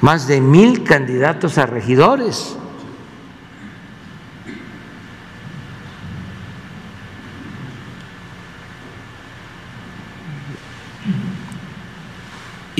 más 0.00 0.28
de 0.28 0.40
mil 0.40 0.84
candidatos 0.84 1.58
a 1.58 1.66
regidores. 1.66 2.56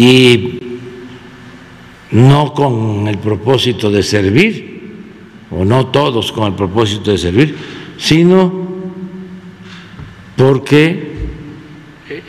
Y 0.01 0.61
no 2.13 2.55
con 2.55 3.09
el 3.09 3.19
propósito 3.19 3.91
de 3.91 4.05
servir, 4.05 4.95
o 5.51 5.65
no 5.65 5.89
todos 5.89 6.31
con 6.31 6.47
el 6.47 6.55
propósito 6.55 7.11
de 7.11 7.19
servir, 7.19 7.59
sino 7.97 8.69
porque 10.37 11.19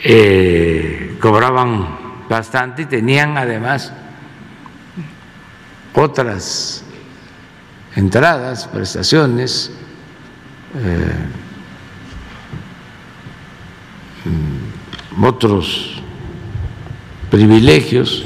eh, 0.02 1.16
cobraban 1.20 2.24
bastante 2.28 2.82
y 2.82 2.86
tenían 2.86 3.38
además 3.38 3.92
otras 5.94 6.84
entradas, 7.94 8.66
prestaciones, 8.66 9.70
eh, 10.74 11.14
mm, 14.24 15.24
otros 15.24 15.99
privilegios 17.30 18.24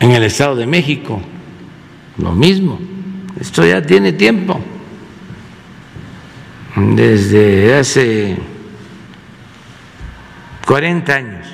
en 0.00 0.12
el 0.12 0.22
Estado 0.22 0.56
de 0.56 0.66
México, 0.66 1.20
lo 2.18 2.32
mismo. 2.32 2.78
Esto 3.40 3.66
ya 3.66 3.82
tiene 3.82 4.12
tiempo, 4.12 4.60
desde 6.76 7.74
hace 7.74 8.38
40 10.66 11.14
años. 11.14 11.46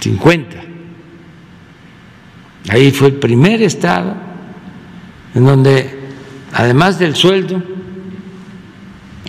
50. 0.00 0.56
Ahí 2.70 2.90
fue 2.90 3.08
el 3.08 3.14
primer 3.14 3.62
estado 3.62 4.14
en 5.34 5.44
donde, 5.44 5.98
además 6.52 6.98
del 6.98 7.14
sueldo, 7.14 7.62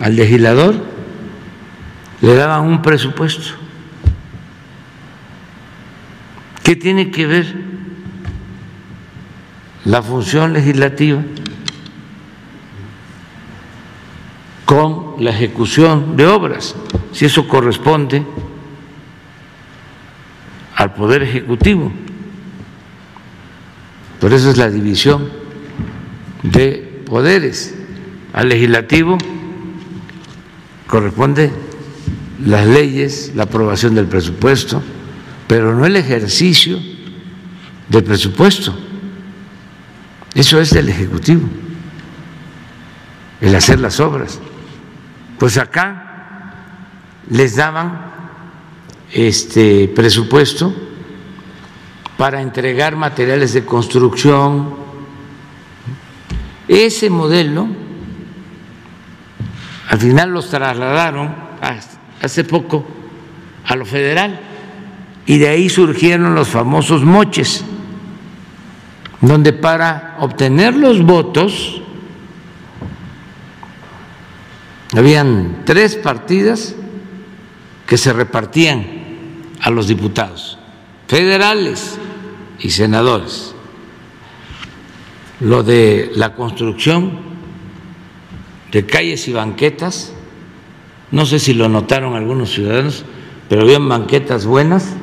al 0.00 0.16
legislador 0.16 0.74
le 2.20 2.34
daban 2.34 2.66
un 2.66 2.82
presupuesto. 2.82 3.54
¿Qué 6.62 6.76
tiene 6.76 7.10
que 7.10 7.26
ver 7.26 7.54
la 9.84 10.02
función 10.02 10.52
legislativa 10.52 11.22
con 14.64 15.14
la 15.18 15.30
ejecución 15.30 16.16
de 16.16 16.26
obras? 16.26 16.74
Si 17.12 17.24
eso 17.24 17.48
corresponde 17.48 18.24
al 20.76 20.94
Poder 20.94 21.22
Ejecutivo. 21.22 21.92
Por 24.18 24.32
eso 24.32 24.50
es 24.50 24.56
la 24.56 24.70
división 24.70 25.28
de 26.42 27.02
poderes. 27.04 27.74
Al 28.32 28.48
legislativo 28.48 29.18
corresponde 30.90 31.50
las 32.44 32.66
leyes, 32.66 33.32
la 33.34 33.44
aprobación 33.44 33.94
del 33.94 34.06
presupuesto, 34.06 34.82
pero 35.46 35.74
no 35.74 35.86
el 35.86 35.96
ejercicio 35.96 36.78
del 37.88 38.04
presupuesto. 38.04 38.74
Eso 40.34 40.60
es 40.60 40.70
del 40.70 40.88
Ejecutivo, 40.88 41.48
el 43.40 43.54
hacer 43.54 43.80
las 43.80 44.00
obras. 44.00 44.40
Pues 45.38 45.56
acá 45.56 46.54
les 47.30 47.56
daban 47.56 48.10
este 49.12 49.88
presupuesto 49.88 50.74
para 52.16 52.42
entregar 52.42 52.96
materiales 52.96 53.54
de 53.54 53.64
construcción. 53.64 54.74
Ese 56.68 57.10
modelo, 57.10 57.68
al 59.90 59.98
final 59.98 60.30
los 60.30 60.48
trasladaron 60.48 61.34
hace 62.22 62.44
poco 62.44 62.86
a 63.66 63.74
lo 63.74 63.84
federal 63.84 64.38
y 65.26 65.38
de 65.38 65.48
ahí 65.48 65.68
surgieron 65.68 66.32
los 66.36 66.48
famosos 66.48 67.04
moches, 67.04 67.64
donde 69.20 69.52
para 69.52 70.16
obtener 70.20 70.76
los 70.76 71.02
votos 71.02 71.82
habían 74.96 75.62
tres 75.66 75.96
partidas 75.96 76.76
que 77.84 77.98
se 77.98 78.12
repartían 78.12 78.86
a 79.60 79.70
los 79.70 79.88
diputados 79.88 80.56
federales 81.08 81.98
y 82.60 82.70
senadores. 82.70 83.56
Lo 85.40 85.64
de 85.64 86.12
la 86.14 86.36
construcción 86.36 87.29
de 88.72 88.86
calles 88.86 89.26
y 89.28 89.32
banquetas, 89.32 90.12
no 91.10 91.26
sé 91.26 91.38
si 91.38 91.54
lo 91.54 91.68
notaron 91.68 92.14
algunos 92.14 92.52
ciudadanos, 92.52 93.04
pero 93.48 93.62
habían 93.62 93.88
banquetas 93.88 94.46
buenas 94.46 94.94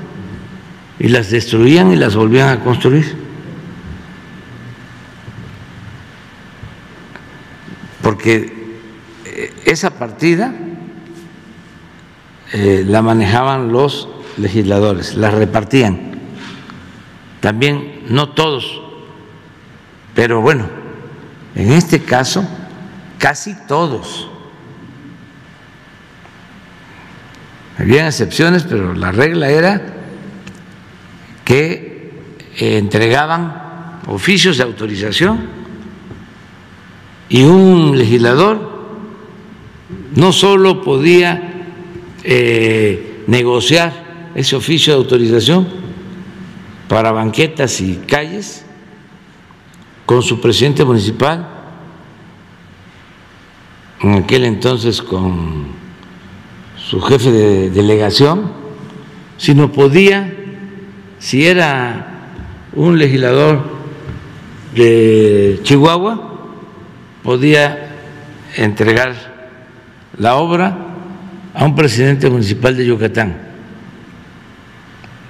y 0.99 1.09
las 1.09 1.29
destruían 1.29 1.91
y 1.91 1.95
las 1.97 2.15
volvían 2.15 2.49
a 2.49 2.63
construir. 2.63 3.15
Porque 8.01 8.53
eh, 9.25 9.53
esa 9.65 9.89
partida 9.91 10.55
eh, 12.53 12.85
la 12.87 13.01
manejaban 13.01 13.73
los 13.73 14.07
legisladores, 14.37 15.15
la 15.15 15.29
repartían. 15.29 16.13
También 17.41 18.03
no 18.07 18.29
todos, 18.29 18.81
pero 20.15 20.39
bueno, 20.41 20.67
en 21.55 21.73
este 21.73 21.99
caso 21.99 22.47
casi 23.17 23.55
todos. 23.67 24.29
Había 27.77 28.07
excepciones, 28.07 28.63
pero 28.63 28.93
la 28.93 29.11
regla 29.11 29.49
era 29.49 29.81
que 31.45 32.11
eh, 32.57 32.77
entregaban 32.77 34.01
oficios 34.07 34.57
de 34.57 34.63
autorización 34.63 35.47
y 37.29 37.43
un 37.43 37.97
legislador 37.97 38.77
no 40.15 40.31
solo 40.31 40.81
podía 40.81 41.65
eh, 42.23 43.23
negociar 43.27 44.31
ese 44.33 44.55
oficio 44.55 44.93
de 44.93 44.99
autorización 44.99 45.67
para 46.87 47.11
banquetas 47.11 47.79
y 47.81 47.97
calles 48.07 48.65
con 50.05 50.23
su 50.23 50.39
presidente 50.39 50.85
municipal, 50.85 51.56
en 54.01 54.13
aquel 54.13 54.45
entonces 54.45 55.01
con 55.01 55.67
su 56.77 57.01
jefe 57.01 57.31
de 57.31 57.69
delegación, 57.69 58.51
sino 59.37 59.71
podía 59.71 60.33
si 61.19 61.47
era 61.47 62.07
un 62.73 62.99
legislador 62.99 63.61
de 64.75 65.59
Chihuahua, 65.63 66.35
podía 67.23 67.95
entregar 68.55 69.15
la 70.17 70.35
obra 70.35 70.77
a 71.53 71.65
un 71.65 71.75
presidente 71.75 72.29
municipal 72.29 72.77
de 72.77 72.85
Yucatán. 72.85 73.47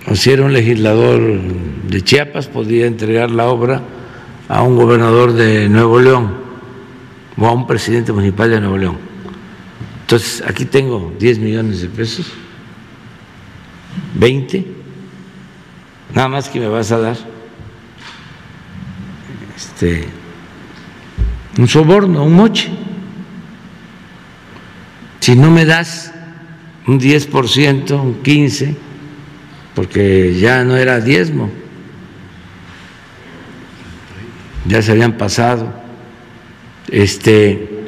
O 0.10 0.16
si 0.16 0.32
era 0.32 0.44
un 0.44 0.54
legislador 0.54 1.22
de 1.22 2.02
Chiapas, 2.02 2.48
podía 2.48 2.86
entregar 2.86 3.32
la 3.32 3.48
obra 3.48 3.82
a 4.50 4.62
un 4.62 4.76
gobernador 4.76 5.34
de 5.34 5.70
Nuevo 5.70 6.00
León 6.00 6.47
o 7.38 7.46
a 7.46 7.52
un 7.52 7.68
presidente 7.68 8.12
municipal 8.12 8.50
de 8.50 8.60
Nuevo 8.60 8.78
León. 8.78 8.98
Entonces, 10.02 10.44
aquí 10.48 10.66
tengo 10.66 11.14
10 11.20 11.40
millones 11.40 11.82
de 11.82 11.90
pesos, 11.90 12.32
20 14.16 14.78
nada 16.14 16.30
más 16.30 16.50
que 16.50 16.60
me 16.60 16.68
vas 16.68 16.92
a 16.92 16.98
dar 17.00 17.18
este, 19.56 20.08
un 21.58 21.68
soborno, 21.68 22.24
un 22.24 22.34
moche. 22.34 22.70
Si 25.20 25.36
no 25.36 25.52
me 25.52 25.66
das 25.66 26.14
un 26.86 27.00
10%, 27.00 27.92
un 28.02 28.24
15%, 28.24 28.76
porque 29.76 30.40
ya 30.40 30.64
no 30.64 30.76
era 30.76 31.00
diezmo, 31.00 31.52
ya 34.66 34.82
se 34.82 34.92
habían 34.92 35.18
pasado, 35.18 35.72
este, 36.88 37.86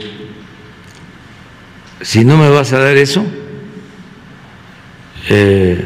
si 2.02 2.26
no 2.26 2.38
me 2.38 2.50
vas 2.50 2.74
a 2.74 2.80
dar 2.80 2.98
eso, 2.98 3.26
eh, 5.30 5.86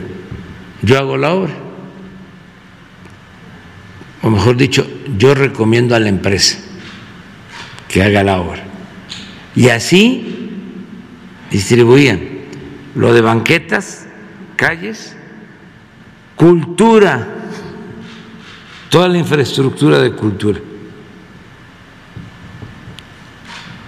yo 0.81 0.99
hago 0.99 1.17
la 1.17 1.33
obra 1.33 1.53
o 4.23 4.29
mejor 4.29 4.55
dicho, 4.55 4.87
yo 5.17 5.35
recomiendo 5.35 5.95
a 5.95 5.99
la 5.99 6.07
empresa 6.07 6.57
que 7.89 8.01
haga 8.01 8.23
la 8.23 8.39
obra. 8.39 8.63
Y 9.53 9.67
así 9.67 10.49
distribuían 11.51 12.21
lo 12.95 13.13
de 13.13 13.19
banquetas, 13.19 14.07
calles, 14.55 15.15
cultura, 16.37 17.27
toda 18.89 19.09
la 19.09 19.17
infraestructura 19.17 19.99
de 19.99 20.13
cultura 20.13 20.59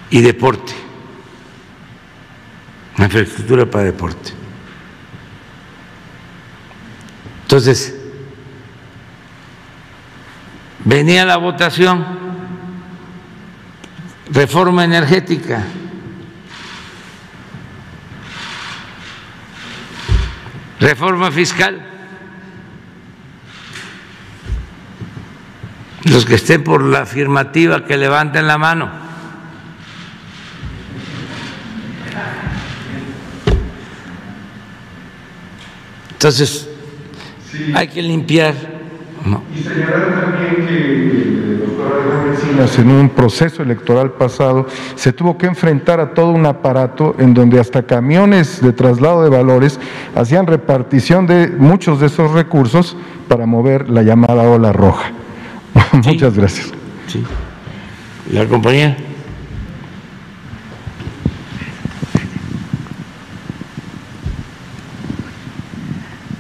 y 0.10 0.22
deporte, 0.22 0.74
la 2.98 3.06
infraestructura 3.06 3.66
para 3.66 3.86
deporte. 3.86 4.32
Entonces, 7.44 7.96
venía 10.84 11.26
la 11.26 11.38
votación, 11.38 12.06
reforma 14.32 14.84
energética. 14.84 15.64
Reforma 20.80 21.32
fiscal. 21.32 21.84
Los 26.04 26.26
que 26.26 26.36
estén 26.36 26.64
por 26.64 26.84
la 26.84 27.02
afirmativa, 27.02 27.86
que 27.86 27.98
levanten 27.98 28.48
la 28.48 28.58
mano. 28.58 29.05
Entonces, 36.26 36.68
hay 37.76 37.88
que 37.88 38.02
limpiar 38.02 38.56
y 39.56 39.62
señalar 39.62 40.22
también 40.22 40.56
que 40.68 41.64
en 42.82 42.90
un 42.90 43.10
proceso 43.10 43.62
electoral 43.62 44.14
pasado 44.14 44.66
se 44.96 45.14
tuvo 45.14 45.38
que 45.38 45.46
enfrentar 45.46 46.00
a 46.00 46.16
todo 46.16 46.32
un 46.32 46.48
aparato 46.48 47.16
en 47.20 47.36
donde 47.36 47.60
hasta 47.60 47.84
camiones 47.84 48.60
de 48.60 48.74
traslado 48.74 49.22
de 49.22 49.30
valores 49.30 49.80
hacían 50.16 50.48
repartición 50.48 51.28
de 51.28 51.48
muchos 51.48 52.00
de 52.00 52.08
esos 52.08 52.32
recursos 52.32 52.98
para 53.28 53.46
mover 53.46 53.88
la 53.88 54.02
llamada 54.02 54.50
ola 54.50 54.74
roja. 54.74 55.12
Muchas 55.92 56.36
gracias. 56.36 56.72
Sí. 57.06 57.24
La 58.32 58.48
compañía. 58.48 58.98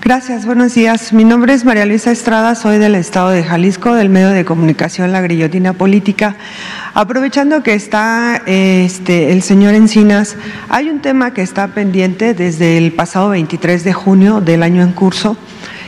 Gracias, 0.05 0.45
buenos 0.45 0.75
días. 0.75 1.13
Mi 1.13 1.23
nombre 1.23 1.55
es 1.55 1.65
María 1.65 1.83
Luisa 1.83 2.11
Estrada, 2.11 2.53
soy 2.53 2.77
del 2.77 2.93
Estado 2.93 3.31
de 3.31 3.43
Jalisco, 3.43 3.95
del 3.95 4.09
medio 4.09 4.29
de 4.29 4.45
comunicación 4.45 5.11
La 5.11 5.19
Grillotina 5.19 5.73
Política. 5.73 6.35
Aprovechando 6.93 7.63
que 7.63 7.73
está 7.73 8.39
este, 8.45 9.31
el 9.31 9.41
señor 9.41 9.73
Encinas, 9.73 10.37
hay 10.69 10.91
un 10.91 11.01
tema 11.01 11.33
que 11.33 11.41
está 11.41 11.69
pendiente 11.69 12.35
desde 12.35 12.77
el 12.77 12.91
pasado 12.91 13.29
23 13.29 13.83
de 13.83 13.93
junio 13.93 14.41
del 14.41 14.61
año 14.61 14.83
en 14.83 14.91
curso. 14.91 15.37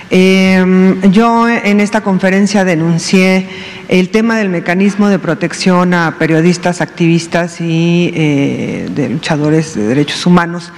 Em, 0.09 0.99
yo 1.11 1.47
en 1.47 1.79
esta 1.79 2.01
conferencia 2.01 2.65
denuncié 2.65 3.47
el 3.87 4.09
tema 4.09 4.39
del 4.39 4.49
mecanismo 4.49 5.09
de 5.09 5.19
protección 5.19 5.93
a 5.93 6.15
periodistas, 6.17 6.81
activistas 6.81 7.61
y 7.61 8.11
eh, 8.15 8.89
de 8.89 9.09
luchadores 9.09 9.75
de 9.75 9.83
derechos 9.83 10.25
humanos 10.25 10.71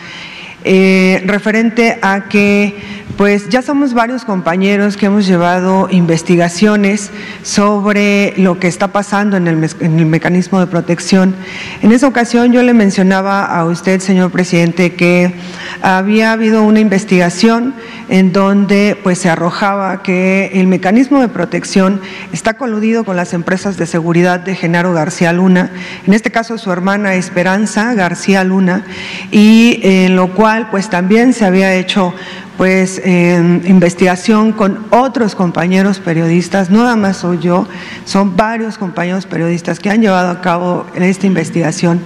eh, 0.63 1.23
referente 1.25 1.99
a 2.01 2.27
que 2.27 2.75
pues 3.19 3.49
ya 3.49 3.61
somos 3.61 3.93
varios 3.93 4.23
compañeros 4.23 4.95
que 4.95 5.07
hemos 5.07 5.27
llevado 5.27 5.89
investigaciones 5.91 7.11
sobre 7.43 8.33
lo 8.37 8.59
que 8.59 8.67
está 8.67 8.93
pasando 8.93 9.35
en 9.35 9.47
el, 9.47 9.69
en 9.81 9.99
el, 9.99 10.05
mecanismo 10.05 10.59
de 10.61 10.67
protección. 10.67 11.35
En 11.81 11.91
esa 11.91 12.07
ocasión 12.07 12.53
yo 12.53 12.63
le 12.63 12.73
mencionaba 12.73 13.43
a 13.43 13.65
usted, 13.65 13.99
señor 13.99 14.31
presidente, 14.31 14.93
que 14.93 15.33
había 15.81 16.31
habido 16.31 16.63
una 16.63 16.79
investigación 16.79 17.73
en 18.09 18.33
donde 18.33 18.97
pues 19.01 19.19
se 19.19 19.29
arrojaba 19.29 20.03
que 20.03 20.51
el 20.55 20.67
mecanismo 20.67 21.21
de 21.21 21.27
protección 21.27 22.01
está 22.33 22.55
coludido 22.55 23.03
con 23.03 23.15
las 23.15 23.33
empresas 23.33 23.77
de 23.77 23.85
seguridad 23.85 24.39
de 24.39 24.55
Genaro 24.55 24.93
García 24.93 25.31
Luna, 25.31 25.71
en 26.05 26.13
este 26.13 26.31
caso 26.31 26.57
su 26.57 26.71
hermana 26.71 27.15
Esperanza 27.15 27.93
García 27.93 28.43
Luna, 28.43 28.85
y 29.31 29.79
en 29.83 30.15
lo 30.15 30.33
cual 30.33 30.69
pues 30.71 30.89
también 30.89 31.33
se 31.33 31.45
había 31.45 31.73
hecho 31.75 32.13
pues 32.59 33.01
investigación 33.05 34.51
con 34.51 34.85
otros 34.89 35.33
compañeros 35.33 35.99
periodistas, 35.99 36.69
no 36.69 36.83
nada 36.83 36.97
más 36.97 37.15
soy 37.15 37.39
yo, 37.39 37.65
son 38.03 38.35
varios 38.35 38.77
compañeros 38.77 39.25
periodistas 39.25 39.79
que 39.79 39.89
han 39.89 40.01
llevado 40.01 40.29
a 40.29 40.41
cabo 40.41 40.85
esta 40.93 41.25
investigación, 41.25 42.01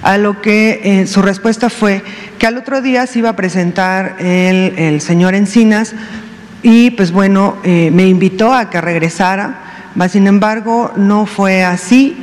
a 0.00 0.16
lo 0.16 0.40
que 0.40 0.80
eh, 0.82 1.06
su 1.06 1.20
respuesta 1.20 1.68
fue 1.68 2.02
que 2.38 2.46
al 2.46 2.56
otro 2.56 2.80
día 2.80 3.06
se 3.06 3.18
iba 3.18 3.28
a 3.28 3.36
presentar 3.36 4.16
el, 4.18 4.98
señor 5.02 5.34
Encinas 5.34 5.92
y 6.62 6.90
pues 6.92 7.12
bueno, 7.12 7.56
eh, 7.62 7.90
me 7.92 8.08
invitó 8.08 8.54
a 8.54 8.70
que 8.70 8.80
regresara, 8.80 9.90
mas 9.94 10.12
sin 10.12 10.26
embargo 10.26 10.90
no 10.96 11.26
fue 11.26 11.64
así. 11.64 12.16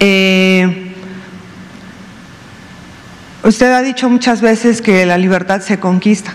Eh, 0.00 0.96
usted 3.44 3.70
ha 3.70 3.82
dicho 3.82 4.10
muchas 4.10 4.40
veces 4.40 4.82
que 4.82 5.06
la 5.06 5.16
libertad 5.16 5.60
se 5.60 5.78
conquista. 5.78 6.34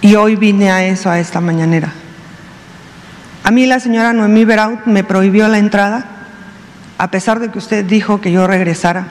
Y 0.00 0.14
hoy 0.14 0.36
vine 0.36 0.70
a 0.70 0.84
eso, 0.84 1.10
a 1.10 1.18
esta 1.18 1.40
mañanera. 1.40 1.92
A 3.42 3.50
mí 3.50 3.66
la 3.66 3.80
señora 3.80 4.12
Noemí 4.12 4.44
Beraut 4.44 4.86
me 4.86 5.02
prohibió 5.02 5.48
la 5.48 5.58
entrada, 5.58 6.04
a 6.98 7.10
pesar 7.10 7.40
de 7.40 7.48
que 7.48 7.58
usted 7.58 7.84
dijo 7.84 8.20
que 8.20 8.30
yo 8.30 8.46
regresara. 8.46 9.08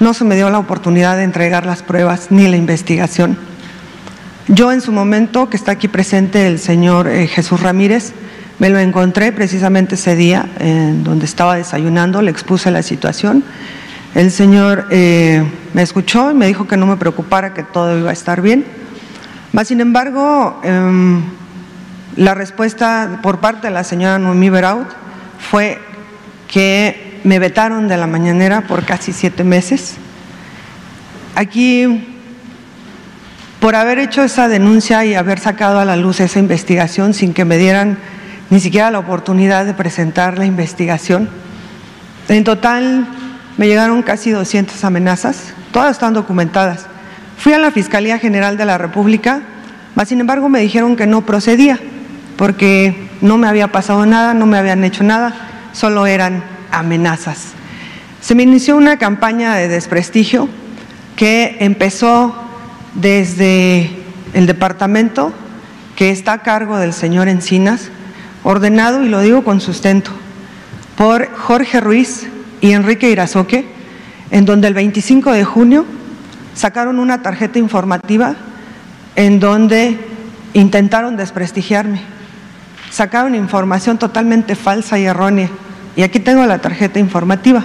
No 0.00 0.14
se 0.14 0.24
me 0.24 0.34
dio 0.34 0.48
la 0.48 0.58
oportunidad 0.58 1.16
de 1.16 1.24
entregar 1.24 1.66
las 1.66 1.82
pruebas 1.82 2.28
ni 2.30 2.48
la 2.48 2.56
investigación. 2.56 3.36
Yo 4.48 4.72
en 4.72 4.80
su 4.80 4.92
momento, 4.92 5.50
que 5.50 5.56
está 5.56 5.72
aquí 5.72 5.88
presente 5.88 6.46
el 6.46 6.58
señor 6.58 7.08
eh, 7.08 7.26
Jesús 7.26 7.60
Ramírez, 7.60 8.12
me 8.58 8.70
lo 8.70 8.78
encontré 8.78 9.32
precisamente 9.32 9.96
ese 9.96 10.16
día, 10.16 10.48
en 10.58 11.04
donde 11.04 11.26
estaba 11.26 11.56
desayunando, 11.56 12.22
le 12.22 12.30
expuse 12.30 12.70
la 12.70 12.82
situación. 12.82 13.44
El 14.14 14.30
señor 14.30 14.86
eh, 14.90 15.42
me 15.74 15.82
escuchó 15.82 16.30
y 16.30 16.34
me 16.34 16.46
dijo 16.46 16.66
que 16.66 16.76
no 16.76 16.86
me 16.86 16.96
preocupara, 16.96 17.52
que 17.52 17.62
todo 17.62 17.98
iba 17.98 18.10
a 18.10 18.12
estar 18.12 18.40
bien 18.40 18.64
sin 19.62 19.80
embargo, 19.80 20.60
em, 20.64 21.22
la 22.16 22.34
respuesta 22.34 23.20
por 23.22 23.38
parte 23.38 23.68
de 23.68 23.72
la 23.72 23.84
señora 23.84 24.18
Noemí 24.18 24.50
Beraut 24.50 24.88
fue 25.38 25.78
que 26.48 27.20
me 27.24 27.38
vetaron 27.38 27.86
de 27.86 27.96
la 27.96 28.06
mañanera 28.06 28.62
por 28.62 28.84
casi 28.84 29.12
siete 29.12 29.44
meses. 29.44 29.94
Aquí, 31.36 32.04
por 33.60 33.76
haber 33.76 33.98
hecho 33.98 34.22
esa 34.22 34.48
denuncia 34.48 35.04
y 35.04 35.14
haber 35.14 35.38
sacado 35.38 35.78
a 35.78 35.84
la 35.84 35.96
luz 35.96 36.20
esa 36.20 36.38
investigación 36.38 37.14
sin 37.14 37.32
que 37.32 37.44
me 37.44 37.56
dieran 37.56 37.98
ni 38.50 38.60
siquiera 38.60 38.90
la 38.90 38.98
oportunidad 38.98 39.64
de 39.64 39.74
presentar 39.74 40.36
la 40.36 40.46
investigación, 40.46 41.28
en 42.28 42.44
total 42.44 43.06
me 43.56 43.66
llegaron 43.66 44.02
casi 44.02 44.30
200 44.30 44.84
amenazas, 44.84 45.54
todas 45.72 45.92
están 45.92 46.12
documentadas. 46.12 46.86
Fui 47.36 47.52
a 47.52 47.58
la 47.58 47.70
Fiscalía 47.70 48.18
General 48.18 48.56
de 48.56 48.64
la 48.64 48.78
República, 48.78 49.42
mas 49.94 50.08
sin 50.08 50.20
embargo 50.20 50.48
me 50.48 50.60
dijeron 50.60 50.96
que 50.96 51.06
no 51.06 51.26
procedía, 51.26 51.78
porque 52.36 53.08
no 53.20 53.38
me 53.38 53.46
había 53.46 53.68
pasado 53.68 54.06
nada, 54.06 54.34
no 54.34 54.46
me 54.46 54.58
habían 54.58 54.84
hecho 54.84 55.04
nada, 55.04 55.34
solo 55.72 56.06
eran 56.06 56.42
amenazas. 56.70 57.52
Se 58.20 58.34
me 58.34 58.42
inició 58.42 58.76
una 58.76 58.98
campaña 58.98 59.54
de 59.54 59.68
desprestigio 59.68 60.48
que 61.16 61.56
empezó 61.60 62.34
desde 62.94 63.90
el 64.32 64.46
departamento 64.46 65.32
que 65.96 66.10
está 66.10 66.32
a 66.34 66.42
cargo 66.42 66.78
del 66.78 66.92
señor 66.92 67.28
Encinas, 67.28 67.90
ordenado, 68.42 69.02
y 69.02 69.08
lo 69.08 69.20
digo 69.20 69.44
con 69.44 69.60
sustento, 69.60 70.10
por 70.96 71.32
Jorge 71.34 71.80
Ruiz 71.80 72.26
y 72.60 72.72
Enrique 72.72 73.10
Irazoque, 73.10 73.64
en 74.30 74.44
donde 74.44 74.68
el 74.68 74.74
25 74.74 75.32
de 75.32 75.44
junio 75.44 75.84
sacaron 76.54 76.98
una 76.98 77.22
tarjeta 77.22 77.58
informativa 77.58 78.34
en 79.16 79.40
donde 79.40 79.98
intentaron 80.54 81.16
desprestigiarme. 81.16 82.00
Sacaron 82.90 83.34
información 83.34 83.98
totalmente 83.98 84.54
falsa 84.54 84.98
y 84.98 85.04
errónea. 85.04 85.48
Y 85.96 86.02
aquí 86.02 86.20
tengo 86.20 86.44
la 86.46 86.58
tarjeta 86.58 86.98
informativa. 86.98 87.64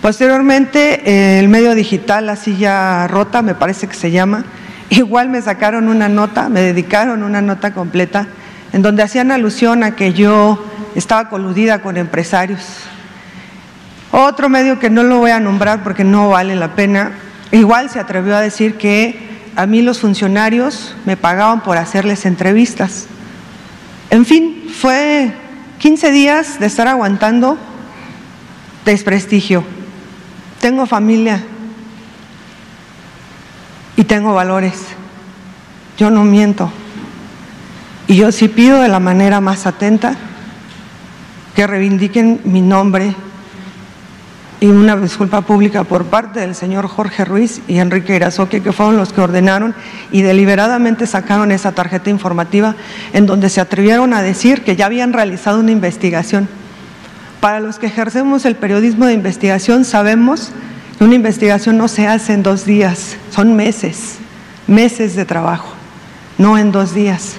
Posteriormente, 0.00 1.38
el 1.38 1.48
medio 1.48 1.74
digital, 1.74 2.28
así 2.28 2.56
ya 2.56 3.08
rota, 3.08 3.42
me 3.42 3.54
parece 3.54 3.88
que 3.88 3.94
se 3.94 4.10
llama, 4.10 4.44
igual 4.90 5.28
me 5.28 5.42
sacaron 5.42 5.88
una 5.88 6.08
nota, 6.08 6.48
me 6.48 6.60
dedicaron 6.60 7.22
una 7.22 7.40
nota 7.40 7.72
completa, 7.72 8.26
en 8.72 8.82
donde 8.82 9.02
hacían 9.02 9.32
alusión 9.32 9.82
a 9.82 9.96
que 9.96 10.12
yo 10.12 10.64
estaba 10.94 11.28
coludida 11.28 11.80
con 11.80 11.96
empresarios. 11.96 12.60
Otro 14.12 14.48
medio 14.48 14.78
que 14.78 14.90
no 14.90 15.02
lo 15.02 15.18
voy 15.18 15.30
a 15.30 15.40
nombrar 15.40 15.82
porque 15.82 16.04
no 16.04 16.30
vale 16.30 16.54
la 16.56 16.74
pena, 16.74 17.12
Igual 17.52 17.90
se 17.90 18.00
atrevió 18.00 18.36
a 18.36 18.40
decir 18.40 18.76
que 18.76 19.26
a 19.56 19.66
mí 19.66 19.82
los 19.82 20.00
funcionarios 20.00 20.94
me 21.06 21.16
pagaban 21.16 21.62
por 21.62 21.78
hacerles 21.78 22.26
entrevistas. 22.26 23.06
En 24.10 24.24
fin, 24.24 24.66
fue 24.80 25.32
15 25.78 26.10
días 26.10 26.60
de 26.60 26.66
estar 26.66 26.88
aguantando 26.88 27.58
desprestigio. 28.84 29.64
Tengo 30.60 30.86
familia 30.86 31.42
y 33.96 34.04
tengo 34.04 34.34
valores. 34.34 34.74
Yo 35.98 36.10
no 36.10 36.24
miento. 36.24 36.70
Y 38.08 38.16
yo 38.16 38.30
sí 38.30 38.48
pido 38.48 38.80
de 38.80 38.88
la 38.88 39.00
manera 39.00 39.40
más 39.40 39.66
atenta 39.66 40.16
que 41.54 41.66
reivindiquen 41.66 42.40
mi 42.44 42.60
nombre 42.60 43.14
y 44.66 44.68
una 44.68 44.96
disculpa 44.96 45.42
pública 45.42 45.84
por 45.84 46.06
parte 46.06 46.40
del 46.40 46.56
señor 46.56 46.88
Jorge 46.88 47.24
Ruiz 47.24 47.60
y 47.68 47.78
Enrique 47.78 48.16
Irazoque, 48.16 48.62
que 48.62 48.72
fueron 48.72 48.96
los 48.96 49.12
que 49.12 49.20
ordenaron 49.20 49.76
y 50.10 50.22
deliberadamente 50.22 51.06
sacaron 51.06 51.52
esa 51.52 51.70
tarjeta 51.70 52.10
informativa 52.10 52.74
en 53.12 53.26
donde 53.26 53.48
se 53.48 53.60
atrevieron 53.60 54.12
a 54.12 54.22
decir 54.22 54.64
que 54.64 54.74
ya 54.74 54.86
habían 54.86 55.12
realizado 55.12 55.60
una 55.60 55.70
investigación. 55.70 56.48
Para 57.40 57.60
los 57.60 57.78
que 57.78 57.86
ejercemos 57.86 58.44
el 58.44 58.56
periodismo 58.56 59.06
de 59.06 59.12
investigación 59.12 59.84
sabemos 59.84 60.50
que 60.98 61.04
una 61.04 61.14
investigación 61.14 61.78
no 61.78 61.86
se 61.86 62.08
hace 62.08 62.32
en 62.32 62.42
dos 62.42 62.64
días, 62.64 63.16
son 63.30 63.54
meses, 63.54 64.16
meses 64.66 65.14
de 65.14 65.24
trabajo, 65.24 65.74
no 66.38 66.58
en 66.58 66.72
dos 66.72 66.92
días. 66.92 67.36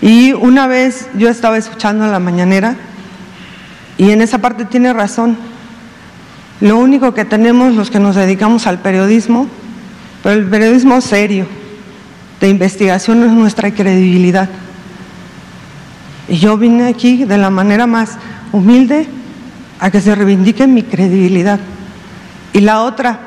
Y 0.00 0.32
una 0.32 0.66
vez 0.66 1.08
yo 1.18 1.28
estaba 1.28 1.58
escuchando 1.58 2.06
a 2.06 2.08
la 2.08 2.20
mañanera 2.20 2.74
y 3.98 4.12
en 4.12 4.22
esa 4.22 4.38
parte 4.38 4.64
tiene 4.64 4.94
razón, 4.94 5.36
lo 6.60 6.78
único 6.78 7.12
que 7.14 7.24
tenemos 7.24 7.74
los 7.74 7.90
que 7.90 8.00
nos 8.00 8.16
dedicamos 8.16 8.66
al 8.66 8.78
periodismo, 8.78 9.46
pero 10.22 10.34
el 10.36 10.46
periodismo 10.46 11.00
serio, 11.00 11.46
de 12.40 12.48
investigación 12.48 13.22
es 13.22 13.32
nuestra 13.32 13.72
credibilidad. 13.72 14.48
Y 16.28 16.36
yo 16.38 16.56
vine 16.56 16.88
aquí 16.88 17.24
de 17.24 17.38
la 17.38 17.50
manera 17.50 17.86
más 17.86 18.18
humilde 18.52 19.06
a 19.78 19.90
que 19.90 20.00
se 20.00 20.14
reivindique 20.14 20.66
mi 20.66 20.82
credibilidad. 20.82 21.60
Y 22.52 22.60
la 22.60 22.82
otra, 22.82 23.20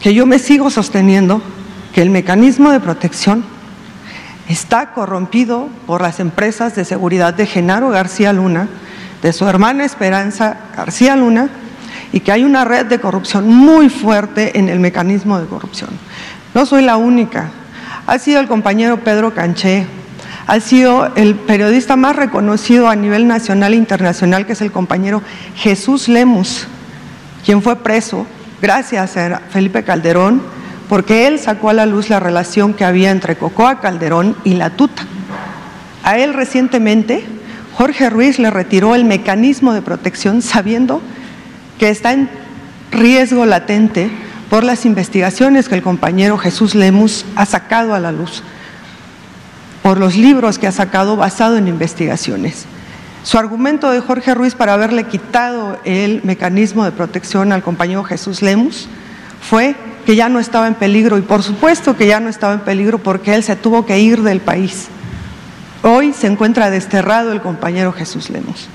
que 0.00 0.14
yo 0.14 0.26
me 0.26 0.38
sigo 0.38 0.70
sosteniendo, 0.70 1.42
que 1.94 2.02
el 2.02 2.10
mecanismo 2.10 2.70
de 2.70 2.80
protección 2.80 3.44
está 4.48 4.92
corrompido 4.92 5.68
por 5.86 6.02
las 6.02 6.20
empresas 6.20 6.74
de 6.74 6.84
seguridad 6.84 7.34
de 7.34 7.46
Genaro 7.46 7.88
García 7.90 8.32
Luna, 8.32 8.68
de 9.22 9.32
su 9.32 9.46
hermana 9.46 9.84
Esperanza 9.84 10.56
García 10.76 11.16
Luna, 11.16 11.48
y 12.12 12.20
que 12.20 12.32
hay 12.32 12.44
una 12.44 12.64
red 12.64 12.86
de 12.86 13.00
corrupción 13.00 13.48
muy 13.48 13.88
fuerte 13.88 14.58
en 14.58 14.68
el 14.68 14.80
mecanismo 14.80 15.38
de 15.38 15.46
corrupción. 15.46 15.90
No 16.54 16.66
soy 16.66 16.82
la 16.82 16.96
única. 16.96 17.50
Ha 18.06 18.18
sido 18.18 18.40
el 18.40 18.48
compañero 18.48 18.98
Pedro 18.98 19.34
Canché, 19.34 19.86
ha 20.46 20.60
sido 20.60 21.12
el 21.16 21.34
periodista 21.34 21.96
más 21.96 22.14
reconocido 22.14 22.88
a 22.88 22.94
nivel 22.94 23.26
nacional 23.26 23.74
e 23.74 23.76
internacional, 23.76 24.46
que 24.46 24.52
es 24.52 24.60
el 24.60 24.70
compañero 24.70 25.22
Jesús 25.56 26.08
Lemus, 26.08 26.68
quien 27.44 27.62
fue 27.62 27.76
preso 27.76 28.26
gracias 28.62 29.16
a 29.16 29.40
Felipe 29.50 29.82
Calderón, 29.82 30.40
porque 30.88 31.26
él 31.26 31.40
sacó 31.40 31.70
a 31.70 31.74
la 31.74 31.84
luz 31.84 32.10
la 32.10 32.20
relación 32.20 32.74
que 32.74 32.84
había 32.84 33.10
entre 33.10 33.36
Cocoa 33.36 33.80
Calderón 33.80 34.36
y 34.44 34.54
la 34.54 34.70
Tuta. 34.70 35.02
A 36.04 36.18
él 36.18 36.32
recientemente 36.32 37.24
Jorge 37.74 38.08
Ruiz 38.08 38.38
le 38.38 38.50
retiró 38.50 38.94
el 38.94 39.04
mecanismo 39.04 39.72
de 39.72 39.82
protección 39.82 40.42
sabiendo 40.42 41.02
que 41.78 41.88
está 41.90 42.12
en 42.12 42.28
riesgo 42.90 43.46
latente 43.46 44.10
por 44.50 44.64
las 44.64 44.84
investigaciones 44.86 45.68
que 45.68 45.74
el 45.74 45.82
compañero 45.82 46.38
Jesús 46.38 46.74
Lemus 46.74 47.24
ha 47.34 47.46
sacado 47.46 47.94
a 47.94 48.00
la 48.00 48.12
luz, 48.12 48.42
por 49.82 49.98
los 49.98 50.16
libros 50.16 50.58
que 50.58 50.66
ha 50.66 50.72
sacado 50.72 51.16
basado 51.16 51.56
en 51.56 51.68
investigaciones. 51.68 52.66
Su 53.22 53.38
argumento 53.38 53.90
de 53.90 54.00
Jorge 54.00 54.34
Ruiz 54.34 54.54
para 54.54 54.74
haberle 54.74 55.04
quitado 55.04 55.80
el 55.84 56.20
mecanismo 56.22 56.84
de 56.84 56.92
protección 56.92 57.50
al 57.50 57.62
compañero 57.62 58.04
Jesús 58.04 58.40
Lemus 58.40 58.88
fue 59.40 59.74
que 60.06 60.14
ya 60.14 60.28
no 60.28 60.38
estaba 60.38 60.68
en 60.68 60.74
peligro 60.74 61.18
y 61.18 61.22
por 61.22 61.42
supuesto 61.42 61.96
que 61.96 62.06
ya 62.06 62.20
no 62.20 62.28
estaba 62.28 62.54
en 62.54 62.60
peligro 62.60 62.98
porque 62.98 63.34
él 63.34 63.42
se 63.42 63.56
tuvo 63.56 63.84
que 63.84 63.98
ir 63.98 64.22
del 64.22 64.40
país. 64.40 64.86
Hoy 65.82 66.12
se 66.12 66.28
encuentra 66.28 66.70
desterrado 66.70 67.32
el 67.32 67.40
compañero 67.40 67.92
Jesús 67.92 68.30
Lemus. 68.30 68.68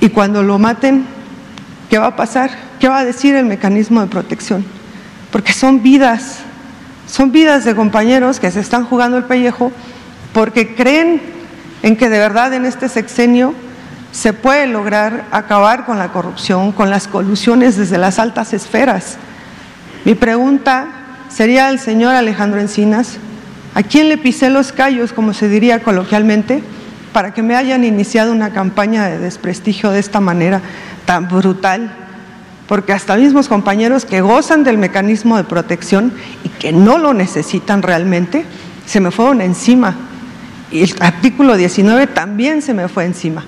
Y 0.00 0.10
cuando 0.10 0.44
lo 0.44 0.60
maten, 0.60 1.04
¿qué 1.88 1.98
va 1.98 2.08
a 2.08 2.16
pasar? 2.16 2.50
¿Qué 2.80 2.88
va 2.88 2.98
a 2.98 3.04
decir 3.04 3.34
el 3.34 3.46
mecanismo 3.46 4.00
de 4.00 4.06
protección? 4.06 4.64
Porque 5.30 5.52
son 5.52 5.82
vidas, 5.82 6.38
son 7.06 7.32
vidas 7.32 7.64
de 7.64 7.74
compañeros 7.74 8.40
que 8.40 8.50
se 8.50 8.60
están 8.60 8.84
jugando 8.84 9.16
el 9.16 9.24
pellejo 9.24 9.72
porque 10.32 10.74
creen 10.74 11.20
en 11.82 11.96
que 11.96 12.08
de 12.08 12.18
verdad 12.18 12.52
en 12.54 12.64
este 12.64 12.88
sexenio 12.88 13.54
se 14.12 14.32
puede 14.32 14.66
lograr 14.66 15.26
acabar 15.30 15.84
con 15.84 15.98
la 15.98 16.08
corrupción, 16.08 16.72
con 16.72 16.90
las 16.90 17.08
colusiones 17.08 17.76
desde 17.76 17.98
las 17.98 18.18
altas 18.18 18.52
esferas. 18.52 19.16
Mi 20.04 20.14
pregunta 20.14 20.88
sería 21.28 21.68
al 21.68 21.78
señor 21.78 22.14
Alejandro 22.14 22.60
Encinas, 22.60 23.18
¿a 23.74 23.82
quién 23.82 24.08
le 24.08 24.16
pisé 24.16 24.50
los 24.50 24.72
callos, 24.72 25.12
como 25.12 25.34
se 25.34 25.48
diría 25.48 25.82
coloquialmente, 25.82 26.62
para 27.12 27.34
que 27.34 27.42
me 27.42 27.56
hayan 27.56 27.84
iniciado 27.84 28.32
una 28.32 28.50
campaña 28.52 29.06
de 29.06 29.18
desprestigio 29.18 29.90
de 29.90 30.00
esta 30.00 30.20
manera 30.20 30.62
tan 31.08 31.26
brutal? 31.26 31.90
Porque 32.66 32.92
hasta 32.92 33.16
mismos 33.16 33.48
compañeros 33.48 34.04
que 34.04 34.20
gozan 34.20 34.62
del 34.62 34.76
mecanismo 34.76 35.38
de 35.38 35.44
protección 35.44 36.12
y 36.44 36.50
que 36.50 36.70
no 36.70 36.98
lo 36.98 37.14
necesitan 37.14 37.80
realmente, 37.80 38.44
se 38.84 39.00
me 39.00 39.10
fueron 39.10 39.40
encima 39.40 39.96
y 40.70 40.82
el 40.82 40.94
artículo 41.00 41.56
19 41.56 42.08
también 42.08 42.60
se 42.60 42.74
me 42.74 42.88
fue 42.88 43.06
encima. 43.06 43.46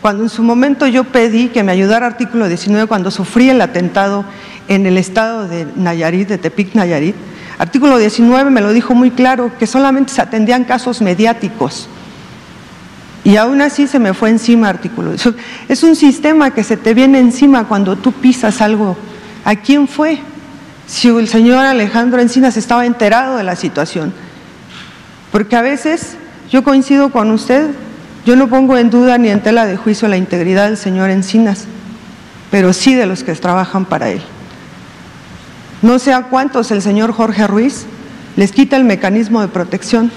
Cuando 0.00 0.22
en 0.22 0.28
su 0.28 0.44
momento 0.44 0.86
yo 0.86 1.02
pedí 1.02 1.48
que 1.48 1.64
me 1.64 1.72
ayudara 1.72 2.06
artículo 2.06 2.46
19 2.46 2.86
cuando 2.86 3.10
sufrí 3.10 3.50
el 3.50 3.60
atentado 3.60 4.24
en 4.68 4.86
el 4.86 4.96
estado 4.96 5.48
de 5.48 5.66
Nayarit, 5.74 6.28
de 6.28 6.38
Tepic, 6.38 6.76
Nayarit, 6.76 7.16
artículo 7.58 7.98
19 7.98 8.52
me 8.52 8.60
lo 8.60 8.72
dijo 8.72 8.94
muy 8.94 9.10
claro, 9.10 9.50
que 9.58 9.66
solamente 9.66 10.12
se 10.12 10.22
atendían 10.22 10.62
casos 10.62 11.02
mediáticos. 11.02 11.88
Y 13.22 13.36
aún 13.36 13.60
así 13.60 13.86
se 13.86 13.98
me 13.98 14.14
fue 14.14 14.30
encima 14.30 14.68
artículo. 14.68 15.12
Es 15.68 15.82
un 15.82 15.96
sistema 15.96 16.52
que 16.52 16.64
se 16.64 16.76
te 16.76 16.94
viene 16.94 17.18
encima 17.18 17.68
cuando 17.68 17.96
tú 17.96 18.12
pisas 18.12 18.60
algo. 18.60 18.96
¿A 19.44 19.56
quién 19.56 19.88
fue? 19.88 20.18
Si 20.86 21.08
el 21.08 21.28
señor 21.28 21.64
Alejandro 21.64 22.20
Encinas 22.20 22.56
estaba 22.56 22.86
enterado 22.86 23.36
de 23.36 23.44
la 23.44 23.56
situación. 23.56 24.12
Porque 25.30 25.56
a 25.56 25.62
veces 25.62 26.16
yo 26.50 26.64
coincido 26.64 27.10
con 27.10 27.30
usted, 27.30 27.70
yo 28.26 28.36
no 28.36 28.48
pongo 28.48 28.76
en 28.76 28.90
duda 28.90 29.18
ni 29.18 29.28
en 29.28 29.40
tela 29.40 29.66
de 29.66 29.76
juicio 29.76 30.08
la 30.08 30.16
integridad 30.16 30.66
del 30.66 30.76
señor 30.76 31.10
Encinas, 31.10 31.66
pero 32.50 32.72
sí 32.72 32.94
de 32.94 33.06
los 33.06 33.22
que 33.22 33.34
trabajan 33.34 33.84
para 33.84 34.10
él. 34.10 34.20
No 35.82 35.98
sé 35.98 36.12
a 36.12 36.24
cuántos 36.24 36.70
el 36.70 36.82
señor 36.82 37.12
Jorge 37.12 37.46
Ruiz 37.46 37.86
les 38.36 38.52
quita 38.52 38.76
el 38.76 38.84
mecanismo 38.84 39.40
de 39.40 39.48
protección. 39.48 40.10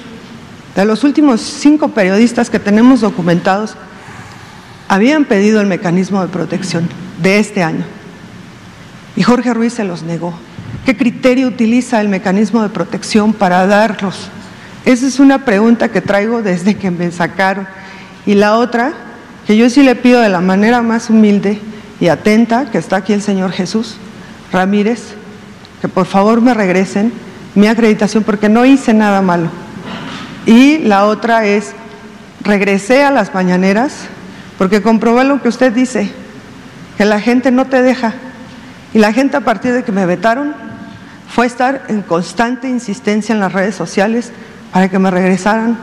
De 0.75 0.85
los 0.85 1.03
últimos 1.03 1.41
cinco 1.41 1.89
periodistas 1.89 2.49
que 2.49 2.59
tenemos 2.59 3.01
documentados, 3.01 3.75
habían 4.87 5.25
pedido 5.25 5.61
el 5.61 5.67
mecanismo 5.67 6.21
de 6.21 6.27
protección 6.27 6.89
de 7.21 7.39
este 7.39 7.63
año. 7.63 7.85
Y 9.15 9.23
Jorge 9.23 9.53
Ruiz 9.53 9.73
se 9.73 9.83
los 9.83 10.03
negó. 10.03 10.33
¿Qué 10.85 10.97
criterio 10.97 11.47
utiliza 11.47 12.01
el 12.01 12.09
mecanismo 12.09 12.61
de 12.61 12.69
protección 12.69 13.33
para 13.33 13.65
darlos? 13.67 14.29
Esa 14.85 15.07
es 15.07 15.19
una 15.19 15.45
pregunta 15.45 15.89
que 15.89 16.01
traigo 16.01 16.41
desde 16.41 16.75
que 16.75 16.91
me 16.91 17.11
sacaron. 17.11 17.67
Y 18.25 18.33
la 18.33 18.57
otra, 18.57 18.93
que 19.47 19.55
yo 19.55 19.69
sí 19.69 19.83
le 19.83 19.95
pido 19.95 20.21
de 20.21 20.29
la 20.29 20.41
manera 20.41 20.81
más 20.81 21.09
humilde 21.09 21.59
y 21.99 22.07
atenta, 22.07 22.69
que 22.71 22.79
está 22.79 22.97
aquí 22.97 23.13
el 23.13 23.21
señor 23.21 23.51
Jesús 23.51 23.95
Ramírez, 24.51 25.13
que 25.81 25.87
por 25.87 26.05
favor 26.05 26.41
me 26.41 26.53
regresen 26.53 27.13
mi 27.55 27.67
acreditación 27.67 28.23
porque 28.23 28.49
no 28.49 28.65
hice 28.65 28.93
nada 28.93 29.21
malo. 29.21 29.62
Y 30.45 30.79
la 30.79 31.05
otra 31.05 31.45
es, 31.45 31.73
regresé 32.41 33.03
a 33.03 33.11
las 33.11 33.33
mañaneras 33.33 33.93
porque 34.57 34.81
comprobé 34.81 35.23
lo 35.23 35.41
que 35.41 35.49
usted 35.49 35.71
dice, 35.71 36.11
que 36.97 37.05
la 37.05 37.19
gente 37.19 37.51
no 37.51 37.65
te 37.65 37.81
deja. 37.81 38.13
Y 38.93 38.99
la 38.99 39.13
gente 39.13 39.37
a 39.37 39.41
partir 39.41 39.73
de 39.73 39.83
que 39.83 39.91
me 39.91 40.05
vetaron 40.05 40.53
fue 41.27 41.45
estar 41.47 41.85
en 41.87 42.01
constante 42.01 42.69
insistencia 42.69 43.33
en 43.33 43.39
las 43.39 43.53
redes 43.53 43.75
sociales 43.75 44.31
para 44.71 44.89
que 44.89 44.99
me 44.99 45.09
regresaran 45.09 45.77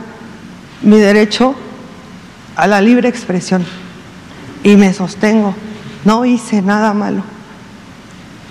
mi 0.81 0.97
derecho 0.97 1.55
a 2.55 2.67
la 2.67 2.81
libre 2.81 3.09
expresión. 3.09 3.65
Y 4.63 4.75
me 4.77 4.93
sostengo, 4.93 5.55
no 6.05 6.23
hice 6.23 6.61
nada 6.61 6.93
malo. 6.93 7.23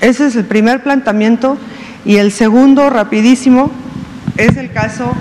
Ese 0.00 0.26
es 0.26 0.36
el 0.36 0.44
primer 0.44 0.82
planteamiento. 0.82 1.56
Y 2.04 2.16
el 2.16 2.32
segundo, 2.32 2.90
rapidísimo, 2.90 3.70
es 4.36 4.56
el 4.56 4.72
caso 4.72 5.12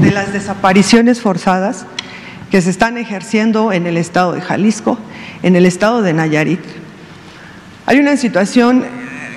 de 0.00 0.10
las 0.10 0.32
desapariciones 0.32 1.20
forzadas 1.20 1.86
que 2.50 2.60
se 2.60 2.70
están 2.70 2.98
ejerciendo 2.98 3.72
en 3.72 3.86
el 3.86 3.96
estado 3.96 4.32
de 4.32 4.40
Jalisco, 4.40 4.98
en 5.42 5.56
el 5.56 5.66
estado 5.66 6.02
de 6.02 6.12
Nayarit. 6.12 6.60
Hay 7.86 7.98
una 7.98 8.16
situación 8.16 8.84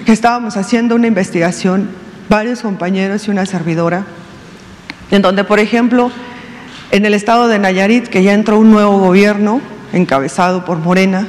que 0.06 0.12
estábamos 0.12 0.58
haciendo 0.58 0.96
una 0.96 1.08
investigación, 1.08 1.90
varios 2.30 2.62
compañeros 2.62 3.28
y 3.28 3.32
una 3.32 3.46
servidora, 3.46 4.06
en 5.12 5.22
donde, 5.22 5.44
por 5.44 5.60
ejemplo, 5.60 6.12
en 6.92 7.06
el 7.06 7.14
estado 7.14 7.48
de 7.48 7.60
Nayarit, 7.60 8.08
que 8.08 8.24
ya 8.24 8.34
entró 8.34 8.60
un 8.60 8.72
nuevo 8.72 9.00
gobierno 9.00 9.62
encabezado 9.94 10.64
por 10.64 10.78
Morena, 10.78 11.28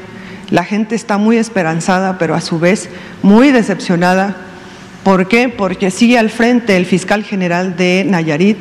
la 0.51 0.65
gente 0.65 0.95
está 0.95 1.19
muy 1.19 1.37
esperanzada, 1.37 2.19
pero 2.19 2.35
a 2.35 2.41
su 2.41 2.59
vez 2.59 2.89
muy 3.23 3.51
decepcionada. 3.51 4.37
¿Por 5.05 5.29
qué? 5.29 5.49
Porque 5.49 5.91
sigue 5.91 6.19
al 6.19 6.31
frente 6.31 6.77
el 6.77 6.87
fiscal 6.87 7.25
general 7.25 7.77
de 7.77 8.05
Nayarit, 8.07 8.59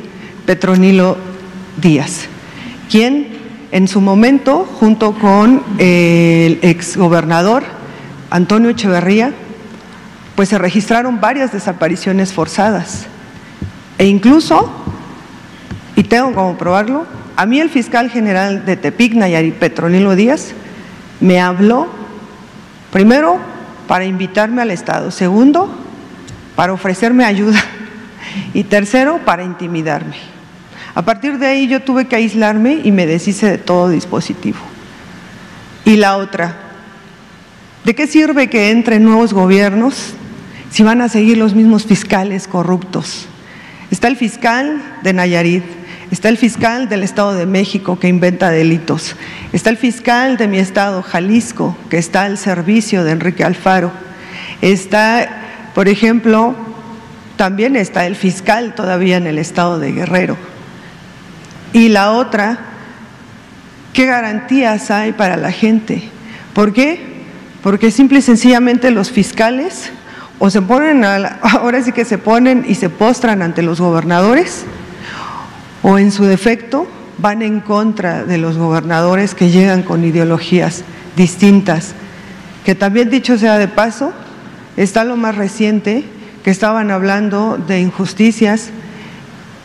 Petronilo 0.48 1.18
Díaz, 1.76 2.24
quien 2.90 3.36
en 3.70 3.86
su 3.86 4.00
momento, 4.00 4.66
junto 4.80 5.12
con 5.12 5.62
el 5.76 6.58
exgobernador 6.62 7.64
Antonio 8.30 8.70
Echeverría, 8.70 9.34
pues 10.36 10.48
se 10.48 10.56
registraron 10.56 11.20
varias 11.20 11.52
desapariciones 11.52 12.32
forzadas. 12.32 13.04
E 13.98 14.06
incluso 14.06 14.72
y 15.96 16.04
tengo 16.04 16.32
como 16.32 16.56
probarlo, 16.56 17.04
a 17.36 17.44
mí 17.44 17.60
el 17.60 17.68
fiscal 17.68 18.08
general 18.08 18.64
de 18.64 18.78
Tepic, 18.78 19.12
Nayarit, 19.12 19.56
Petronilo 19.56 20.16
Díaz, 20.16 20.52
me 21.20 21.42
habló, 21.42 21.88
primero, 22.90 23.36
para 23.86 24.06
invitarme 24.06 24.62
al 24.62 24.70
Estado, 24.70 25.10
segundo, 25.10 25.68
para 26.56 26.72
ofrecerme 26.72 27.26
ayuda 27.26 27.62
y 28.54 28.64
tercero, 28.64 29.20
para 29.26 29.44
intimidarme. 29.44 30.37
A 30.94 31.02
partir 31.02 31.38
de 31.38 31.46
ahí 31.46 31.68
yo 31.68 31.80
tuve 31.80 32.06
que 32.06 32.16
aislarme 32.16 32.80
y 32.84 32.92
me 32.92 33.06
deshice 33.06 33.46
de 33.46 33.58
todo 33.58 33.88
dispositivo. 33.88 34.58
Y 35.84 35.96
la 35.96 36.16
otra, 36.16 36.56
¿de 37.84 37.94
qué 37.94 38.06
sirve 38.06 38.50
que 38.50 38.70
entren 38.70 39.04
nuevos 39.04 39.32
gobiernos 39.32 40.14
si 40.70 40.82
van 40.82 41.00
a 41.00 41.08
seguir 41.08 41.38
los 41.38 41.54
mismos 41.54 41.86
fiscales 41.86 42.48
corruptos? 42.48 43.26
Está 43.90 44.08
el 44.08 44.16
fiscal 44.16 44.82
de 45.02 45.12
Nayarit, 45.12 45.64
Está 46.10 46.30
el 46.30 46.38
fiscal 46.38 46.88
del 46.88 47.02
Estado 47.02 47.34
de 47.34 47.44
México 47.44 47.98
que 47.98 48.08
inventa 48.08 48.50
delitos. 48.50 49.14
Está 49.52 49.68
el 49.68 49.76
fiscal 49.76 50.38
de 50.38 50.48
mi 50.48 50.58
estado, 50.58 51.02
Jalisco, 51.02 51.76
que 51.90 51.98
está 51.98 52.22
al 52.22 52.38
servicio 52.38 53.04
de 53.04 53.12
Enrique 53.12 53.44
Alfaro. 53.44 53.92
Está, 54.62 55.70
por 55.74 55.86
ejemplo, 55.86 56.54
también 57.36 57.76
está 57.76 58.06
el 58.06 58.16
fiscal 58.16 58.74
todavía 58.74 59.18
en 59.18 59.26
el 59.26 59.38
estado 59.38 59.78
de 59.78 59.92
Guerrero. 59.92 60.38
Y 61.72 61.88
la 61.88 62.12
otra, 62.12 62.58
¿qué 63.92 64.06
garantías 64.06 64.90
hay 64.90 65.12
para 65.12 65.36
la 65.36 65.52
gente? 65.52 66.08
¿Por 66.54 66.72
qué? 66.72 67.00
Porque 67.62 67.90
simple 67.90 68.20
y 68.20 68.22
sencillamente 68.22 68.90
los 68.90 69.10
fiscales 69.10 69.90
o 70.38 70.50
se 70.50 70.62
ponen, 70.62 71.04
ahora 71.42 71.82
sí 71.82 71.92
que 71.92 72.04
se 72.04 72.18
ponen 72.18 72.64
y 72.66 72.74
se 72.74 72.88
postran 72.90 73.42
ante 73.42 73.62
los 73.62 73.80
gobernadores 73.80 74.64
o 75.82 75.98
en 75.98 76.10
su 76.12 76.24
defecto 76.24 76.86
van 77.18 77.42
en 77.42 77.60
contra 77.60 78.24
de 78.24 78.38
los 78.38 78.56
gobernadores 78.56 79.34
que 79.34 79.50
llegan 79.50 79.82
con 79.82 80.04
ideologías 80.04 80.84
distintas. 81.16 81.94
Que 82.64 82.74
también 82.74 83.10
dicho 83.10 83.38
sea 83.38 83.58
de 83.58 83.68
paso, 83.68 84.12
está 84.76 85.04
lo 85.04 85.16
más 85.16 85.36
reciente, 85.36 86.04
que 86.44 86.50
estaban 86.50 86.90
hablando 86.90 87.58
de 87.58 87.80
injusticias, 87.80 88.70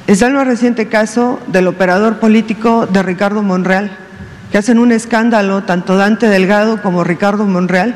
está 0.07 0.27
el 0.27 0.33
más 0.33 0.47
reciente 0.47 0.87
caso 0.87 1.39
del 1.47 1.67
operador 1.67 2.19
político 2.19 2.87
de 2.87 3.03
Ricardo 3.03 3.41
Monreal, 3.41 3.91
que 4.51 4.57
hacen 4.57 4.79
un 4.79 4.91
escándalo 4.91 5.63
tanto 5.63 5.95
Dante 5.95 6.27
Delgado 6.27 6.81
como 6.81 7.03
Ricardo 7.03 7.45
Monreal, 7.45 7.95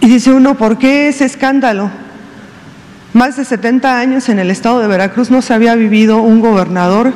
Y 0.00 0.06
dice 0.06 0.32
uno, 0.32 0.54
¿por 0.56 0.76
qué 0.76 1.08
ese 1.08 1.24
escándalo? 1.24 1.90
Más 3.14 3.36
de 3.36 3.44
70 3.44 3.98
años 3.98 4.28
en 4.28 4.38
el 4.38 4.50
estado 4.50 4.80
de 4.80 4.86
Veracruz 4.86 5.30
no 5.30 5.40
se 5.40 5.54
había 5.54 5.74
vivido 5.76 6.18
un 6.18 6.40
gobernador 6.40 7.12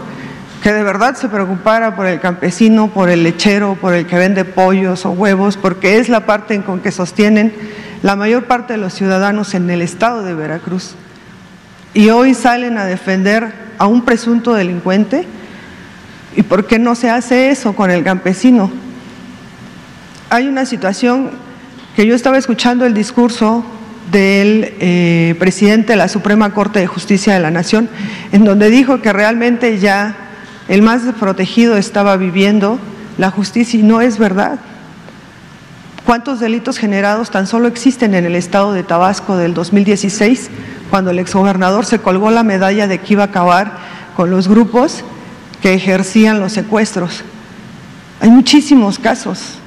que 0.62 0.72
de 0.72 0.82
verdad 0.82 1.14
se 1.14 1.28
preocupara 1.28 1.96
por 1.96 2.06
el 2.06 2.18
campesino, 2.20 2.88
por 2.88 3.10
el 3.10 3.22
lechero, 3.22 3.76
por 3.80 3.94
el 3.94 4.06
que 4.06 4.16
vende 4.16 4.44
pollos 4.44 5.04
o 5.06 5.10
huevos, 5.10 5.56
porque 5.56 5.98
es 5.98 6.08
la 6.08 6.24
parte 6.24 6.54
en 6.54 6.62
con 6.62 6.80
que 6.80 6.92
sostienen 6.92 7.52
la 8.02 8.16
mayor 8.16 8.44
parte 8.44 8.72
de 8.72 8.78
los 8.78 8.94
ciudadanos 8.94 9.54
en 9.54 9.68
el 9.70 9.82
estado 9.82 10.22
de 10.22 10.34
Veracruz. 10.34 10.94
Y 11.94 12.10
hoy 12.10 12.34
salen 12.34 12.78
a 12.78 12.84
defender 12.84 13.52
a 13.78 13.86
un 13.86 14.04
presunto 14.04 14.54
delincuente. 14.54 15.26
¿Y 16.36 16.42
por 16.42 16.66
qué 16.66 16.78
no 16.78 16.94
se 16.94 17.10
hace 17.10 17.50
eso 17.50 17.74
con 17.74 17.90
el 17.90 18.04
campesino? 18.04 18.70
Hay 20.30 20.46
una 20.46 20.66
situación 20.66 21.30
que 21.96 22.06
yo 22.06 22.14
estaba 22.14 22.38
escuchando 22.38 22.84
el 22.84 22.94
discurso 22.94 23.64
del 24.12 24.74
eh, 24.80 25.34
presidente 25.38 25.92
de 25.92 25.96
la 25.96 26.08
Suprema 26.08 26.52
Corte 26.52 26.80
de 26.80 26.86
Justicia 26.86 27.34
de 27.34 27.40
la 27.40 27.50
Nación, 27.50 27.88
en 28.32 28.44
donde 28.44 28.70
dijo 28.70 29.00
que 29.02 29.12
realmente 29.12 29.78
ya 29.78 30.14
el 30.68 30.82
más 30.82 31.04
desprotegido 31.04 31.76
estaba 31.76 32.16
viviendo 32.16 32.78
la 33.16 33.30
justicia 33.30 33.80
y 33.80 33.82
no 33.82 34.00
es 34.00 34.18
verdad. 34.18 34.58
¿Cuántos 36.04 36.40
delitos 36.40 36.78
generados 36.78 37.30
tan 37.30 37.46
solo 37.46 37.68
existen 37.68 38.14
en 38.14 38.24
el 38.24 38.34
estado 38.34 38.72
de 38.72 38.82
Tabasco 38.82 39.36
del 39.36 39.52
2016, 39.52 40.50
cuando 40.90 41.10
el 41.10 41.18
exgobernador 41.18 41.84
se 41.84 42.00
colgó 42.00 42.30
la 42.30 42.42
medalla 42.42 42.86
de 42.86 42.98
que 42.98 43.14
iba 43.14 43.22
a 43.24 43.26
acabar 43.26 43.72
con 44.16 44.30
los 44.30 44.48
grupos 44.48 45.04
que 45.62 45.74
ejercían 45.74 46.40
los 46.40 46.52
secuestros? 46.52 47.22
Hay 48.20 48.30
muchísimos 48.30 48.98
casos. 48.98 49.58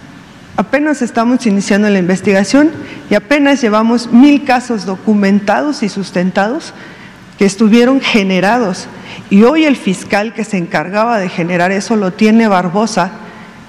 Apenas 0.58 1.02
estamos 1.02 1.46
iniciando 1.46 1.90
la 1.90 2.00
investigación 2.00 2.72
y 3.10 3.16
apenas 3.16 3.62
llevamos 3.62 4.12
mil 4.12 4.44
casos 4.44 4.86
documentados 4.86 5.82
y 5.82 5.90
sustentados 5.90 6.74
que 7.38 7.46
estuvieron 7.46 8.02
generados. 8.02 8.88
Y 9.30 9.44
hoy 9.44 9.66
el 9.66 9.78
fiscal 9.78 10.34
que 10.34 10.44
se 10.44 10.58
encargaba 10.58 11.18
de 11.18 11.30
generar 11.30 11.72
eso 11.72 11.96
lo 11.96 12.12
tiene 12.12 12.48
Barbosa, 12.48 13.12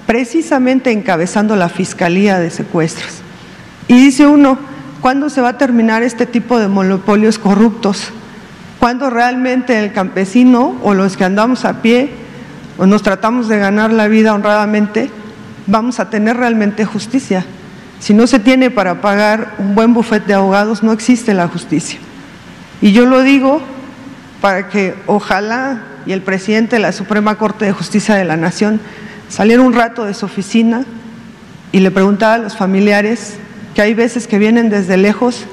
precisamente 0.05 0.91
encabezando 0.91 1.55
la 1.55 1.69
Fiscalía 1.69 2.37
de 2.39 2.51
Secuestros. 2.51 3.21
Y 3.87 3.93
dice 3.95 4.27
uno, 4.27 4.59
¿cuándo 5.03 5.29
se 5.29 5.41
va 5.41 5.49
a 5.49 5.57
terminar 5.57 6.01
este 6.01 6.25
tipo 6.25 6.57
de 6.59 6.69
monopolios 6.69 7.37
corruptos? 7.37 8.05
¿Cuándo 8.79 9.09
realmente 9.09 9.77
el 9.77 9.91
campesino 9.91 10.77
o 10.81 10.93
los 10.93 11.17
que 11.17 11.25
andamos 11.25 11.65
a 11.65 11.81
pie 11.81 12.11
o 12.77 12.85
nos 12.85 13.03
tratamos 13.03 13.49
de 13.49 13.59
ganar 13.59 13.91
la 13.91 14.07
vida 14.07 14.33
honradamente, 14.33 15.11
vamos 15.67 15.99
a 15.99 16.09
tener 16.09 16.37
realmente 16.37 16.85
justicia? 16.85 17.45
Si 17.99 18.13
no 18.13 18.27
se 18.27 18.39
tiene 18.39 18.71
para 18.71 19.01
pagar 19.01 19.55
un 19.57 19.75
buen 19.75 19.93
bufete 19.93 20.27
de 20.27 20.33
abogados, 20.35 20.83
no 20.83 20.93
existe 20.93 21.33
la 21.33 21.49
justicia. 21.49 21.99
Y 22.81 22.93
yo 22.93 23.05
lo 23.05 23.23
digo 23.23 23.61
para 24.39 24.69
que 24.69 24.95
ojalá 25.05 25.83
y 26.05 26.13
el 26.13 26.21
presidente 26.21 26.77
de 26.77 26.81
la 26.81 26.93
Suprema 26.93 27.35
Corte 27.35 27.65
de 27.65 27.73
Justicia 27.73 28.15
de 28.15 28.23
la 28.23 28.37
Nación 28.37 28.79
saliera 29.27 29.63
un 29.63 29.73
rato 29.73 30.05
de 30.05 30.13
su 30.13 30.25
oficina 30.25 30.85
y 31.73 31.81
le 31.81 31.91
preguntara 31.91 32.35
a 32.35 32.37
los 32.37 32.55
familiares 32.55 33.37
que 33.75 33.81
hay 33.81 33.93
veces 33.93 34.27
que 34.27 34.39
vienen 34.39 34.69
desde 34.69 34.97
lejos 34.97 35.45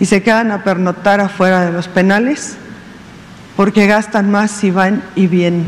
y 0.00 0.06
se 0.06 0.22
quedan 0.22 0.50
a 0.50 0.64
pernoctar 0.64 1.20
afuera 1.20 1.64
de 1.64 1.72
los 1.72 1.88
penales 1.88 2.56
porque 3.56 3.86
gastan 3.86 4.30
más 4.30 4.50
si 4.50 4.70
van 4.70 5.02
y 5.14 5.26
vienen. 5.26 5.66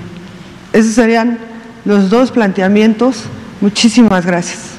Esos 0.73 0.95
serían 0.95 1.39
los 1.85 2.11
dos 2.11 2.31
planteamientos. 2.31 3.25
Muchísimas 3.61 4.27
gracias. 4.27 4.71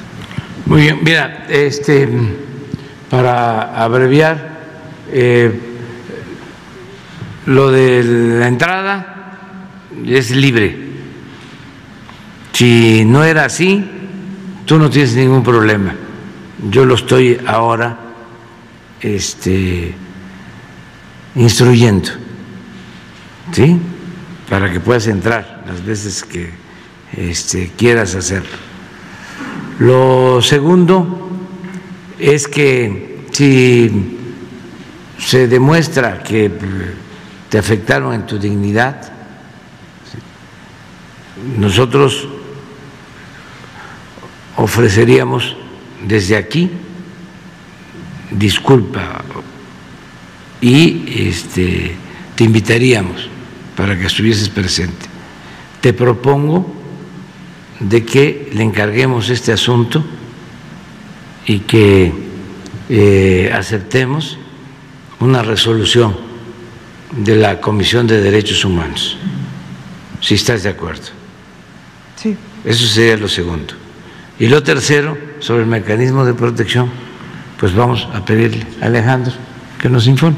Muy 0.66 0.82
bien, 0.82 0.98
mira, 1.02 1.46
este, 1.48 2.08
para 3.08 3.82
abreviar, 3.82 4.56
eh, 5.12 5.52
lo 7.46 7.70
de 7.70 8.02
la 8.40 8.48
entrada 8.48 9.38
es 10.04 10.32
libre. 10.32 10.86
Si 12.52 13.04
no 13.04 13.22
era 13.22 13.44
así, 13.44 13.84
tú 14.64 14.78
no 14.78 14.90
tienes 14.90 15.14
ningún 15.14 15.42
problema. 15.42 15.94
Yo 16.58 16.86
lo 16.86 16.94
estoy 16.94 17.38
ahora 17.46 17.98
este, 19.00 19.94
instruyendo, 21.34 22.08
¿sí? 23.52 23.78
Para 24.48 24.72
que 24.72 24.80
puedas 24.80 25.06
entrar 25.06 25.64
las 25.66 25.84
veces 25.84 26.24
que 26.24 26.50
este, 27.12 27.72
quieras 27.76 28.14
hacerlo. 28.14 28.56
Lo 29.78 30.40
segundo 30.40 31.30
es 32.18 32.48
que 32.48 33.26
si 33.32 34.16
se 35.18 35.48
demuestra 35.48 36.22
que 36.22 36.50
te 37.50 37.58
afectaron 37.58 38.14
en 38.14 38.24
tu 38.24 38.38
dignidad, 38.38 39.12
nosotros 41.58 42.26
ofreceríamos 44.56 45.56
desde 46.04 46.36
aquí 46.36 46.70
disculpa 48.30 49.22
y 50.60 51.28
este, 51.28 51.94
te 52.34 52.44
invitaríamos 52.44 53.28
para 53.76 53.98
que 53.98 54.06
estuvieses 54.06 54.48
presente. 54.48 55.06
Te 55.80 55.92
propongo 55.92 56.74
de 57.78 58.04
que 58.04 58.50
le 58.52 58.62
encarguemos 58.62 59.28
este 59.28 59.52
asunto 59.52 60.04
y 61.46 61.60
que 61.60 62.12
eh, 62.88 63.50
aceptemos 63.54 64.38
una 65.20 65.42
resolución 65.42 66.16
de 67.12 67.36
la 67.36 67.60
Comisión 67.60 68.06
de 68.06 68.20
Derechos 68.20 68.64
Humanos, 68.64 69.16
si 70.20 70.34
estás 70.34 70.62
de 70.62 70.70
acuerdo. 70.70 71.08
Sí. 72.16 72.36
Eso 72.64 72.86
sería 72.86 73.16
lo 73.16 73.28
segundo. 73.28 73.74
Y 74.38 74.48
lo 74.48 74.62
tercero, 74.62 75.16
sobre 75.46 75.62
el 75.62 75.68
mecanismo 75.68 76.24
de 76.24 76.34
protección, 76.34 76.90
pues 77.60 77.72
vamos 77.72 78.08
a 78.12 78.24
pedirle 78.24 78.66
a 78.82 78.86
Alejandro 78.86 79.32
que 79.80 79.88
nos 79.88 80.08
informe. 80.08 80.36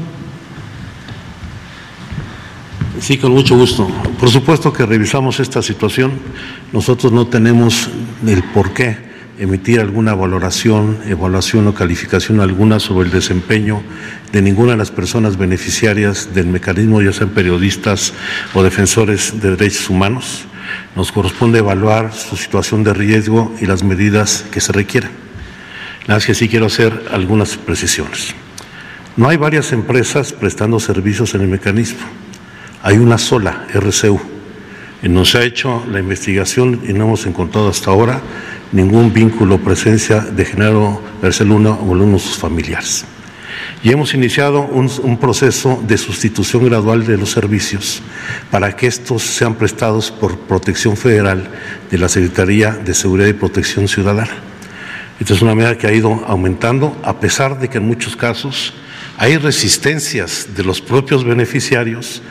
Sí, 3.01 3.17
con 3.17 3.31
mucho 3.31 3.55
gusto. 3.55 3.89
Por 4.19 4.29
supuesto 4.29 4.71
que 4.71 4.85
revisamos 4.85 5.39
esta 5.39 5.63
situación. 5.63 6.11
Nosotros 6.71 7.11
no 7.11 7.25
tenemos 7.25 7.89
el 8.27 8.43
por 8.53 8.71
qué 8.71 8.97
emitir 9.39 9.79
alguna 9.79 10.13
valoración, 10.13 10.99
evaluación 11.07 11.65
o 11.67 11.73
calificación 11.73 12.39
alguna 12.39 12.79
sobre 12.79 13.07
el 13.07 13.11
desempeño 13.11 13.81
de 14.31 14.43
ninguna 14.43 14.73
de 14.73 14.77
las 14.77 14.91
personas 14.91 15.37
beneficiarias 15.37 16.35
del 16.35 16.45
mecanismo, 16.45 17.01
ya 17.01 17.13
sean 17.13 17.29
periodistas 17.29 18.13
o 18.53 18.61
defensores 18.61 19.41
de 19.41 19.55
derechos 19.55 19.89
humanos. 19.89 20.45
Nos 20.95 21.11
corresponde 21.11 21.59
evaluar 21.59 22.13
su 22.13 22.35
situación 22.35 22.83
de 22.83 22.93
riesgo 22.93 23.53
y 23.61 23.65
las 23.65 23.83
medidas 23.83 24.45
que 24.51 24.61
se 24.61 24.71
requieran. 24.71 25.11
Más 26.07 26.25
que 26.25 26.33
sí 26.33 26.49
quiero 26.49 26.65
hacer 26.65 27.05
algunas 27.11 27.55
precisiones. 27.57 28.33
No 29.15 29.29
hay 29.29 29.37
varias 29.37 29.71
empresas 29.71 30.33
prestando 30.33 30.79
servicios 30.79 31.35
en 31.35 31.41
el 31.41 31.47
mecanismo. 31.47 31.99
Hay 32.81 32.97
una 32.97 33.17
sola, 33.17 33.67
RCU. 33.73 34.19
Nos 35.03 35.35
ha 35.35 35.43
hecho 35.43 35.85
la 35.91 35.99
investigación 35.99 36.81
y 36.87 36.93
no 36.93 37.05
hemos 37.05 37.25
encontrado 37.25 37.69
hasta 37.69 37.91
ahora 37.91 38.21
ningún 38.71 39.13
vínculo 39.13 39.55
o 39.55 39.59
presencia 39.59 40.19
de 40.19 40.45
Genaro 40.45 41.01
García 41.21 41.45
Luna 41.45 41.71
o 41.71 41.93
alguno 41.93 42.13
de 42.13 42.19
sus 42.19 42.37
familiares. 42.37 43.05
Y 43.81 43.91
hemos 43.91 44.13
iniciado 44.13 44.61
un, 44.61 45.17
proceso 45.17 45.81
de 45.87 45.97
sustitución 45.97 46.65
gradual 46.65 47.05
de 47.05 47.17
los 47.17 47.31
servicios 47.31 48.01
para 48.51 48.75
que 48.75 48.87
estos 48.87 49.23
sean 49.23 49.55
prestados 49.55 50.11
por 50.11 50.37
protección 50.39 50.97
federal 50.97 51.49
de 51.89 51.97
la 51.97 52.09
Secretaría 52.09 52.71
de 52.71 52.93
Seguridad 52.93 53.27
y 53.29 53.33
Protección 53.33 53.87
Ciudadana. 53.87 54.31
Esta 55.19 55.33
es 55.33 55.41
una 55.41 55.55
medida 55.55 55.77
que 55.77 55.87
ha 55.87 55.93
ido 55.93 56.23
aumentando, 56.27 56.99
a 57.03 57.19
pesar 57.19 57.59
de 57.59 57.69
que 57.69 57.77
en 57.77 57.87
muchos 57.87 58.15
casos 58.15 58.73
hay 59.17 59.37
resistencias 59.37 60.49
de 60.55 60.63
los 60.63 60.81
propios 60.81 61.23
beneficiarios, 61.23 62.21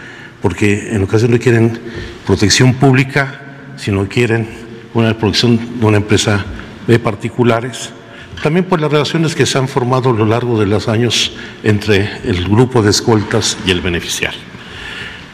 porque 0.41 0.95
en 0.95 1.03
ocasiones 1.03 1.39
no 1.39 1.43
quieren 1.43 1.79
protección 2.27 2.75
pública, 2.75 3.41
sino 3.77 4.09
quieren 4.09 4.49
una 4.95 5.17
producción 5.17 5.81
de 5.81 5.87
una 5.87 5.99
empresa 5.99 6.45
de 6.87 6.99
particulares, 6.99 7.91
también 8.43 8.65
por 8.65 8.81
las 8.81 8.91
relaciones 8.91 9.35
que 9.35 9.47
se 9.47 9.59
han 9.59 9.69
formado 9.69 10.11
a 10.11 10.13
lo 10.13 10.25
largo 10.25 10.59
de 10.59 10.67
los 10.67 10.89
años 10.89 11.33
entre 11.63 12.11
el 12.25 12.45
grupo 12.49 12.83
de 12.83 12.91
escoltas 12.91 13.57
y 13.67 13.71
el 13.71 13.81
beneficiario. 13.81 14.41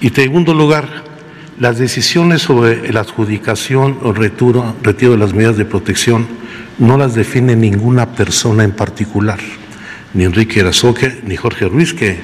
Y 0.00 0.10
segundo 0.10 0.54
lugar, 0.54 1.04
las 1.58 1.78
decisiones 1.78 2.42
sobre 2.42 2.92
la 2.92 3.00
adjudicación 3.00 3.98
o 4.02 4.12
retiro, 4.12 4.74
retiro 4.82 5.12
de 5.12 5.18
las 5.18 5.32
medidas 5.32 5.56
de 5.56 5.64
protección 5.64 6.26
no 6.78 6.98
las 6.98 7.14
define 7.14 7.54
ninguna 7.54 8.12
persona 8.12 8.64
en 8.64 8.72
particular, 8.72 9.38
ni 10.12 10.24
Enrique 10.24 10.60
Erazoque, 10.60 11.20
ni 11.24 11.36
Jorge 11.36 11.68
Ruiz, 11.68 11.94
que 11.94 12.18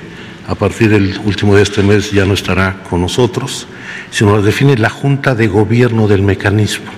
a 0.49 0.55
partir 0.57 0.91
del 0.91 1.21
último 1.25 1.55
de 1.55 1.63
este 1.63 1.83
mes 1.83 2.11
ya 2.11 2.25
no 2.25 2.35
estará 2.35 2.83
con 2.89 3.01
nosotros, 3.01 3.69
sino 4.11 4.35
las 4.35 4.45
define 4.45 4.77
la 4.77 4.91
Junta 4.91 5.35
de 5.35 5.47
Gobierno 5.47 6.09
del 6.09 6.23
mecanismo 6.23 6.91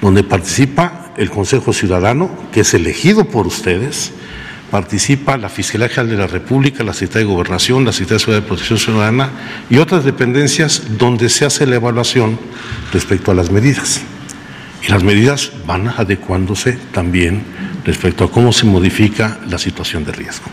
donde 0.00 0.22
participa 0.22 1.07
el 1.18 1.30
Consejo 1.30 1.72
Ciudadano, 1.72 2.30
que 2.52 2.60
es 2.60 2.72
elegido 2.74 3.24
por 3.24 3.46
ustedes, 3.46 4.12
participa 4.70 5.36
la 5.36 5.48
Fiscalía 5.48 5.88
General 5.88 6.10
de 6.10 6.16
la 6.16 6.26
República, 6.26 6.84
la 6.84 6.92
Secretaría 6.92 7.26
de 7.26 7.34
Gobernación, 7.34 7.84
la 7.84 7.92
Secretaría 7.92 8.14
de 8.16 8.20
Seguridad 8.20 8.42
de 8.42 8.48
Protección 8.48 8.78
Ciudadana 8.78 9.30
y 9.68 9.78
otras 9.78 10.04
dependencias 10.04 10.82
donde 10.98 11.28
se 11.28 11.44
hace 11.44 11.66
la 11.66 11.76
evaluación 11.76 12.38
respecto 12.92 13.30
a 13.30 13.34
las 13.34 13.50
medidas. 13.50 14.00
Y 14.86 14.90
las 14.90 15.02
medidas 15.02 15.50
van 15.66 15.88
adecuándose 15.88 16.78
también 16.92 17.42
respecto 17.84 18.24
a 18.24 18.30
cómo 18.30 18.52
se 18.52 18.66
modifica 18.66 19.38
la 19.48 19.58
situación 19.58 20.04
de 20.04 20.12
riesgo. 20.12 20.46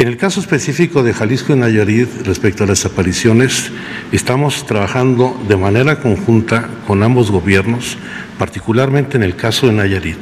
En 0.00 0.08
el 0.08 0.16
caso 0.16 0.40
específico 0.40 1.02
de 1.02 1.12
Jalisco 1.12 1.52
y 1.52 1.56
Nayarit, 1.56 2.08
respecto 2.24 2.64
a 2.64 2.66
las 2.66 2.86
apariciones, 2.86 3.70
estamos 4.12 4.64
trabajando 4.64 5.38
de 5.46 5.58
manera 5.58 6.00
conjunta 6.00 6.70
con 6.86 7.02
ambos 7.02 7.30
gobiernos, 7.30 7.98
particularmente 8.38 9.18
en 9.18 9.22
el 9.22 9.36
caso 9.36 9.66
de 9.66 9.74
Nayarit, 9.74 10.16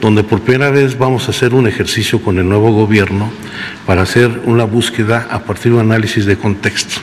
donde 0.00 0.24
por 0.24 0.40
primera 0.40 0.70
vez 0.70 0.98
vamos 0.98 1.28
a 1.28 1.30
hacer 1.30 1.54
un 1.54 1.68
ejercicio 1.68 2.20
con 2.20 2.40
el 2.40 2.48
nuevo 2.48 2.72
gobierno 2.72 3.30
para 3.86 4.02
hacer 4.02 4.42
una 4.44 4.64
búsqueda 4.64 5.28
a 5.30 5.44
partir 5.44 5.70
de 5.70 5.78
un 5.78 5.84
análisis 5.92 6.26
de 6.26 6.36
contexto. 6.36 6.96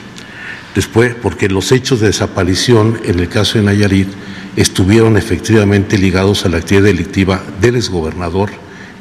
Después, 0.75 1.15
porque 1.15 1.47
los 1.47 1.71
hechos 1.71 2.01
de 2.01 2.07
desaparición 2.07 2.99
en 3.05 3.17
el 3.19 3.29
caso 3.29 3.59
de 3.59 3.63
Nayarit 3.63 4.09
estuvieron 4.57 5.15
efectivamente 5.15 5.97
ligados 5.97 6.43
a 6.43 6.49
la 6.49 6.57
actividad 6.57 6.83
delictiva 6.83 7.41
del 7.61 7.77
exgobernador 7.77 8.49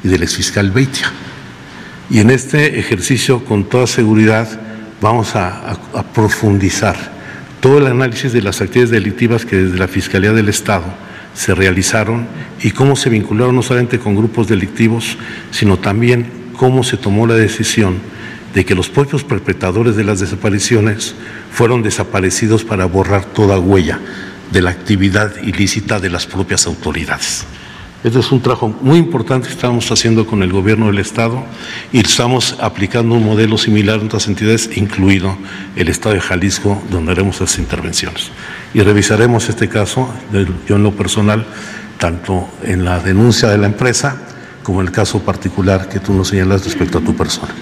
y 0.05 0.07
del 0.07 0.23
exfiscal 0.23 0.71
Beitia. 0.71 1.11
Y 2.09 2.19
en 2.19 2.31
este 2.31 2.79
ejercicio, 2.79 3.45
con 3.45 3.65
toda 3.65 3.85
seguridad, 3.85 4.47
vamos 4.99 5.35
a, 5.35 5.77
profundizar 6.13 6.95
todo 7.59 7.77
el 7.77 7.87
análisis 7.87 8.33
de 8.33 8.41
las 8.41 8.61
actividades 8.61 8.89
delictivas 8.89 9.45
que 9.45 9.57
desde 9.57 9.77
la 9.77 9.87
Fiscalía 9.87 10.31
del 10.31 10.49
Estado 10.49 10.85
se 11.35 11.53
realizaron 11.53 12.27
y 12.63 12.71
cómo 12.71 12.95
se 12.95 13.09
vincularon 13.09 13.55
no 13.55 13.61
solamente 13.61 13.99
con 13.99 14.15
grupos 14.15 14.47
delictivos, 14.47 15.17
sino 15.51 15.77
también 15.77 16.25
cómo 16.57 16.83
se 16.83 16.97
tomó 16.97 17.27
la 17.27 17.35
decisión 17.35 17.97
de 18.55 18.65
que 18.65 18.75
los 18.75 18.89
propios 18.89 19.23
perpetradores 19.23 19.95
de 19.95 20.03
las 20.03 20.19
desapariciones 20.19 21.15
fueron 21.51 21.83
desaparecidos 21.83 22.63
para 22.63 22.85
borrar 22.85 23.25
toda 23.25 23.59
huella 23.59 23.99
de 24.51 24.61
la 24.61 24.71
actividad 24.71 25.31
ilícita 25.43 25.99
de 25.99 26.09
las 26.09 26.25
propias 26.25 26.65
autoridades. 26.65 27.45
Este 28.01 28.19
es 28.19 28.31
un 28.31 28.39
trabajo 28.39 28.73
muy 28.81 28.97
importante 28.97 29.47
que 29.47 29.53
estamos 29.53 29.91
haciendo 29.91 30.25
con 30.25 30.41
el 30.41 30.53
gobierno 30.53 30.85
del 30.85 30.99
Estado 30.99 31.43
y 31.91 31.99
estamos 31.99 32.55
aplicando 32.61 33.15
un 33.15 33.25
modelo 33.25 33.57
similar 33.57 33.99
en 33.99 34.05
otras 34.05 34.27
entidades, 34.27 34.69
incluido 34.77 35.35
el 35.75 35.89
Estado 35.89 36.15
de 36.15 36.21
Jalisco, 36.21 36.81
donde 36.89 37.11
haremos 37.11 37.35
esas 37.41 37.59
intervenciones. 37.59 38.31
Y 38.73 38.79
revisaremos 38.79 39.49
este 39.49 39.67
caso, 39.67 40.07
yo 40.65 40.77
en 40.77 40.83
lo 40.83 40.93
personal, 40.93 41.45
tanto 41.97 42.47
en 42.63 42.85
la 42.85 43.01
denuncia 43.01 43.49
de 43.49 43.57
la 43.57 43.65
empresa 43.65 44.15
como 44.63 44.79
en 44.79 44.87
el 44.87 44.93
caso 44.93 45.19
particular 45.19 45.89
que 45.89 45.99
tú 45.99 46.13
nos 46.13 46.29
señalas 46.29 46.63
respecto 46.63 46.99
a 46.99 47.01
tu 47.01 47.13
persona. 47.13 47.53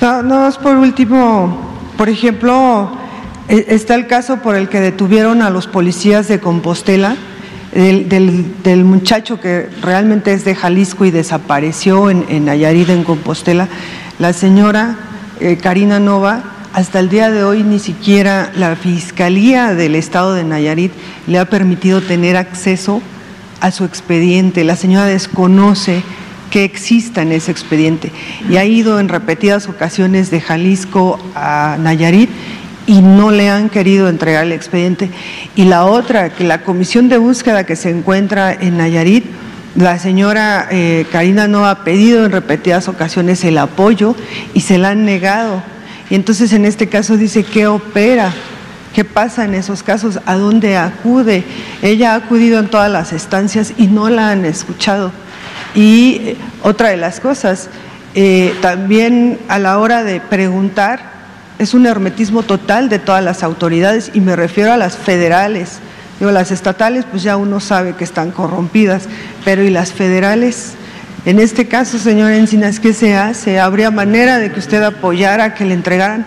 No, 0.00 0.20
no, 0.24 0.50
por 0.60 0.76
último, 0.76 1.78
por 1.96 2.08
ejemplo, 2.08 2.90
e, 3.48 3.66
está 3.68 3.94
el 3.94 4.08
caso 4.08 4.38
por 4.38 4.56
el 4.56 4.68
que 4.68 4.80
detuvieron 4.80 5.42
a 5.42 5.50
los 5.50 5.68
policías 5.68 6.26
de 6.26 6.40
Compostela 6.40 7.16
del, 7.72 8.84
muchacho 8.84 9.40
que 9.40 9.68
realmente 9.80 10.32
es 10.32 10.44
de 10.44 10.54
Jalisco 10.54 11.04
y 11.04 11.10
desapareció 11.10 12.10
en, 12.10 12.24
en 12.28 12.44
Nayarit, 12.44 12.90
en 12.90 13.04
Compostela, 13.04 13.68
la 14.18 14.32
señora 14.32 14.96
eh, 15.40 15.56
Karina 15.56 15.98
Nova, 15.98 16.44
hasta 16.72 17.00
el 17.00 17.08
día 17.08 17.30
de 17.30 17.44
hoy 17.44 17.62
ni 17.62 17.78
siquiera 17.78 18.52
la 18.54 18.76
Fiscalía 18.76 19.74
del 19.74 19.94
Estado 19.94 20.34
de 20.34 20.44
Nayarit 20.44 20.92
le 21.26 21.38
ha 21.38 21.44
permitido 21.46 22.00
tener 22.00 22.36
acceso 22.36 23.02
a 23.60 23.70
su 23.70 23.84
expediente. 23.84 24.64
La 24.64 24.76
señora 24.76 25.06
desconoce 25.06 26.02
que 26.50 26.64
exista 26.64 27.22
en 27.22 27.32
ese 27.32 27.50
expediente 27.50 28.12
y 28.48 28.56
ha 28.56 28.64
ido 28.64 29.00
en 29.00 29.08
repetidas 29.08 29.68
ocasiones 29.68 30.30
de 30.30 30.40
Jalisco 30.40 31.18
a 31.34 31.76
Nayarit 31.80 32.30
y 32.86 33.00
no 33.00 33.30
le 33.30 33.48
han 33.48 33.68
querido 33.68 34.08
entregar 34.08 34.44
el 34.44 34.52
expediente. 34.52 35.10
Y 35.54 35.64
la 35.64 35.84
otra, 35.84 36.30
que 36.30 36.44
la 36.44 36.62
comisión 36.62 37.08
de 37.08 37.18
búsqueda 37.18 37.64
que 37.64 37.76
se 37.76 37.90
encuentra 37.90 38.52
en 38.52 38.76
Nayarit, 38.76 39.24
la 39.74 39.98
señora 39.98 40.68
eh, 40.70 41.06
Karina 41.10 41.48
no 41.48 41.66
ha 41.66 41.84
pedido 41.84 42.26
en 42.26 42.32
repetidas 42.32 42.88
ocasiones 42.88 43.42
el 43.44 43.56
apoyo 43.56 44.14
y 44.52 44.60
se 44.60 44.78
la 44.78 44.90
han 44.90 45.04
negado. 45.04 45.62
Y 46.10 46.14
entonces 46.14 46.52
en 46.52 46.66
este 46.66 46.88
caso 46.88 47.16
dice, 47.16 47.42
¿qué 47.42 47.66
opera? 47.66 48.32
¿Qué 48.94 49.04
pasa 49.04 49.46
en 49.46 49.54
esos 49.54 49.82
casos? 49.82 50.20
¿A 50.26 50.34
dónde 50.34 50.76
acude? 50.76 51.44
Ella 51.80 52.12
ha 52.12 52.16
acudido 52.16 52.58
en 52.58 52.68
todas 52.68 52.90
las 52.90 53.14
estancias 53.14 53.72
y 53.78 53.86
no 53.86 54.10
la 54.10 54.30
han 54.30 54.44
escuchado. 54.44 55.10
Y 55.74 56.20
eh, 56.22 56.36
otra 56.62 56.90
de 56.90 56.98
las 56.98 57.20
cosas, 57.20 57.70
eh, 58.14 58.54
también 58.60 59.38
a 59.48 59.58
la 59.58 59.78
hora 59.78 60.04
de 60.04 60.20
preguntar, 60.20 61.21
es 61.62 61.74
un 61.74 61.86
hermetismo 61.86 62.42
total 62.42 62.88
de 62.88 62.98
todas 62.98 63.22
las 63.22 63.42
autoridades 63.42 64.10
y 64.14 64.20
me 64.20 64.36
refiero 64.36 64.72
a 64.72 64.76
las 64.76 64.96
federales. 64.96 65.78
Digo, 66.18 66.30
las 66.30 66.50
estatales 66.50 67.04
pues 67.10 67.22
ya 67.22 67.36
uno 67.36 67.60
sabe 67.60 67.94
que 67.94 68.04
están 68.04 68.30
corrompidas, 68.30 69.04
pero 69.44 69.62
¿y 69.62 69.70
las 69.70 69.92
federales? 69.92 70.74
En 71.24 71.38
este 71.38 71.68
caso, 71.68 71.98
señor 71.98 72.32
Encinas, 72.32 72.80
¿qué 72.80 72.92
se 72.92 73.16
hace? 73.16 73.60
¿Habría 73.60 73.90
manera 73.90 74.38
de 74.38 74.50
que 74.50 74.58
usted 74.58 74.82
apoyara 74.82 75.54
que 75.54 75.64
le 75.64 75.74
entregaran 75.74 76.26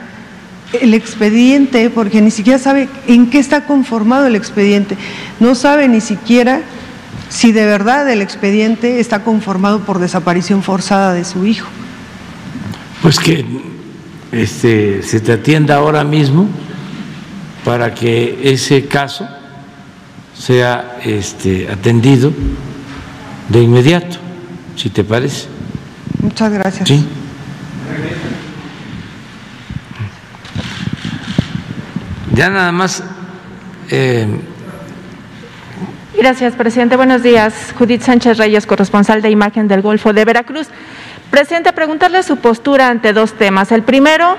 el 0.81 0.93
expediente? 0.93 1.89
Porque 1.89 2.21
ni 2.21 2.31
siquiera 2.31 2.59
sabe 2.59 2.87
en 3.07 3.29
qué 3.29 3.39
está 3.39 3.65
conformado 3.65 4.27
el 4.27 4.35
expediente. 4.35 4.97
No 5.39 5.53
sabe 5.53 5.89
ni 5.89 5.99
siquiera 5.99 6.61
si 7.29 7.51
de 7.51 7.65
verdad 7.65 8.09
el 8.09 8.21
expediente 8.21 9.01
está 9.01 9.23
conformado 9.23 9.81
por 9.81 9.99
desaparición 9.99 10.63
forzada 10.63 11.13
de 11.13 11.25
su 11.25 11.45
hijo. 11.45 11.67
Pues 13.01 13.19
que 13.19 13.45
este, 14.35 15.01
se 15.01 15.21
te 15.21 15.31
atienda 15.31 15.75
ahora 15.75 16.03
mismo 16.03 16.47
para 17.63 17.93
que 17.95 18.39
ese 18.43 18.85
caso 18.85 19.27
sea 20.37 20.97
este, 21.03 21.69
atendido 21.71 22.33
de 23.49 23.61
inmediato, 23.61 24.17
si 24.75 24.89
te 24.89 25.03
parece. 25.03 25.47
Muchas 26.21 26.51
gracias. 26.51 26.87
Sí. 26.87 27.05
Ya 32.33 32.49
nada 32.49 32.71
más. 32.73 33.01
Eh, 33.89 34.27
Gracias, 36.17 36.55
presidente. 36.55 36.95
Buenos 36.95 37.23
días. 37.23 37.73
Judith 37.77 38.01
Sánchez 38.01 38.37
Reyes, 38.37 38.65
corresponsal 38.65 39.21
de 39.21 39.29
Imagen 39.29 39.67
del 39.67 39.81
Golfo 39.81 40.13
de 40.13 40.25
Veracruz. 40.25 40.67
Presidente, 41.29 41.73
preguntarle 41.73 42.23
su 42.23 42.37
postura 42.37 42.89
ante 42.89 43.11
dos 43.11 43.33
temas. 43.33 43.71
El 43.71 43.83
primero, 43.83 44.37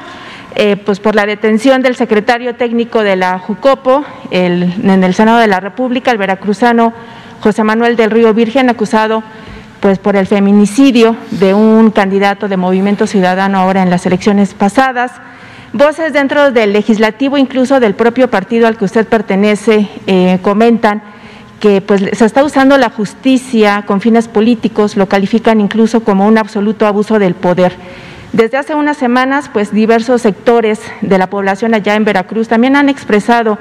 eh, 0.55 0.77
pues 0.77 1.01
por 1.01 1.15
la 1.15 1.27
detención 1.27 1.83
del 1.83 1.97
secretario 1.97 2.55
técnico 2.55 3.03
de 3.03 3.17
la 3.17 3.39
Jucopo 3.39 4.05
en 4.31 5.05
el 5.05 5.15
Senado 5.15 5.39
de 5.39 5.47
la 5.47 5.61
República, 5.61 6.11
el 6.11 6.19
veracruzano 6.19 6.95
José 7.41 7.65
Manuel 7.65 7.97
del 7.97 8.11
Río 8.11 8.33
Virgen, 8.33 8.71
acusado 8.71 9.23
pues 9.81 9.99
por 9.99 10.17
el 10.17 10.27
feminicidio 10.27 11.17
de 11.33 11.55
un 11.55 11.91
candidato 11.91 12.49
de 12.49 12.57
Movimiento 12.57 13.07
Ciudadano 13.07 13.59
ahora 13.59 13.83
en 13.83 13.91
las 13.91 14.07
elecciones 14.07 14.55
pasadas. 14.55 15.13
Voces 15.73 16.13
dentro 16.13 16.51
del 16.53 16.73
legislativo, 16.73 17.37
incluso 17.37 17.79
del 17.81 17.95
propio 17.95 18.31
partido 18.31 18.67
al 18.67 18.79
que 18.79 18.87
usted 18.87 19.07
pertenece, 19.07 19.89
eh, 20.07 20.39
comentan 20.41 21.03
que 21.61 21.81
pues 21.81 22.03
se 22.13 22.25
está 22.25 22.45
usando 22.45 22.77
la 22.79 22.91
justicia 22.91 23.85
con 23.87 24.01
fines 24.01 24.29
políticos, 24.29 24.97
lo 24.97 25.09
califican 25.09 25.61
incluso 25.61 26.01
como 26.01 26.27
un 26.27 26.39
absoluto 26.39 26.87
abuso 26.87 27.19
del 27.19 27.35
poder. 27.35 27.73
Desde 28.33 28.59
hace 28.59 28.75
unas 28.75 28.97
semanas, 28.97 29.49
pues 29.53 29.73
diversos 29.73 30.23
sectores 30.23 30.81
de 31.01 31.19
la 31.19 31.29
población 31.29 31.75
allá 31.75 31.95
en 31.95 32.05
Veracruz 32.05 32.49
también 32.49 32.77
han 32.77 32.89
expresado 32.89 33.59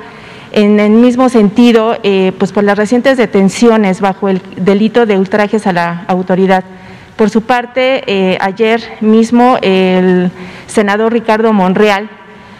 en 0.51 0.79
el 0.79 0.91
mismo 0.91 1.29
sentido, 1.29 1.97
eh, 2.03 2.31
pues 2.37 2.51
por 2.51 2.63
las 2.63 2.77
recientes 2.77 3.17
detenciones 3.17 4.01
bajo 4.01 4.29
el 4.29 4.41
delito 4.57 5.05
de 5.05 5.17
ultrajes 5.17 5.67
a 5.67 5.73
la 5.73 6.05
autoridad. 6.07 6.63
Por 7.15 7.29
su 7.29 7.41
parte, 7.41 8.03
eh, 8.07 8.37
ayer 8.41 8.81
mismo 8.99 9.57
el 9.61 10.31
senador 10.67 11.13
Ricardo 11.13 11.53
Monreal 11.53 12.09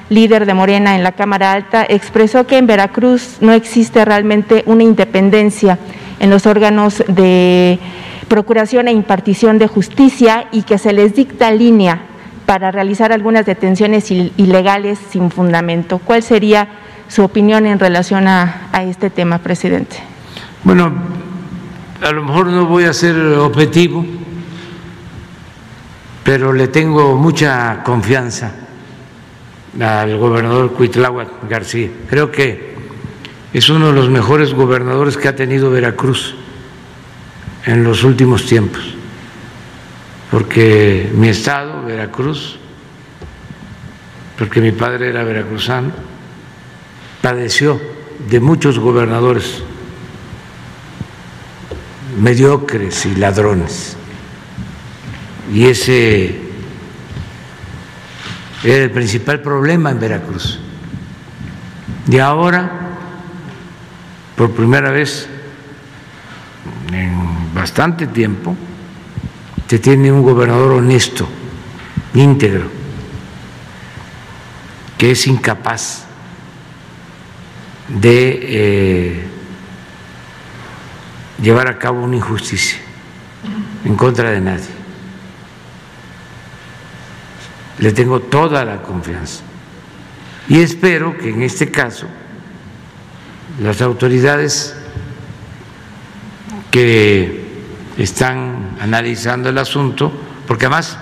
líder 0.10 0.46
de 0.46 0.54
Morena 0.54 0.96
en 0.96 1.04
la 1.04 1.14
Cámara 1.14 1.54
Alta, 1.54 1.86
expresó 1.88 2.46
que 2.46 2.58
en 2.58 2.68
Veracruz 2.68 3.38
no 3.42 3.54
existe 3.54 4.06
realmente 4.06 4.64
una 4.68 4.84
independencia 4.84 5.80
en 6.20 6.30
los 6.30 6.46
órganos 6.46 7.04
de 7.08 7.80
procuración 8.28 8.88
e 8.88 8.92
impartición 8.92 9.58
de 9.58 9.68
justicia 9.68 10.48
y 10.52 10.64
que 10.64 10.78
se 10.78 10.94
les 10.94 11.16
dicta 11.16 11.52
línea 11.52 12.02
para 12.46 12.72
realizar 12.72 13.12
algunas 13.12 13.46
detenciones 13.46 14.12
ilegales 14.12 15.00
sin 15.10 15.32
fundamento. 15.32 16.00
¿Cuál 16.00 16.22
sería 16.22 16.68
su 17.08 17.24
opinión 17.24 17.66
en 17.66 17.80
relación 17.80 18.28
a, 18.28 18.70
este 18.88 19.10
tema, 19.10 19.40
presidente? 19.40 19.98
Bueno, 20.64 20.92
a 22.02 22.12
lo 22.12 22.24
mejor 22.24 22.48
no 22.48 22.66
voy 22.66 22.86
a 22.86 22.94
ser 22.94 23.16
objetivo, 23.18 24.06
pero 26.24 26.54
le 26.54 26.68
tengo 26.68 27.16
mucha 27.16 27.82
confianza 27.84 28.65
al 29.80 30.18
gobernador 30.18 30.72
Cuitláhuac 30.72 31.50
García. 31.50 31.90
Creo 32.10 32.32
que 32.32 32.76
es 33.54 33.70
uno 33.70 33.88
de 33.88 33.94
los 33.94 34.10
mejores 34.10 34.54
gobernadores 34.54 35.18
que 35.18 35.28
ha 35.28 35.36
tenido 35.36 35.72
Veracruz 35.72 36.36
en 37.66 37.84
los 37.84 38.04
últimos 38.04 38.46
tiempos. 38.46 38.96
porque 40.32 41.10
mi 41.14 41.30
estado, 41.30 41.86
Veracruz, 41.86 42.58
porque 44.38 44.60
mi 44.60 44.74
padre 44.74 45.10
era 45.10 45.24
veracruzano, 45.24 45.92
padeció 47.22 47.80
de 48.30 48.40
muchos 48.42 48.78
gobernadores 48.78 49.64
mediocres 52.20 53.06
y 53.06 53.16
ladrones. 53.16 53.96
Y 55.54 55.68
ese 55.68 56.42
era 58.64 58.84
el 58.84 58.92
principal 58.92 59.42
problema 59.42 59.92
en 59.92 60.00
Veracruz. 60.00 60.60
Y 62.08 62.20
ahora, 62.20 62.72
por 64.36 64.52
primera 64.52 64.92
vez 64.92 65.28
en 66.92 67.54
bastante 67.54 68.08
tiempo, 68.08 68.56
se 69.68 69.80
tiene 69.80 70.12
un 70.12 70.22
gobernador 70.22 70.74
honesto, 70.74 71.28
íntegro, 72.14 72.70
que 74.98 75.12
es 75.12 75.28
incapaz 75.28 76.06
de 77.88 78.40
eh, 78.42 79.28
llevar 81.42 81.68
a 81.68 81.78
cabo 81.78 82.04
una 82.04 82.16
injusticia 82.16 82.80
en 83.84 83.96
contra 83.96 84.32
de 84.32 84.42
nadie. 84.42 84.75
Le 87.80 87.92
tengo 87.92 88.20
toda 88.22 88.64
la 88.64 88.82
confianza. 88.82 89.44
Y 90.48 90.60
espero 90.60 91.18
que 91.18 91.30
en 91.30 91.42
este 91.42 91.72
caso 91.72 92.08
las 93.62 93.82
autoridades 93.82 94.76
que 96.72 97.46
están 97.98 98.78
analizando 98.80 99.50
el 99.50 99.58
asunto, 99.58 100.12
porque 100.48 100.66
además 100.66 100.98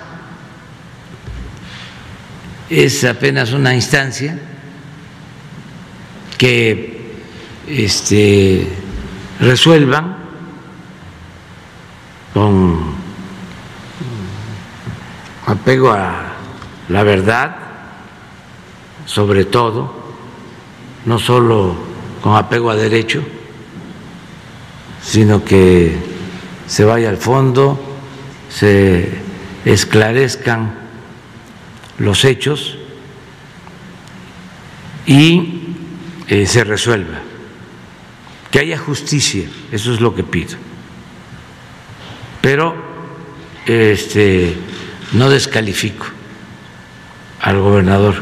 es 2.70 3.04
apenas 3.04 3.52
una 3.52 3.74
instancia 3.74 4.38
que 6.38 7.14
este, 7.66 8.68
resuelvan 9.40 10.16
con 12.32 12.94
apego 15.46 15.90
a 15.90 16.33
la 16.88 17.02
verdad, 17.02 17.56
sobre 19.06 19.44
todo, 19.44 19.92
no 21.06 21.18
solo 21.18 21.74
con 22.22 22.36
apego 22.36 22.70
a 22.70 22.76
derecho, 22.76 23.22
sino 25.02 25.44
que 25.44 25.96
se 26.66 26.84
vaya 26.84 27.08
al 27.08 27.16
fondo, 27.16 27.78
se 28.48 29.08
esclarezcan 29.64 30.74
los 31.98 32.24
hechos 32.24 32.78
y 35.06 35.76
eh, 36.28 36.46
se 36.46 36.64
resuelva, 36.64 37.20
que 38.50 38.58
haya 38.58 38.78
justicia, 38.78 39.44
eso 39.72 39.92
es 39.92 40.00
lo 40.00 40.14
que 40.14 40.22
pido. 40.22 40.56
Pero 42.40 42.74
este, 43.66 44.54
no 45.12 45.30
descalifico 45.30 46.06
al 47.44 47.60
gobernador 47.60 48.14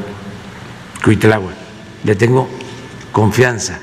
Cuitlagua, 1.05 1.53
le 2.03 2.17
tengo 2.17 2.49
confianza. 3.13 3.79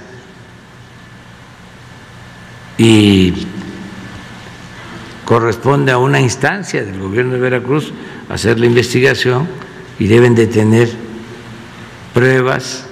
Y 2.78 3.48
corresponde 5.24 5.94
a 5.94 5.98
una 5.98 6.20
instancia 6.20 6.84
del 6.84 7.00
gobierno 7.00 7.34
de 7.34 7.40
Veracruz 7.40 7.94
hacer 8.28 8.60
la 8.60 8.66
investigación 8.66 9.48
y 9.98 10.08
deben 10.08 10.36
de 10.36 10.48
tener 10.48 10.90
pruebas, 12.14 12.86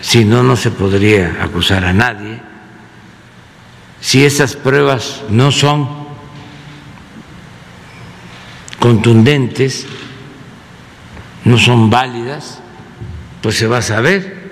si 0.00 0.24
no, 0.24 0.44
no 0.44 0.54
se 0.54 0.70
podría 0.70 1.42
acusar 1.42 1.84
a 1.84 1.92
nadie. 1.92 2.40
Si 4.00 4.24
esas 4.24 4.54
pruebas 4.54 5.22
no 5.30 5.50
son 5.50 5.88
contundentes, 8.78 9.86
no 11.48 11.56
son 11.56 11.88
válidas, 11.88 12.60
pues 13.40 13.56
se 13.56 13.66
va 13.66 13.78
a 13.78 13.82
saber 13.82 14.50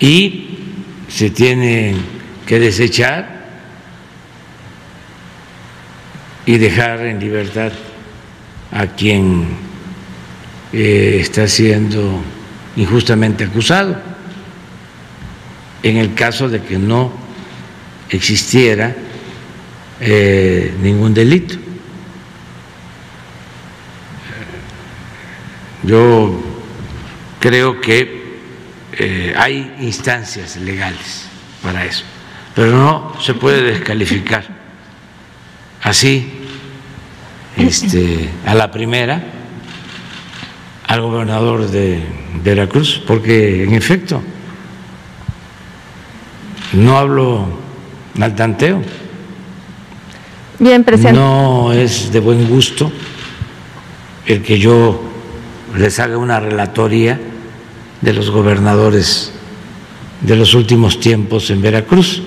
y 0.00 0.58
se 1.08 1.28
tiene 1.28 1.94
que 2.46 2.58
desechar 2.58 3.46
y 6.46 6.56
dejar 6.56 7.00
en 7.00 7.20
libertad 7.20 7.72
a 8.72 8.86
quien 8.86 9.48
eh, 10.72 11.18
está 11.20 11.46
siendo 11.46 12.22
injustamente 12.76 13.44
acusado. 13.44 14.00
En 15.82 15.98
el 15.98 16.14
caso 16.14 16.48
de 16.48 16.62
que 16.62 16.78
no 16.78 17.12
existiera 18.08 18.96
eh, 20.00 20.74
ningún 20.80 21.12
delito. 21.12 21.67
Yo 25.88 26.38
creo 27.40 27.80
que 27.80 28.40
eh, 28.92 29.32
hay 29.34 29.74
instancias 29.80 30.56
legales 30.56 31.24
para 31.62 31.86
eso, 31.86 32.04
pero 32.54 32.76
no 32.76 33.14
se 33.22 33.32
puede 33.32 33.62
descalificar 33.62 34.44
así 35.82 36.30
este, 37.56 38.28
a 38.44 38.54
la 38.54 38.70
primera 38.70 39.22
al 40.86 41.00
gobernador 41.00 41.70
de 41.70 42.02
Veracruz, 42.44 43.02
porque 43.06 43.64
en 43.64 43.72
efecto 43.72 44.20
no 46.74 46.98
hablo 46.98 47.46
al 48.20 48.36
tanteo. 48.36 48.82
Bien, 50.58 50.84
presidente. 50.84 51.18
No 51.18 51.72
es 51.72 52.12
de 52.12 52.20
buen 52.20 52.46
gusto 52.46 52.92
el 54.26 54.42
que 54.42 54.58
yo 54.58 55.07
les 55.78 55.98
haga 56.00 56.18
una 56.18 56.40
relatoría 56.40 57.20
de 58.00 58.12
los 58.12 58.30
gobernadores 58.30 59.32
de 60.20 60.36
los 60.36 60.54
últimos 60.54 60.98
tiempos 60.98 61.50
en 61.50 61.62
Veracruz. 61.62 62.22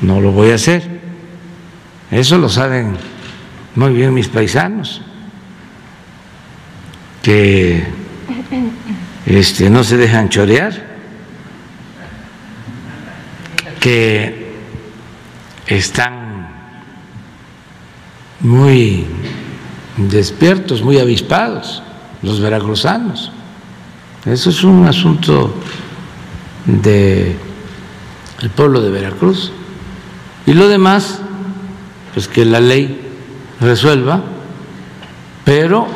No 0.00 0.20
lo 0.20 0.32
voy 0.32 0.50
a 0.50 0.54
hacer. 0.54 1.00
Eso 2.10 2.38
lo 2.38 2.48
saben 2.48 2.96
muy 3.74 3.92
bien 3.92 4.14
mis 4.14 4.28
paisanos, 4.28 5.02
que 7.22 7.84
este, 9.26 9.68
no 9.68 9.82
se 9.82 9.96
dejan 9.96 10.28
chorear, 10.28 10.94
que 13.80 14.54
están 15.66 16.48
muy 18.40 19.06
despiertos, 19.96 20.82
muy 20.82 20.98
avispados, 20.98 21.83
los 22.24 22.40
veracruzanos. 22.40 23.30
Eso 24.24 24.50
es 24.50 24.64
un 24.64 24.86
asunto 24.86 25.54
del 26.64 27.36
el 28.40 28.50
pueblo 28.50 28.80
de 28.80 28.90
Veracruz. 28.90 29.52
Y 30.46 30.54
lo 30.54 30.68
demás, 30.68 31.20
pues 32.14 32.26
que 32.26 32.44
la 32.44 32.60
ley 32.60 33.00
resuelva, 33.60 34.22
pero 35.44 35.86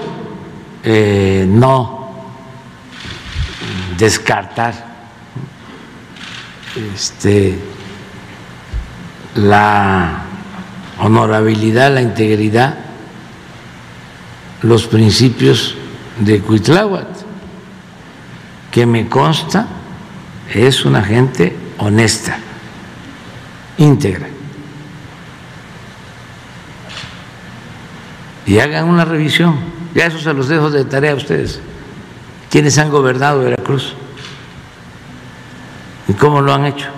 eh, 0.84 1.46
no 1.48 2.26
descartar 3.96 4.74
este, 6.94 7.58
la 9.34 10.24
honorabilidad, 10.98 11.92
la 11.92 12.02
integridad, 12.02 12.78
los 14.62 14.86
principios 14.86 15.76
de 16.18 16.40
Cuitláhuac, 16.40 17.06
que 18.70 18.86
me 18.86 19.08
consta 19.08 19.66
es 20.52 20.84
una 20.84 21.02
gente 21.02 21.56
honesta, 21.78 22.38
íntegra. 23.78 24.28
y 28.48 28.58
hagan 28.60 28.88
una 28.88 29.04
revisión. 29.04 29.56
Ya 29.94 30.06
eso 30.06 30.18
se 30.18 30.32
los 30.32 30.48
dejo 30.48 30.70
de 30.70 30.86
tarea 30.86 31.12
a 31.12 31.16
ustedes. 31.16 31.60
¿Quiénes 32.50 32.78
han 32.78 32.90
gobernado 32.90 33.40
Veracruz? 33.40 33.92
¿Y 36.08 36.14
cómo 36.14 36.40
lo 36.40 36.54
han 36.54 36.64
hecho? 36.64 36.88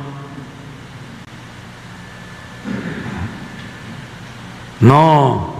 No 4.78 5.56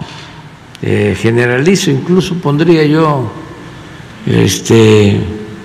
eh, 0.81 1.16
generalizo, 1.20 1.91
incluso 1.91 2.37
pondría 2.37 2.85
yo 2.85 3.32
este, 4.27 5.21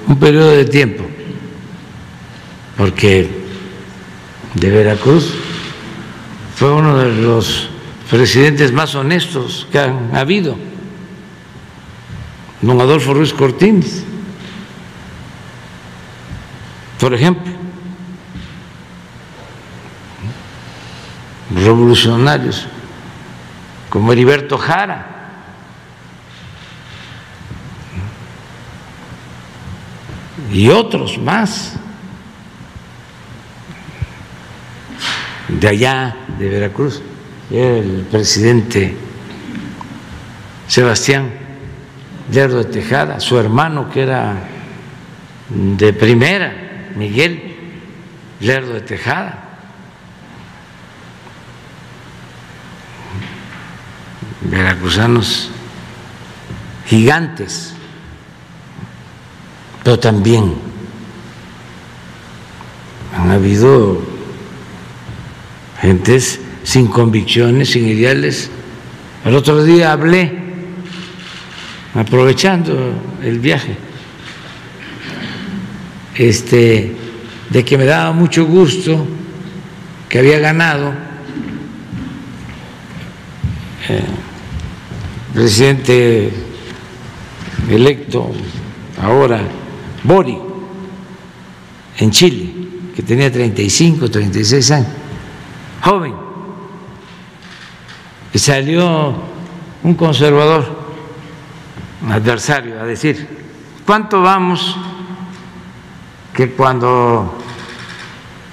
un 0.08 0.20
periodo 0.20 0.52
de 0.52 0.66
tiempo, 0.66 1.04
porque 2.78 3.30
de 4.54 4.70
Veracruz 4.70 5.34
fue 6.56 6.72
uno 6.72 6.98
de 6.98 7.14
los 7.22 7.70
presidentes 8.10 8.72
más 8.72 8.96
honestos 8.96 9.68
que 9.72 9.80
han 9.80 10.16
habido, 10.16 10.56
don 12.62 12.80
Adolfo 12.80 13.14
Ruiz 13.14 13.34
Cortines, 13.34 14.04
por 17.00 17.14
ejemplo, 17.14 17.52
revolucionarios 21.54 22.68
como 23.90 24.12
Heriberto 24.12 24.58
Jara. 24.58 25.15
Y 30.56 30.70
otros 30.70 31.18
más 31.18 31.74
de 35.50 35.68
allá 35.68 36.16
de 36.40 36.48
Veracruz, 36.48 37.02
el 37.52 38.08
presidente 38.10 38.96
Sebastián 40.70 41.30
Lerdo 42.32 42.60
de 42.60 42.72
Tejada, 42.72 43.20
su 43.20 43.38
hermano 43.38 43.90
que 43.90 44.04
era 44.04 44.48
de 45.50 45.92
primera, 45.92 46.54
Miguel 46.96 47.58
Lerdo 48.40 48.76
de 48.76 48.82
Tejada. 48.82 49.42
Veracruzanos 54.40 55.52
gigantes, 56.88 57.75
pero 59.86 60.00
también 60.00 60.52
han 63.16 63.30
habido 63.30 64.02
gentes 65.80 66.40
sin 66.64 66.88
convicciones, 66.88 67.70
sin 67.70 67.88
ideales. 67.88 68.50
El 69.24 69.36
otro 69.36 69.64
día 69.64 69.92
hablé, 69.92 70.40
aprovechando 71.94 72.94
el 73.22 73.38
viaje, 73.38 73.78
este, 76.16 76.96
de 77.52 77.64
que 77.64 77.78
me 77.78 77.86
daba 77.86 78.12
mucho 78.12 78.44
gusto 78.48 79.06
que 80.10 80.18
había 80.18 80.40
ganado 80.40 80.96
eh, 83.88 84.02
presidente 85.32 86.32
electo 87.70 88.32
ahora, 89.00 89.42
Bori, 90.06 90.38
en 91.98 92.12
Chile, 92.12 92.54
que 92.96 93.02
tenía 93.04 93.32
35, 93.32 94.10
36 94.10 94.72
años, 94.72 94.90
joven, 95.82 96.14
y 98.34 98.40
salió 98.40 99.16
un 99.84 99.94
conservador, 99.96 100.86
un 102.02 102.12
adversario, 102.12 102.80
a 102.80 102.86
decir, 102.86 103.28
¿cuánto 103.86 104.22
vamos 104.22 104.76
que 106.34 106.52
cuando 106.52 107.34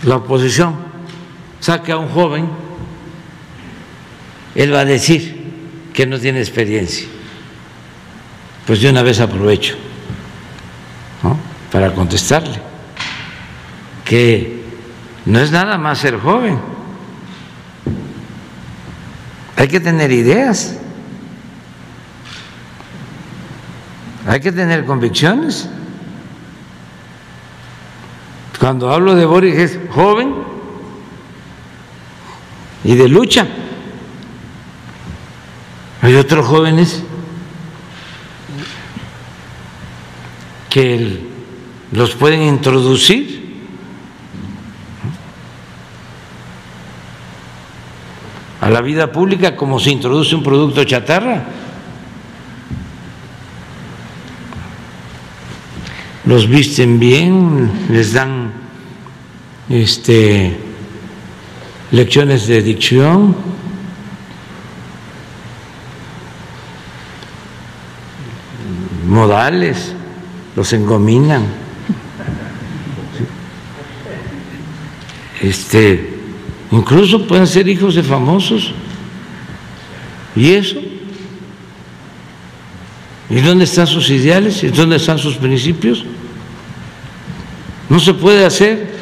la 0.05 0.17
oposición 0.17 0.77
saque 1.61 1.93
a 1.93 1.97
un 1.97 2.09
joven, 2.09 2.49
él 4.55 4.73
va 4.73 4.81
a 4.81 4.85
decir 4.85 5.43
que 5.93 6.07
no 6.07 6.19
tiene 6.19 6.41
experiencia. 6.41 7.07
Pues 8.67 8.81
de 8.81 8.91
una 8.91 9.03
vez 9.03 9.21
aprovecho 9.21 9.77
para 11.73 11.95
contestarle 11.95 12.61
que 14.05 14.63
no 15.25 15.41
es 15.41 15.51
nada 15.51 15.79
más 15.79 15.99
ser 15.99 16.21
joven, 16.21 16.61
hay 19.57 19.69
que 19.69 19.81
tener 19.81 20.13
ideas, 20.13 20.77
hay 24.27 24.41
que 24.41 24.53
tener 24.53 24.85
convicciones. 24.85 25.69
Cuando 28.61 28.93
hablo 28.93 29.15
de 29.15 29.25
Boris 29.25 29.55
es 29.57 29.79
joven 29.91 30.35
y 32.85 32.95
de 32.95 33.09
lucha. 33.09 33.47
Hay 36.03 36.15
otros 36.17 36.47
jóvenes 36.47 37.03
que 40.69 41.32
los 41.93 42.15
pueden 42.15 42.43
introducir 42.43 43.43
a 48.61 48.71
la 48.71 48.81
vida 48.81 49.13
pública 49.13 49.57
como 49.57 49.79
se 49.79 49.91
introduce 49.91 50.35
un 50.35 50.43
producto 50.43 50.85
chatarra. 50.85 51.45
Los 56.25 56.49
visten 56.49 56.99
bien, 56.99 57.89
les 57.91 58.13
dan 58.13 58.53
este 59.69 60.57
lecciones 61.91 62.47
de 62.47 62.63
dicción, 62.63 63.37
modales, 69.07 69.93
los 70.57 70.73
engominan. 70.73 71.62
Este, 75.43 76.09
incluso 76.71 77.27
pueden 77.27 77.49
ser 77.49 77.69
hijos 77.69 77.97
de 77.97 78.05
famosos. 78.05 78.73
¿Y 80.37 80.53
eso? 80.53 80.81
¿Y 83.29 83.41
dónde 83.41 83.65
están 83.65 83.89
sus 83.89 84.09
ideales? 84.11 84.63
¿Y 84.63 84.69
dónde 84.69 84.97
están 84.97 85.19
sus 85.19 85.37
principios? 85.37 86.05
No 87.89 87.99
se 87.99 88.15
puede 88.15 88.47
hacer 88.47 88.93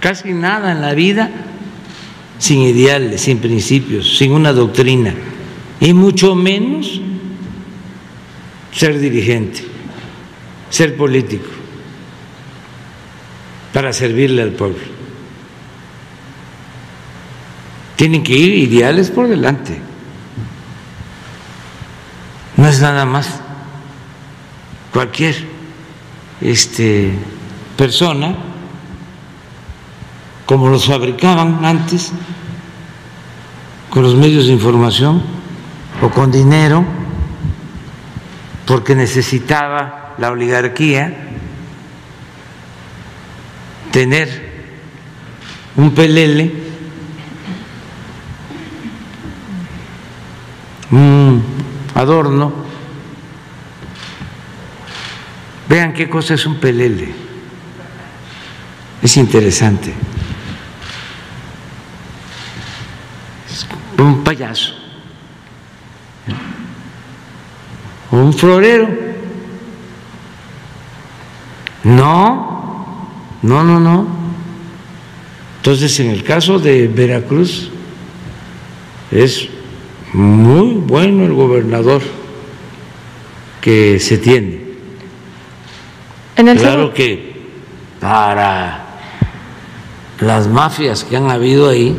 casi 0.00 0.32
nada 0.32 0.72
en 0.72 0.80
la 0.80 0.94
vida 0.94 1.30
sin 2.38 2.60
ideales, 2.62 3.20
sin 3.20 3.38
principios, 3.38 4.16
sin 4.16 4.32
una 4.32 4.52
doctrina, 4.52 5.14
y 5.80 5.92
mucho 5.92 6.34
menos 6.34 7.00
ser 8.72 8.98
dirigente, 8.98 9.62
ser 10.70 10.96
político, 10.96 11.48
para 13.72 13.92
servirle 13.92 14.42
al 14.42 14.52
pueblo. 14.52 14.97
Tienen 17.98 18.22
que 18.22 18.32
ir 18.32 18.54
ideales 18.54 19.10
por 19.10 19.26
delante. 19.26 19.76
No 22.56 22.68
es 22.68 22.80
nada 22.80 23.04
más 23.04 23.40
cualquier 24.92 25.34
este, 26.40 27.12
persona 27.76 28.36
como 30.46 30.68
los 30.68 30.86
fabricaban 30.86 31.64
antes 31.64 32.12
con 33.90 34.04
los 34.04 34.14
medios 34.14 34.46
de 34.46 34.52
información 34.52 35.20
o 36.00 36.08
con 36.08 36.30
dinero 36.30 36.84
porque 38.64 38.94
necesitaba 38.94 40.14
la 40.18 40.30
oligarquía 40.30 41.16
tener 43.90 44.48
un 45.74 45.94
pelele, 45.94 46.67
un 50.90 51.42
adorno. 51.94 52.52
Vean 55.68 55.92
qué 55.92 56.08
cosa 56.08 56.34
es 56.34 56.46
un 56.46 56.56
pelele. 56.56 57.12
Es 59.02 59.16
interesante. 59.16 59.92
Es 63.50 63.66
un 63.98 64.24
payaso. 64.24 64.74
un 68.10 68.32
florero. 68.32 68.88
No, 71.84 73.08
no, 73.42 73.64
no, 73.64 73.80
no. 73.80 74.06
Entonces, 75.58 76.00
en 76.00 76.10
el 76.10 76.24
caso 76.24 76.58
de 76.58 76.88
Veracruz, 76.88 77.70
es 79.10 79.48
muy 80.12 80.74
bueno 80.74 81.24
el 81.24 81.32
gobernador 81.32 82.02
que 83.60 83.98
se 84.00 84.18
tiene. 84.18 84.60
claro 86.34 86.92
que 86.92 87.36
para 88.00 88.84
las 90.20 90.48
mafias 90.48 91.04
que 91.04 91.16
han 91.16 91.30
habido 91.30 91.68
ahí, 91.68 91.96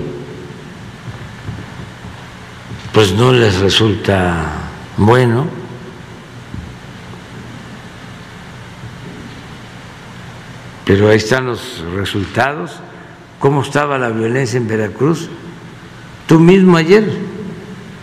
pues 2.94 3.14
no 3.14 3.32
les 3.32 3.60
resulta 3.60 4.54
bueno 4.98 5.60
Pero 10.90 11.08
ahí 11.08 11.18
están 11.18 11.46
los 11.46 11.84
resultados, 11.94 12.72
cómo 13.38 13.62
estaba 13.62 14.00
la 14.00 14.10
violencia 14.10 14.58
en 14.58 14.68
Veracruz. 14.68 15.30
Tú 16.26 16.40
mismo 16.40 16.78
ayer 16.78 17.08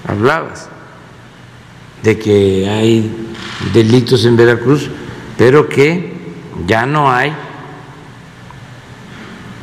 hablabas, 0.07 0.69
de 2.03 2.19
que 2.19 2.69
hay 2.69 3.11
delitos 3.73 4.25
en 4.25 4.37
Veracruz, 4.37 4.91
pero 5.37 5.69
que 5.69 6.15
ya 6.67 6.87
no 6.87 7.11
hay 7.11 7.33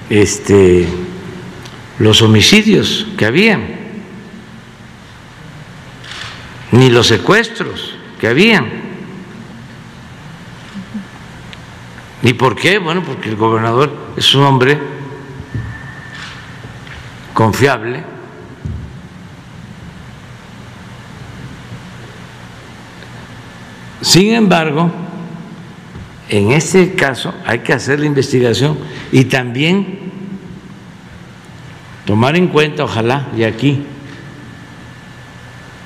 este, 0.10 0.88
los 1.99 2.22
homicidios 2.22 3.07
que 3.18 3.26
habían, 3.26 3.65
ni 6.72 6.90
los 6.90 7.07
secuestros 7.07 7.95
que 8.20 8.28
habían. 8.28 8.94
¿Y 12.22 12.34
por 12.34 12.56
qué? 12.56 12.78
Bueno, 12.78 13.03
porque 13.03 13.30
el 13.30 13.36
gobernador 13.36 13.94
es 14.15 14.34
un 14.34 14.44
hombre 14.44 14.80
confiable. 17.34 18.12
Sin 24.03 24.34
embargo, 24.34 24.91
en 26.27 26.51
este 26.51 26.93
caso 26.93 27.34
hay 27.45 27.59
que 27.59 27.71
hacer 27.71 28.01
la 28.01 28.05
investigación 28.05 28.77
y 29.13 29.23
también 29.25 30.11
tomar 32.05 32.35
en 32.35 32.49
cuenta, 32.49 32.84
ojalá, 32.84 33.30
y 33.38 33.43
aquí, 33.43 33.85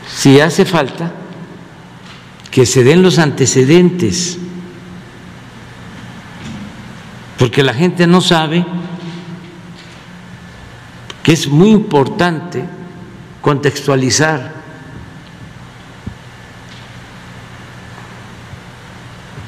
si 0.07 0.39
hace 0.39 0.65
falta, 0.65 1.11
que 2.49 2.65
se 2.65 2.83
den 2.83 3.03
los 3.03 3.19
antecedentes, 3.19 4.39
porque 7.37 7.61
la 7.61 7.75
gente 7.75 8.07
no 8.07 8.19
sabe 8.19 8.65
que 11.21 11.33
es 11.33 11.47
muy 11.47 11.69
importante 11.69 12.65
contextualizar. 13.41 14.56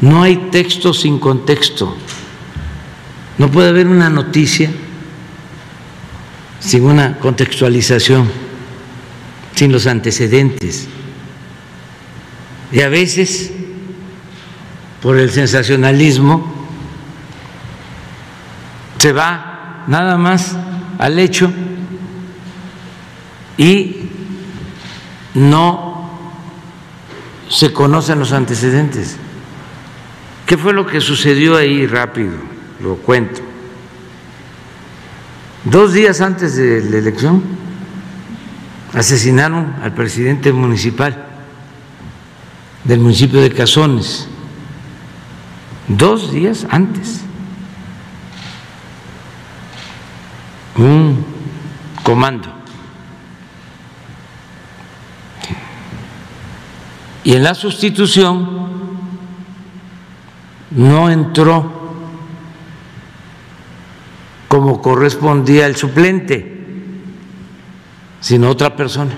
No 0.02 0.24
hay 0.24 0.50
texto 0.52 0.94
sin 0.94 1.20
contexto. 1.20 1.96
No 3.38 3.50
puede 3.50 3.70
haber 3.70 3.88
una 3.88 4.10
noticia 4.10 4.72
sin 6.60 6.84
una 6.84 7.18
contextualización, 7.20 8.30
sin 9.56 9.72
los 9.72 9.88
antecedentes. 9.88 10.88
Y 12.72 12.82
a 12.82 12.90
veces, 12.90 13.52
por 15.02 15.18
el 15.18 15.32
sensacionalismo, 15.32 16.54
se 18.98 19.14
va 19.14 19.86
nada 19.88 20.18
más 20.18 20.56
al 20.98 21.18
hecho 21.18 21.52
y 23.58 24.10
no 25.34 26.10
se 27.48 27.72
conocen 27.74 28.20
los 28.20 28.34
antecedentes. 28.34 29.18
¿Qué 30.50 30.58
fue 30.58 30.74
lo 30.74 30.88
que 30.88 31.00
sucedió 31.00 31.56
ahí 31.58 31.86
rápido? 31.86 32.32
Lo 32.82 32.96
cuento. 32.96 33.40
Dos 35.64 35.94
días 35.94 36.22
antes 36.22 36.56
de 36.56 36.84
la 36.90 36.98
elección 36.98 37.44
asesinaron 38.92 39.76
al 39.84 39.94
presidente 39.94 40.52
municipal 40.52 41.24
del 42.84 43.00
municipio 43.00 43.40
de 43.42 43.52
Cazones. 43.52 44.28
Dos 45.88 46.32
días 46.32 46.66
antes. 46.72 47.22
Un 50.76 51.24
comando. 52.02 52.52
Y 57.24 57.36
en 57.36 57.44
la 57.44 57.54
sustitución 57.54 58.79
no 60.72 61.10
entró 61.10 61.80
como 64.48 64.82
correspondía 64.82 65.68
el 65.68 65.76
suplente, 65.76 66.58
sino 68.20 68.50
otra 68.50 68.76
persona. 68.76 69.14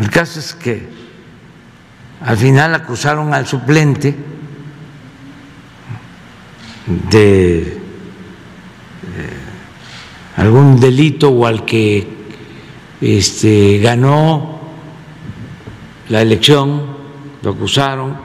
El 0.00 0.10
caso 0.10 0.40
es 0.40 0.54
que 0.54 0.88
al 2.22 2.36
final 2.36 2.74
acusaron 2.74 3.32
al 3.32 3.46
suplente 3.46 4.14
de 7.10 7.58
eh, 7.60 7.78
algún 10.36 10.80
delito 10.80 11.28
o 11.30 11.46
al 11.46 11.64
que 11.64 12.06
este, 13.00 13.78
ganó 13.78 14.53
la 16.08 16.22
elección, 16.22 16.82
lo 17.42 17.50
acusaron. 17.50 18.16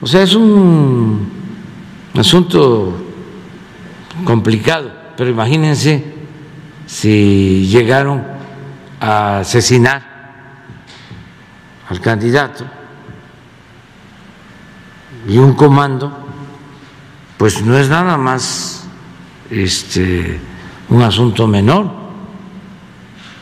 O 0.00 0.06
sea, 0.06 0.22
es 0.22 0.34
un 0.34 1.30
asunto 2.14 2.94
complicado, 4.24 4.90
pero 5.16 5.30
imagínense 5.30 6.04
si 6.86 7.66
llegaron 7.68 8.22
a 9.00 9.38
asesinar 9.38 10.02
al 11.88 12.00
candidato 12.00 12.64
y 15.26 15.38
un 15.38 15.54
comando, 15.54 16.12
pues 17.36 17.62
no 17.62 17.76
es 17.78 17.88
nada 17.88 18.16
más 18.16 18.86
este 19.50 20.40
un 20.88 21.02
asunto 21.02 21.46
menor. 21.46 21.90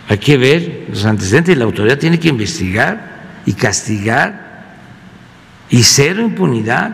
Hay 0.08 0.18
que 0.18 0.36
ver 0.36 0.86
los 0.88 1.04
antecedentes 1.04 1.54
y 1.54 1.58
la 1.58 1.64
autoridad 1.64 1.98
tiene 1.98 2.18
que 2.18 2.28
investigar 2.28 3.09
y 3.46 3.54
castigar 3.54 4.50
y 5.70 5.82
cero 5.82 6.22
impunidad, 6.22 6.92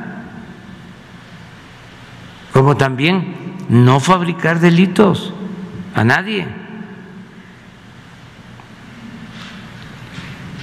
como 2.52 2.76
también 2.76 3.34
no 3.68 4.00
fabricar 4.00 4.60
delitos 4.60 5.32
a 5.94 6.04
nadie. 6.04 6.46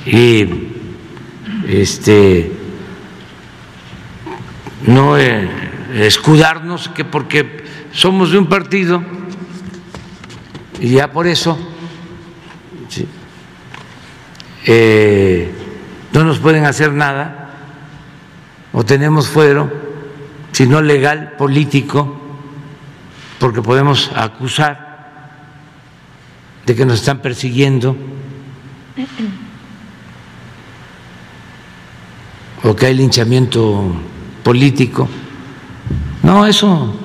Y 0.05 0.47
este 1.67 2.51
no 4.85 5.17
eh, 5.17 5.49
escudarnos 5.93 6.89
que 6.89 7.05
porque 7.05 7.63
somos 7.91 8.31
de 8.31 8.37
un 8.37 8.47
partido 8.47 9.01
y 10.79 10.89
ya 10.89 11.11
por 11.11 11.25
eso 11.25 11.57
eh, 14.65 15.62
no 16.13 16.23
nos 16.23 16.39
pueden 16.39 16.65
hacer 16.65 16.93
nada 16.93 17.49
o 18.71 18.85
tenemos 18.85 19.27
fuero, 19.27 19.71
sino 20.51 20.81
legal, 20.81 21.33
político, 21.37 22.19
porque 23.39 23.61
podemos 23.61 24.11
acusar 24.15 24.93
de 26.65 26.75
que 26.75 26.85
nos 26.85 26.99
están 26.99 27.19
persiguiendo 27.19 27.95
o 32.63 32.75
que 32.75 32.85
hay 32.85 32.93
linchamiento 32.93 33.93
político. 34.43 35.09
No, 36.21 36.45
eso 36.45 36.95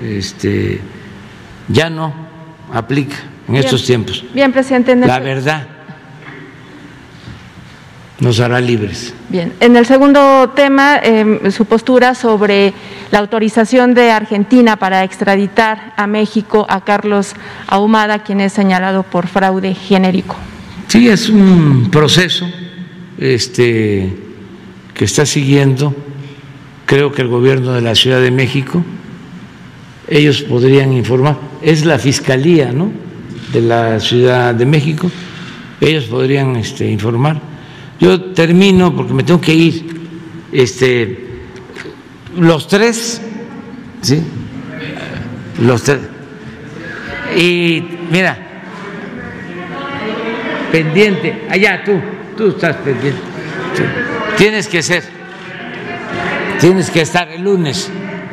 este, 0.00 0.80
ya 1.68 1.90
no 1.90 2.12
aplica 2.72 3.16
en 3.46 3.54
Bien. 3.54 3.64
estos 3.64 3.84
tiempos. 3.84 4.24
Bien, 4.32 4.52
presidente. 4.52 4.94
La 4.94 5.18
verdad 5.18 5.77
nos 8.20 8.40
hará 8.40 8.60
libres. 8.60 9.14
Bien, 9.28 9.52
en 9.60 9.76
el 9.76 9.86
segundo 9.86 10.50
tema, 10.54 10.98
eh, 11.02 11.50
su 11.50 11.66
postura 11.66 12.14
sobre 12.14 12.72
la 13.10 13.20
autorización 13.20 13.94
de 13.94 14.10
Argentina 14.10 14.76
para 14.76 15.04
extraditar 15.04 15.92
a 15.96 16.06
México 16.06 16.66
a 16.68 16.84
Carlos 16.84 17.34
Ahumada, 17.66 18.24
quien 18.24 18.40
es 18.40 18.52
señalado 18.52 19.04
por 19.04 19.28
fraude 19.28 19.74
genérico. 19.74 20.36
Sí, 20.88 21.08
es 21.08 21.28
un 21.28 21.90
proceso 21.90 22.48
este, 23.18 24.16
que 24.94 25.04
está 25.04 25.24
siguiendo, 25.24 25.94
creo 26.86 27.12
que 27.12 27.22
el 27.22 27.28
gobierno 27.28 27.72
de 27.72 27.82
la 27.82 27.94
Ciudad 27.94 28.20
de 28.20 28.30
México, 28.30 28.82
ellos 30.08 30.42
podrían 30.42 30.92
informar, 30.92 31.36
es 31.62 31.84
la 31.84 31.98
Fiscalía 31.98 32.72
¿no? 32.72 32.90
de 33.52 33.60
la 33.60 34.00
Ciudad 34.00 34.54
de 34.54 34.66
México, 34.66 35.10
ellos 35.80 36.04
podrían 36.04 36.56
este, 36.56 36.90
informar. 36.90 37.57
Yo 38.00 38.20
termino 38.32 38.94
porque 38.94 39.12
me 39.12 39.22
tengo 39.22 39.40
que 39.40 39.54
ir. 39.54 39.98
Este, 40.52 41.26
los 42.36 42.66
tres, 42.68 43.20
¿sí? 44.02 44.22
Los 45.60 45.82
tres. 45.82 46.00
Y 47.36 47.82
mira, 48.10 48.38
pendiente, 50.72 51.46
allá 51.50 51.82
tú, 51.84 52.00
tú 52.36 52.48
estás 52.50 52.76
pendiente. 52.76 53.20
Tienes 54.36 54.68
que 54.68 54.82
ser, 54.82 55.02
tienes 56.60 56.90
que 56.90 57.00
estar 57.02 57.28
el 57.28 57.42
lunes, 57.42 57.90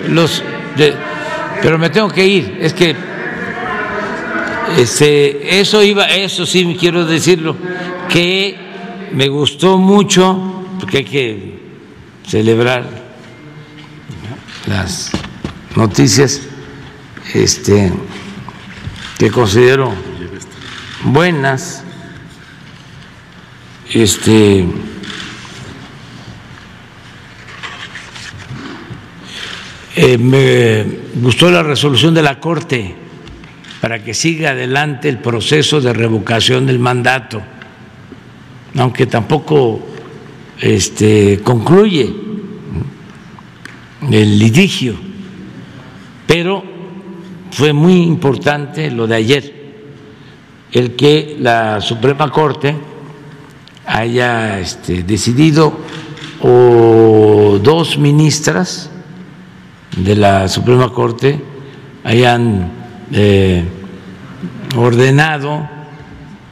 los, 0.10 0.44
de- 0.78 0.94
pero 1.62 1.78
me 1.78 1.90
tengo 1.90 2.10
que 2.10 2.26
ir, 2.26 2.58
es 2.62 2.74
que 2.74 2.96
Este, 4.80 5.60
eso 5.60 5.82
iba, 5.84 6.06
eso 6.06 6.46
sí 6.46 6.76
quiero 6.80 7.06
decirlo, 7.06 7.56
que 8.10 8.58
me 9.16 9.30
gustó 9.30 9.78
mucho, 9.78 10.38
porque 10.80 10.98
hay 10.98 11.06
que 11.06 11.60
celebrar 12.28 12.84
las 14.68 15.12
noticias 15.76 16.42
este, 17.34 17.94
que 19.18 19.32
considero 19.32 19.94
buenas. 21.06 21.84
Este, 23.94 24.66
eh, 29.96 30.18
me 30.18 30.86
gustó 31.22 31.50
la 31.50 31.64
resolución 31.64 32.14
de 32.14 32.22
la 32.22 32.42
Corte 32.42 32.96
para 33.80 34.04
que 34.04 34.14
siga 34.14 34.50
adelante 34.50 35.08
el 35.08 35.20
proceso 35.20 35.80
de 35.80 35.94
revocación 35.94 36.66
del 36.66 36.80
mandato, 36.80 37.42
aunque 38.77 39.06
tampoco 39.06 39.80
este, 40.60 41.39
concluye 41.43 42.14
el 44.11 44.39
litigio, 44.39 44.95
pero 46.27 46.64
fue 47.52 47.73
muy 47.73 48.02
importante 48.02 48.91
lo 48.91 49.07
de 49.07 49.15
ayer, 49.15 49.56
el 50.72 50.95
que 50.95 51.38
la 51.39 51.80
Suprema 51.81 52.30
Corte 52.31 52.76
haya 53.85 54.60
este, 54.60 55.03
decidido 55.03 55.73
o 56.41 57.60
dos 57.64 57.97
ministras 57.97 58.89
de 59.95 60.15
la 60.15 60.47
Suprema 60.47 60.91
Corte 60.91 61.41
hayan 62.03 62.72
eh, 63.11 63.64
ordenado, 64.76 65.68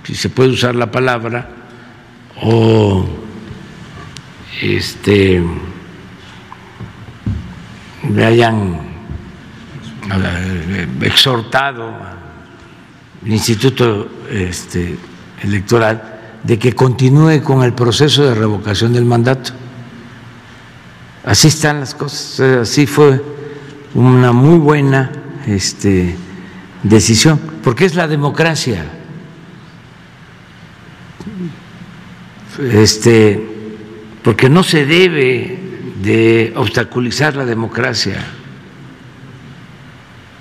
si 0.03 0.15
se 0.15 0.29
puede 0.29 0.51
usar 0.51 0.75
la 0.75 0.89
palabra, 0.89 1.62
o 2.45 3.05
este 4.61 5.41
me 8.09 8.25
hayan 8.25 8.79
eh, 10.11 10.87
exhortado 11.01 11.87
al 13.23 13.31
Instituto 13.31 14.09
este, 14.29 14.97
Electoral 15.41 16.19
de 16.43 16.59
que 16.59 16.73
continúe 16.73 17.41
con 17.41 17.63
el 17.63 17.73
proceso 17.73 18.25
de 18.25 18.35
revocación 18.35 18.91
del 18.91 19.05
mandato. 19.05 19.51
Así 21.23 21.47
están 21.47 21.79
las 21.79 21.95
cosas, 21.95 22.39
así 22.67 22.85
fue 22.85 23.21
una 23.93 24.33
muy 24.33 24.57
buena 24.57 25.09
este, 25.47 26.17
decisión, 26.83 27.39
porque 27.63 27.85
es 27.85 27.95
la 27.95 28.09
democracia. 28.09 28.85
Este, 32.59 33.41
porque 34.23 34.49
no 34.49 34.63
se 34.63 34.85
debe 34.85 35.59
de 36.01 36.53
obstaculizar 36.55 37.35
la 37.35 37.45
democracia. 37.45 38.23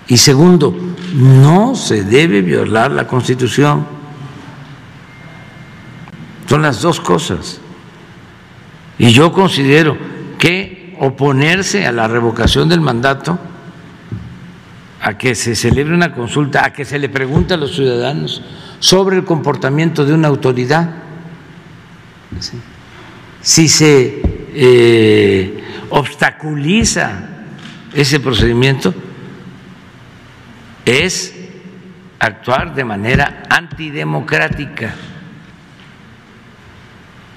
Y 0.09 0.17
segundo, 0.17 0.77
no 1.15 1.75
se 1.75 2.05
debe 2.05 2.43
violar 2.43 2.91
la 2.91 3.07
Constitución. 3.07 3.87
Son 6.47 6.63
las 6.63 6.83
dos 6.83 7.01
cosas. 7.01 7.61
Y 8.99 9.11
yo 9.13 9.33
considero 9.33 9.97
que 10.39 10.95
oponerse 10.99 11.87
a 11.87 11.93
la 11.93 12.09
revocación 12.09 12.69
del 12.69 12.81
mandato, 12.81 13.39
a 15.01 15.17
que 15.19 15.35
se 15.35 15.57
celebre 15.57 15.95
una 15.95 16.15
consulta, 16.15 16.65
a 16.65 16.73
que 16.73 16.85
se 16.85 16.99
le 16.99 17.09
pregunte 17.09 17.55
a 17.55 17.57
los 17.57 17.75
ciudadanos 17.75 18.43
sobre 18.79 19.17
el 19.17 19.25
comportamiento 19.25 20.05
de 20.05 20.13
una 20.13 20.29
autoridad, 20.29 20.91
si 23.41 23.69
se 23.69 24.23
eh, 24.55 25.65
obstaculiza 25.91 27.29
ese 27.95 28.21
procedimiento, 28.21 28.95
es 30.85 31.35
actuar 32.19 32.75
de 32.75 32.85
manera 32.85 33.43
antidemocrática. 33.49 34.95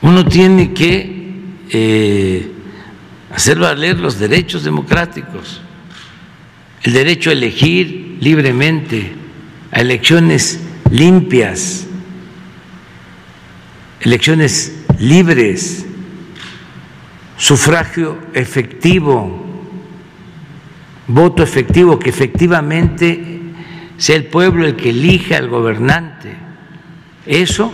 Uno 0.02 0.24
tiene 0.26 0.74
que 0.74 1.34
eh, 1.70 2.52
hacer 3.32 3.58
valer 3.58 4.00
los 4.00 4.20
derechos 4.20 4.64
democráticos, 4.64 5.62
el 6.84 6.94
derecho 6.94 7.32
a 7.32 7.34
elegir 7.34 8.18
libremente, 8.22 9.14
a 9.72 9.82
elecciones 9.82 10.60
limpias, 10.92 11.88
elecciones 14.00 14.75
libres, 15.00 15.86
sufragio 17.38 18.18
efectivo, 18.34 19.44
voto 21.08 21.44
efectivo, 21.44 22.00
que 22.00 22.10
efectivamente 22.10 23.42
sea 23.98 24.16
el 24.16 24.26
pueblo 24.26 24.66
el 24.66 24.76
que 24.76 24.90
elija 24.90 25.38
al 25.38 25.50
gobernante. 25.50 26.36
Eso 27.26 27.72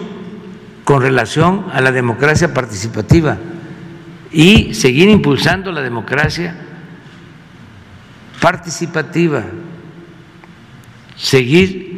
con 0.84 1.02
relación 1.02 1.66
a 1.72 1.82
la 1.82 1.92
democracia 1.92 2.54
participativa 2.54 3.38
y 4.32 4.74
seguir 4.74 5.10
impulsando 5.10 5.72
la 5.72 5.82
democracia 5.82 6.56
participativa, 8.40 9.44
seguir 11.16 11.92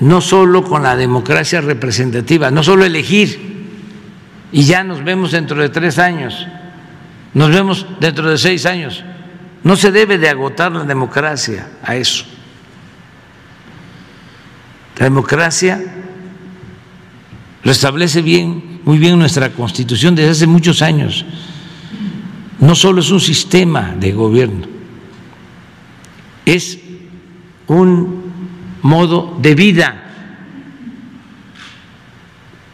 no 0.00 0.20
solo 0.20 0.62
con 0.64 0.82
la 0.82 0.96
democracia 0.96 1.60
representativa, 1.60 2.50
no 2.50 2.62
solo 2.62 2.84
elegir 2.84 3.53
y 4.54 4.62
ya 4.62 4.84
nos 4.84 5.02
vemos 5.02 5.32
dentro 5.32 5.60
de 5.60 5.68
tres 5.68 5.98
años, 5.98 6.46
nos 7.34 7.50
vemos 7.50 7.84
dentro 7.98 8.30
de 8.30 8.38
seis 8.38 8.64
años. 8.66 9.02
No 9.64 9.74
se 9.74 9.90
debe 9.90 10.16
de 10.16 10.28
agotar 10.28 10.70
la 10.70 10.84
democracia 10.84 11.70
a 11.82 11.96
eso. 11.96 12.24
La 14.96 15.06
democracia 15.06 15.82
lo 17.64 17.72
establece 17.72 18.22
bien, 18.22 18.80
muy 18.84 18.98
bien 18.98 19.18
nuestra 19.18 19.50
Constitución 19.50 20.14
desde 20.14 20.30
hace 20.30 20.46
muchos 20.46 20.82
años. 20.82 21.26
No 22.60 22.76
solo 22.76 23.00
es 23.00 23.10
un 23.10 23.20
sistema 23.20 23.92
de 23.98 24.12
gobierno, 24.12 24.68
es 26.46 26.78
un 27.66 28.22
modo 28.82 29.36
de 29.42 29.54
vida 29.56 30.00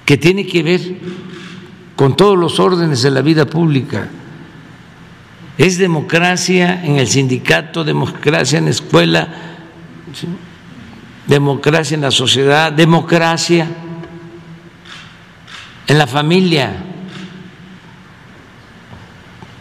que 0.05 0.19
tiene 0.19 0.47
que 0.47 0.63
ver 0.63 0.81
con 2.01 2.17
todos 2.17 2.39
los 2.39 2.59
órdenes 2.59 3.03
de 3.03 3.11
la 3.11 3.21
vida 3.21 3.45
pública. 3.45 4.09
Es 5.59 5.77
democracia 5.77 6.83
en 6.83 6.97
el 6.97 7.07
sindicato, 7.07 7.85
democracia 7.85 8.59
en 8.59 8.65
la 8.65 8.71
escuela, 8.71 9.29
democracia 11.27 11.97
en 11.97 12.01
la 12.01 12.11
sociedad, 12.11 12.73
democracia 12.73 13.69
en 15.87 15.99
la 15.99 16.07
familia, 16.07 16.73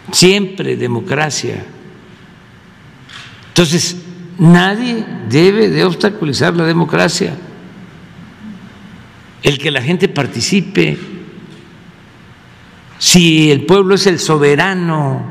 siempre 0.10 0.78
democracia. 0.78 1.66
Entonces, 3.50 3.98
nadie 4.38 5.06
debe 5.28 5.70
de 5.70 5.84
obstaculizar 5.84 6.56
la 6.56 6.64
democracia. 6.64 7.36
El 9.44 9.58
que 9.58 9.72
la 9.72 9.82
gente 9.82 10.08
participe, 10.08 11.09
si 13.00 13.50
el 13.50 13.66
pueblo 13.66 13.96
es 13.96 14.06
el 14.08 14.20
soberano, 14.20 15.24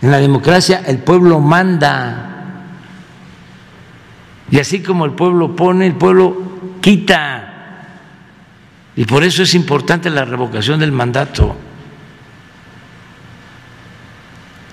en 0.00 0.10
la 0.10 0.18
democracia 0.18 0.82
el 0.86 0.98
pueblo 0.98 1.40
manda. 1.40 2.32
Y 4.50 4.58
así 4.58 4.82
como 4.82 5.04
el 5.04 5.12
pueblo 5.12 5.54
pone, 5.54 5.86
el 5.86 5.94
pueblo 5.94 6.78
quita. 6.80 7.52
Y 8.96 9.04
por 9.04 9.24
eso 9.24 9.42
es 9.42 9.54
importante 9.54 10.08
la 10.08 10.24
revocación 10.24 10.80
del 10.80 10.90
mandato. 10.90 11.54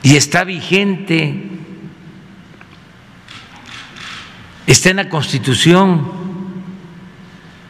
Y 0.02 0.16
está 0.16 0.46
vigente, 0.46 1.50
está 4.66 4.92
en 4.92 4.98
la 4.98 5.10
Constitución, 5.10 6.10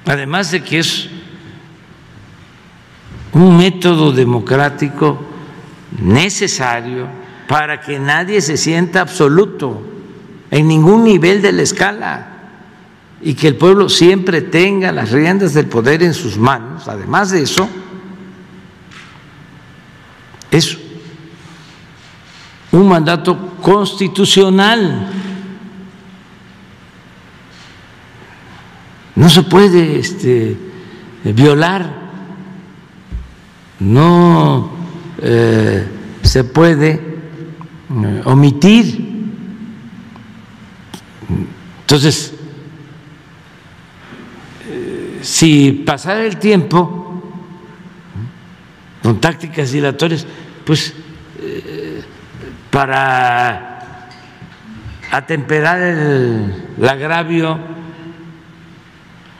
además 0.05 0.51
de 0.51 0.61
que 0.63 0.79
es 0.79 1.09
un 3.33 3.57
método 3.57 4.11
democrático 4.11 5.19
necesario 5.99 7.07
para 7.47 7.81
que 7.81 7.99
nadie 7.99 8.41
se 8.41 8.57
sienta 8.57 9.01
absoluto 9.01 9.81
en 10.51 10.67
ningún 10.67 11.03
nivel 11.03 11.41
de 11.41 11.51
la 11.51 11.61
escala 11.61 12.27
y 13.21 13.33
que 13.33 13.47
el 13.47 13.55
pueblo 13.55 13.89
siempre 13.89 14.41
tenga 14.41 14.91
las 14.91 15.11
riendas 15.11 15.53
del 15.53 15.67
poder 15.67 16.03
en 16.03 16.13
sus 16.13 16.37
manos. 16.37 16.87
Además 16.87 17.31
de 17.31 17.41
eso, 17.41 17.67
es 20.51 20.77
un 22.71 22.87
mandato 22.87 23.55
constitucional. 23.61 25.09
no 29.15 29.29
se 29.29 29.43
puede 29.43 29.99
este, 29.99 30.57
violar, 31.23 32.02
no 33.83 34.71
eh, 35.21 35.85
se 36.21 36.43
puede 36.45 36.91
eh, 36.91 38.21
omitir. 38.25 39.11
Entonces, 41.81 42.33
eh, 44.69 45.19
si 45.21 45.83
pasara 45.85 46.23
el 46.23 46.37
tiempo 46.37 47.21
con 49.01 49.19
tácticas 49.19 49.71
dilatorias, 49.71 50.25
pues 50.65 50.93
para 52.71 54.09
atemperar 55.11 55.81
el 55.81 56.89
agravio 56.89 57.59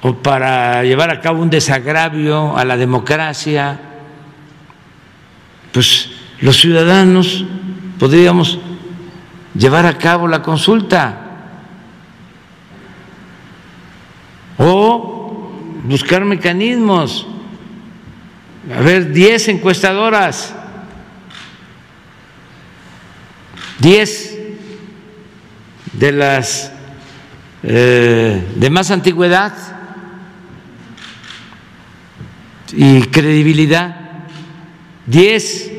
o 0.02 0.14
para 0.15 0.84
llevar 0.84 1.10
a 1.10 1.22
cabo 1.22 1.41
un 1.41 1.49
desagravio 1.49 2.56
a 2.57 2.65
la 2.65 2.76
democracia, 2.76 3.93
pues 5.74 6.10
los 6.40 6.58
ciudadanos 6.58 7.44
podríamos 8.00 8.60
llevar 9.54 9.86
a 9.86 9.98
cabo 9.98 10.28
la 10.28 10.41
consulta. 10.41 11.20
O 14.58 15.52
buscar 15.84 16.24
mecanismos. 16.24 17.28
A 18.74 18.80
ver, 18.80 19.12
10 19.12 19.50
encuestadoras, 19.50 20.56
10 23.80 24.38
de 25.94 26.12
las 26.14 26.72
eh, 27.64 28.45
de 28.56 28.70
más 28.70 28.91
antigüedad 28.91 29.54
y 32.74 33.04
credibilidad, 33.04 34.03
10 35.08 35.72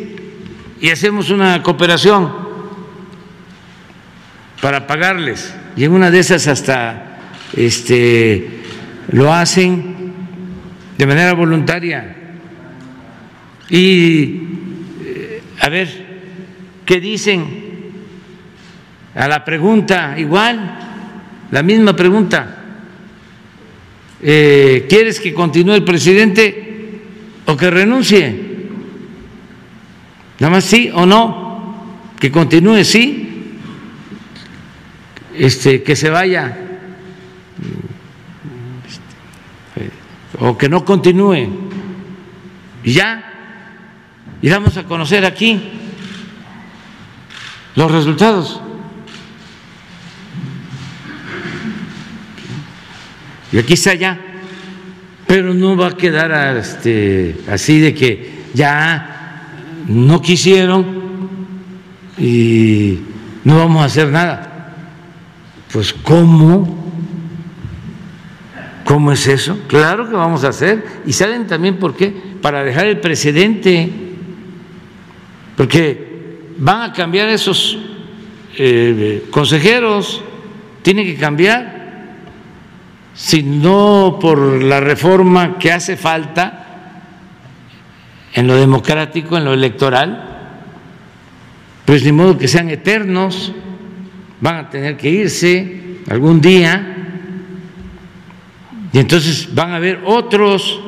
y 0.81 0.91
hacemos 0.91 1.31
una 1.31 1.63
cooperación 1.63 2.31
para 4.61 4.87
pagarles. 4.87 5.55
Y 5.77 5.85
en 5.85 5.93
una 5.93 6.11
de 6.11 6.21
esas 6.21 6.47
hasta 6.47 7.19
este, 7.57 8.49
lo 9.11 9.33
hacen 9.33 10.13
de 10.97 11.07
manera 11.07 11.33
voluntaria. 11.35 12.17
Y 13.69 14.41
eh, 15.05 15.43
a 15.61 15.69
ver, 15.69 15.89
¿qué 16.85 17.01
dicen? 17.01 17.65
A 19.15 19.29
la 19.29 19.45
pregunta, 19.45 20.15
igual, 20.19 20.79
la 21.51 21.63
misma 21.63 21.95
pregunta. 21.95 22.63
Eh, 24.23 24.87
¿Quieres 24.89 25.21
que 25.21 25.35
continúe 25.35 25.75
el 25.75 25.85
presidente 25.85 27.01
o 27.47 27.57
que 27.57 27.71
renuncie? 27.71 28.44
Nada 30.39 30.51
más 30.51 30.65
sí 30.65 30.90
o 30.93 31.06
no, 31.06 31.86
que 32.19 32.31
continúe 32.31 32.85
sí, 32.85 33.59
este, 35.36 35.82
que 35.82 35.97
se 35.97 36.11
vaya 36.11 36.65
o 40.39 40.56
que 40.59 40.69
no 40.69 40.85
continúe. 40.85 41.48
Y 42.82 42.93
ya, 42.93 43.32
y 44.43 44.48
vamos 44.51 44.77
a 44.77 44.85
conocer 44.85 45.24
aquí 45.24 45.61
los 47.74 47.90
resultados. 47.90 48.61
Y 53.52 53.59
aquí 53.59 53.74
está 53.74 53.94
ya, 53.94 54.19
pero 55.27 55.55
no 55.55 55.77
va 55.77 55.89
a 55.89 55.97
quedar 55.97 56.56
este, 56.56 57.36
así 57.48 57.81
de 57.81 57.94
que 57.94 58.44
ya 58.52 59.14
no 59.89 60.20
quisieron 60.23 61.05
y 62.19 62.98
no 63.44 63.59
vamos 63.59 63.82
a 63.82 63.86
hacer 63.86 64.09
nada. 64.09 64.73
Pues 65.73 65.93
¿cómo? 65.93 66.85
¿Cómo 68.85 69.12
es 69.12 69.27
eso? 69.27 69.59
Claro 69.66 70.09
que 70.09 70.15
vamos 70.15 70.44
a 70.44 70.48
hacer. 70.48 70.85
Y 71.06 71.12
saben 71.12 71.47
también 71.47 71.78
por 71.78 71.97
qué. 71.97 72.15
Para 72.40 72.62
dejar 72.62 72.86
el 72.86 73.01
precedente. 73.01 73.90
Porque 75.56 76.52
van 76.59 76.90
a 76.90 76.93
cambiar 76.93 77.28
esos 77.28 77.78
eh, 78.56 79.27
consejeros. 79.31 80.23
Tienen 80.82 81.06
que 81.06 81.16
cambiar. 81.16 81.85
Si 83.15 83.43
no 83.43 84.19
por 84.20 84.62
la 84.62 84.81
reforma 84.81 85.59
que 85.59 85.73
hace 85.73 85.97
falta 85.97 86.64
en 88.35 88.47
lo 88.48 88.56
democrático, 88.56 89.36
en 89.36 89.44
lo 89.44 89.55
electoral, 89.55 90.51
pues 91.85 92.02
ni 92.05 92.12
modo 92.12 92.36
que 92.36 92.48
sean 92.48 92.69
eternos, 92.69 93.52
van 94.40 94.56
a 94.56 94.70
tener 94.70 94.97
que 94.97 95.09
irse 95.09 96.01
algún 96.11 96.40
día 96.40 96.90
y 98.93 98.98
entonces 98.98 99.55
van 99.55 99.70
a 99.70 99.77
haber 99.77 100.02
otros 100.05 100.81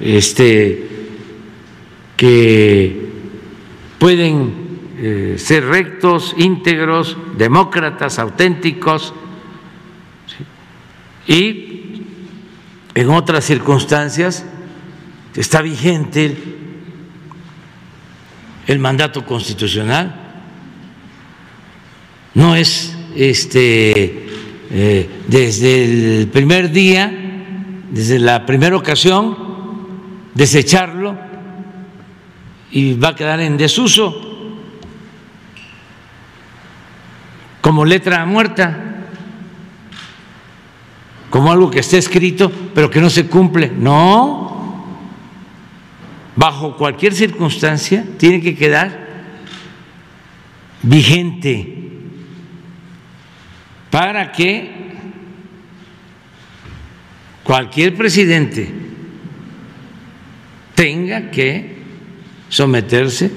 este 0.00 0.88
que 2.16 3.08
pueden 3.98 4.64
eh, 4.98 5.34
ser 5.38 5.64
rectos, 5.66 6.34
íntegros, 6.38 7.16
demócratas, 7.36 8.18
auténticos 8.18 9.12
y 11.26 11.73
en 12.94 13.10
otras 13.10 13.44
circunstancias 13.44 14.44
está 15.34 15.62
vigente 15.62 16.36
el 18.66 18.78
mandato 18.78 19.26
constitucional. 19.26 20.20
No 22.34 22.54
es 22.54 22.96
este 23.16 24.26
eh, 24.70 25.10
desde 25.26 26.20
el 26.20 26.28
primer 26.28 26.70
día, 26.70 27.12
desde 27.90 28.18
la 28.18 28.46
primera 28.46 28.76
ocasión, 28.76 29.36
desecharlo 30.34 31.18
y 32.70 32.94
va 32.94 33.08
a 33.08 33.14
quedar 33.14 33.40
en 33.40 33.56
desuso 33.56 34.20
como 37.60 37.84
letra 37.84 38.24
muerta 38.26 38.93
como 41.34 41.50
algo 41.50 41.68
que 41.68 41.80
está 41.80 41.96
escrito 41.96 42.48
pero 42.72 42.88
que 42.88 43.00
no 43.00 43.10
se 43.10 43.26
cumple. 43.26 43.68
No, 43.68 44.86
bajo 46.36 46.76
cualquier 46.76 47.12
circunstancia 47.12 48.06
tiene 48.18 48.40
que 48.40 48.54
quedar 48.54 49.32
vigente 50.80 51.90
para 53.90 54.30
que 54.30 54.70
cualquier 57.42 57.96
presidente 57.96 58.72
tenga 60.76 61.32
que 61.32 61.82
someterse 62.48 63.32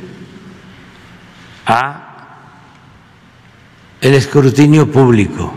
a 1.65 2.38
el 4.02 4.14
escrutinio 4.14 4.91
público. 4.91 5.56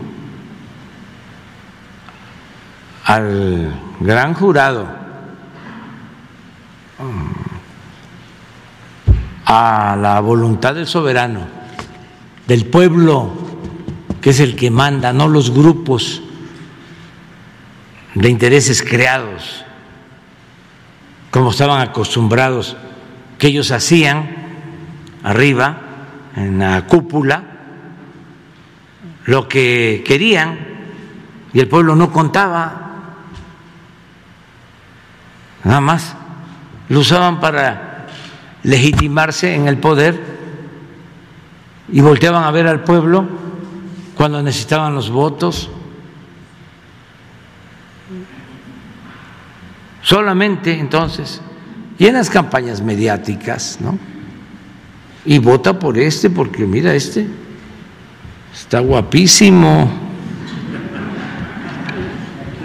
Al 3.10 3.74
gran 3.98 4.34
jurado, 4.34 4.86
a 9.44 9.96
la 10.00 10.20
voluntad 10.20 10.76
del 10.76 10.86
soberano, 10.86 11.40
del 12.46 12.66
pueblo, 12.66 13.32
que 14.20 14.30
es 14.30 14.38
el 14.38 14.54
que 14.54 14.70
manda, 14.70 15.12
no 15.12 15.26
los 15.26 15.50
grupos 15.50 16.22
de 18.14 18.28
intereses 18.28 18.80
creados, 18.80 19.64
como 21.32 21.50
estaban 21.50 21.80
acostumbrados, 21.80 22.76
que 23.38 23.48
ellos 23.48 23.72
hacían 23.72 24.36
arriba, 25.24 25.78
en 26.36 26.60
la 26.60 26.86
cúpula, 26.86 27.42
lo 29.24 29.48
que 29.48 30.04
querían 30.06 30.58
y 31.52 31.58
el 31.58 31.66
pueblo 31.66 31.96
no 31.96 32.12
contaba 32.12 32.89
nada 35.64 35.80
más. 35.80 36.14
Lo 36.88 37.00
usaban 37.00 37.40
para 37.40 38.06
legitimarse 38.62 39.54
en 39.54 39.68
el 39.68 39.78
poder 39.78 40.20
y 41.92 42.00
volteaban 42.00 42.44
a 42.44 42.50
ver 42.50 42.66
al 42.66 42.84
pueblo 42.84 43.26
cuando 44.16 44.42
necesitaban 44.42 44.94
los 44.94 45.10
votos. 45.10 45.70
Solamente 50.02 50.78
entonces, 50.78 51.40
y 51.98 52.06
en 52.06 52.14
las 52.14 52.30
campañas 52.30 52.80
mediáticas, 52.80 53.78
¿no? 53.80 53.98
Y 55.24 55.38
vota 55.38 55.78
por 55.78 55.98
este 55.98 56.30
porque 56.30 56.64
mira, 56.64 56.94
este 56.94 57.26
está 58.52 58.80
guapísimo. 58.80 59.90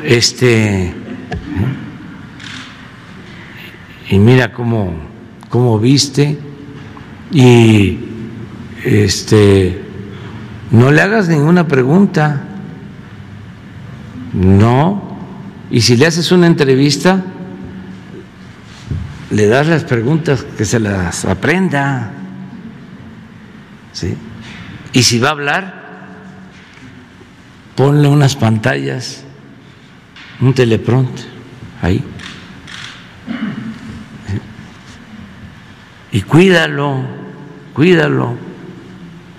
Este. 0.03 0.93
Y 4.09 4.19
mira 4.19 4.51
cómo, 4.51 4.93
cómo 5.49 5.79
viste. 5.79 6.37
Y 7.31 7.99
este. 8.83 9.81
No 10.71 10.91
le 10.91 11.01
hagas 11.01 11.27
ninguna 11.27 11.67
pregunta. 11.67 12.41
No. 14.33 15.17
Y 15.71 15.81
si 15.81 15.97
le 15.97 16.07
haces 16.07 16.31
una 16.31 16.47
entrevista, 16.47 17.23
le 19.31 19.47
das 19.47 19.67
las 19.67 19.83
preguntas 19.83 20.45
que 20.57 20.65
se 20.65 20.79
las 20.79 21.25
aprenda. 21.25 22.11
¿Sí? 23.91 24.15
Y 24.93 25.03
si 25.03 25.19
va 25.19 25.29
a 25.29 25.31
hablar, 25.31 25.85
ponle 27.75 28.07
unas 28.07 28.35
pantallas, 28.35 29.23
un 30.39 30.53
teleprompter 30.53 31.25
ahí. 31.81 32.03
Y 36.15 36.21
cuídalo, 36.21 37.01
cuídalo, 37.73 38.35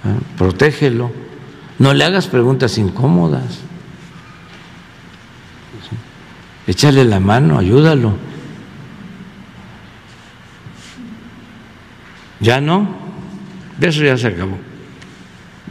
¿eh? 0.04 0.18
protégelo. 0.36 1.10
No 1.78 1.94
le 1.94 2.04
hagas 2.04 2.26
preguntas 2.26 2.76
incómodas. 2.76 3.60
Échale 6.66 7.06
la 7.06 7.18
mano, 7.18 7.58
ayúdalo. 7.58 8.18
Ya 12.40 12.60
no, 12.60 12.86
eso 13.80 14.04
ya 14.04 14.18
se 14.18 14.26
acabó. 14.26 14.58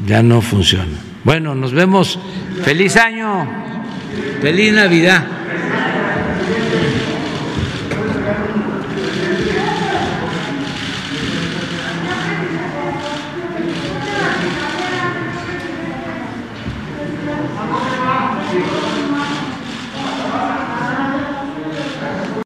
Ya 0.07 0.23
no 0.23 0.41
funciona. 0.41 0.97
Bueno, 1.23 1.53
nos 1.53 1.71
vemos. 1.71 2.17
Feliz 2.63 2.95
año. 2.97 3.47
Feliz 4.41 4.73
Navidad. 4.73 5.23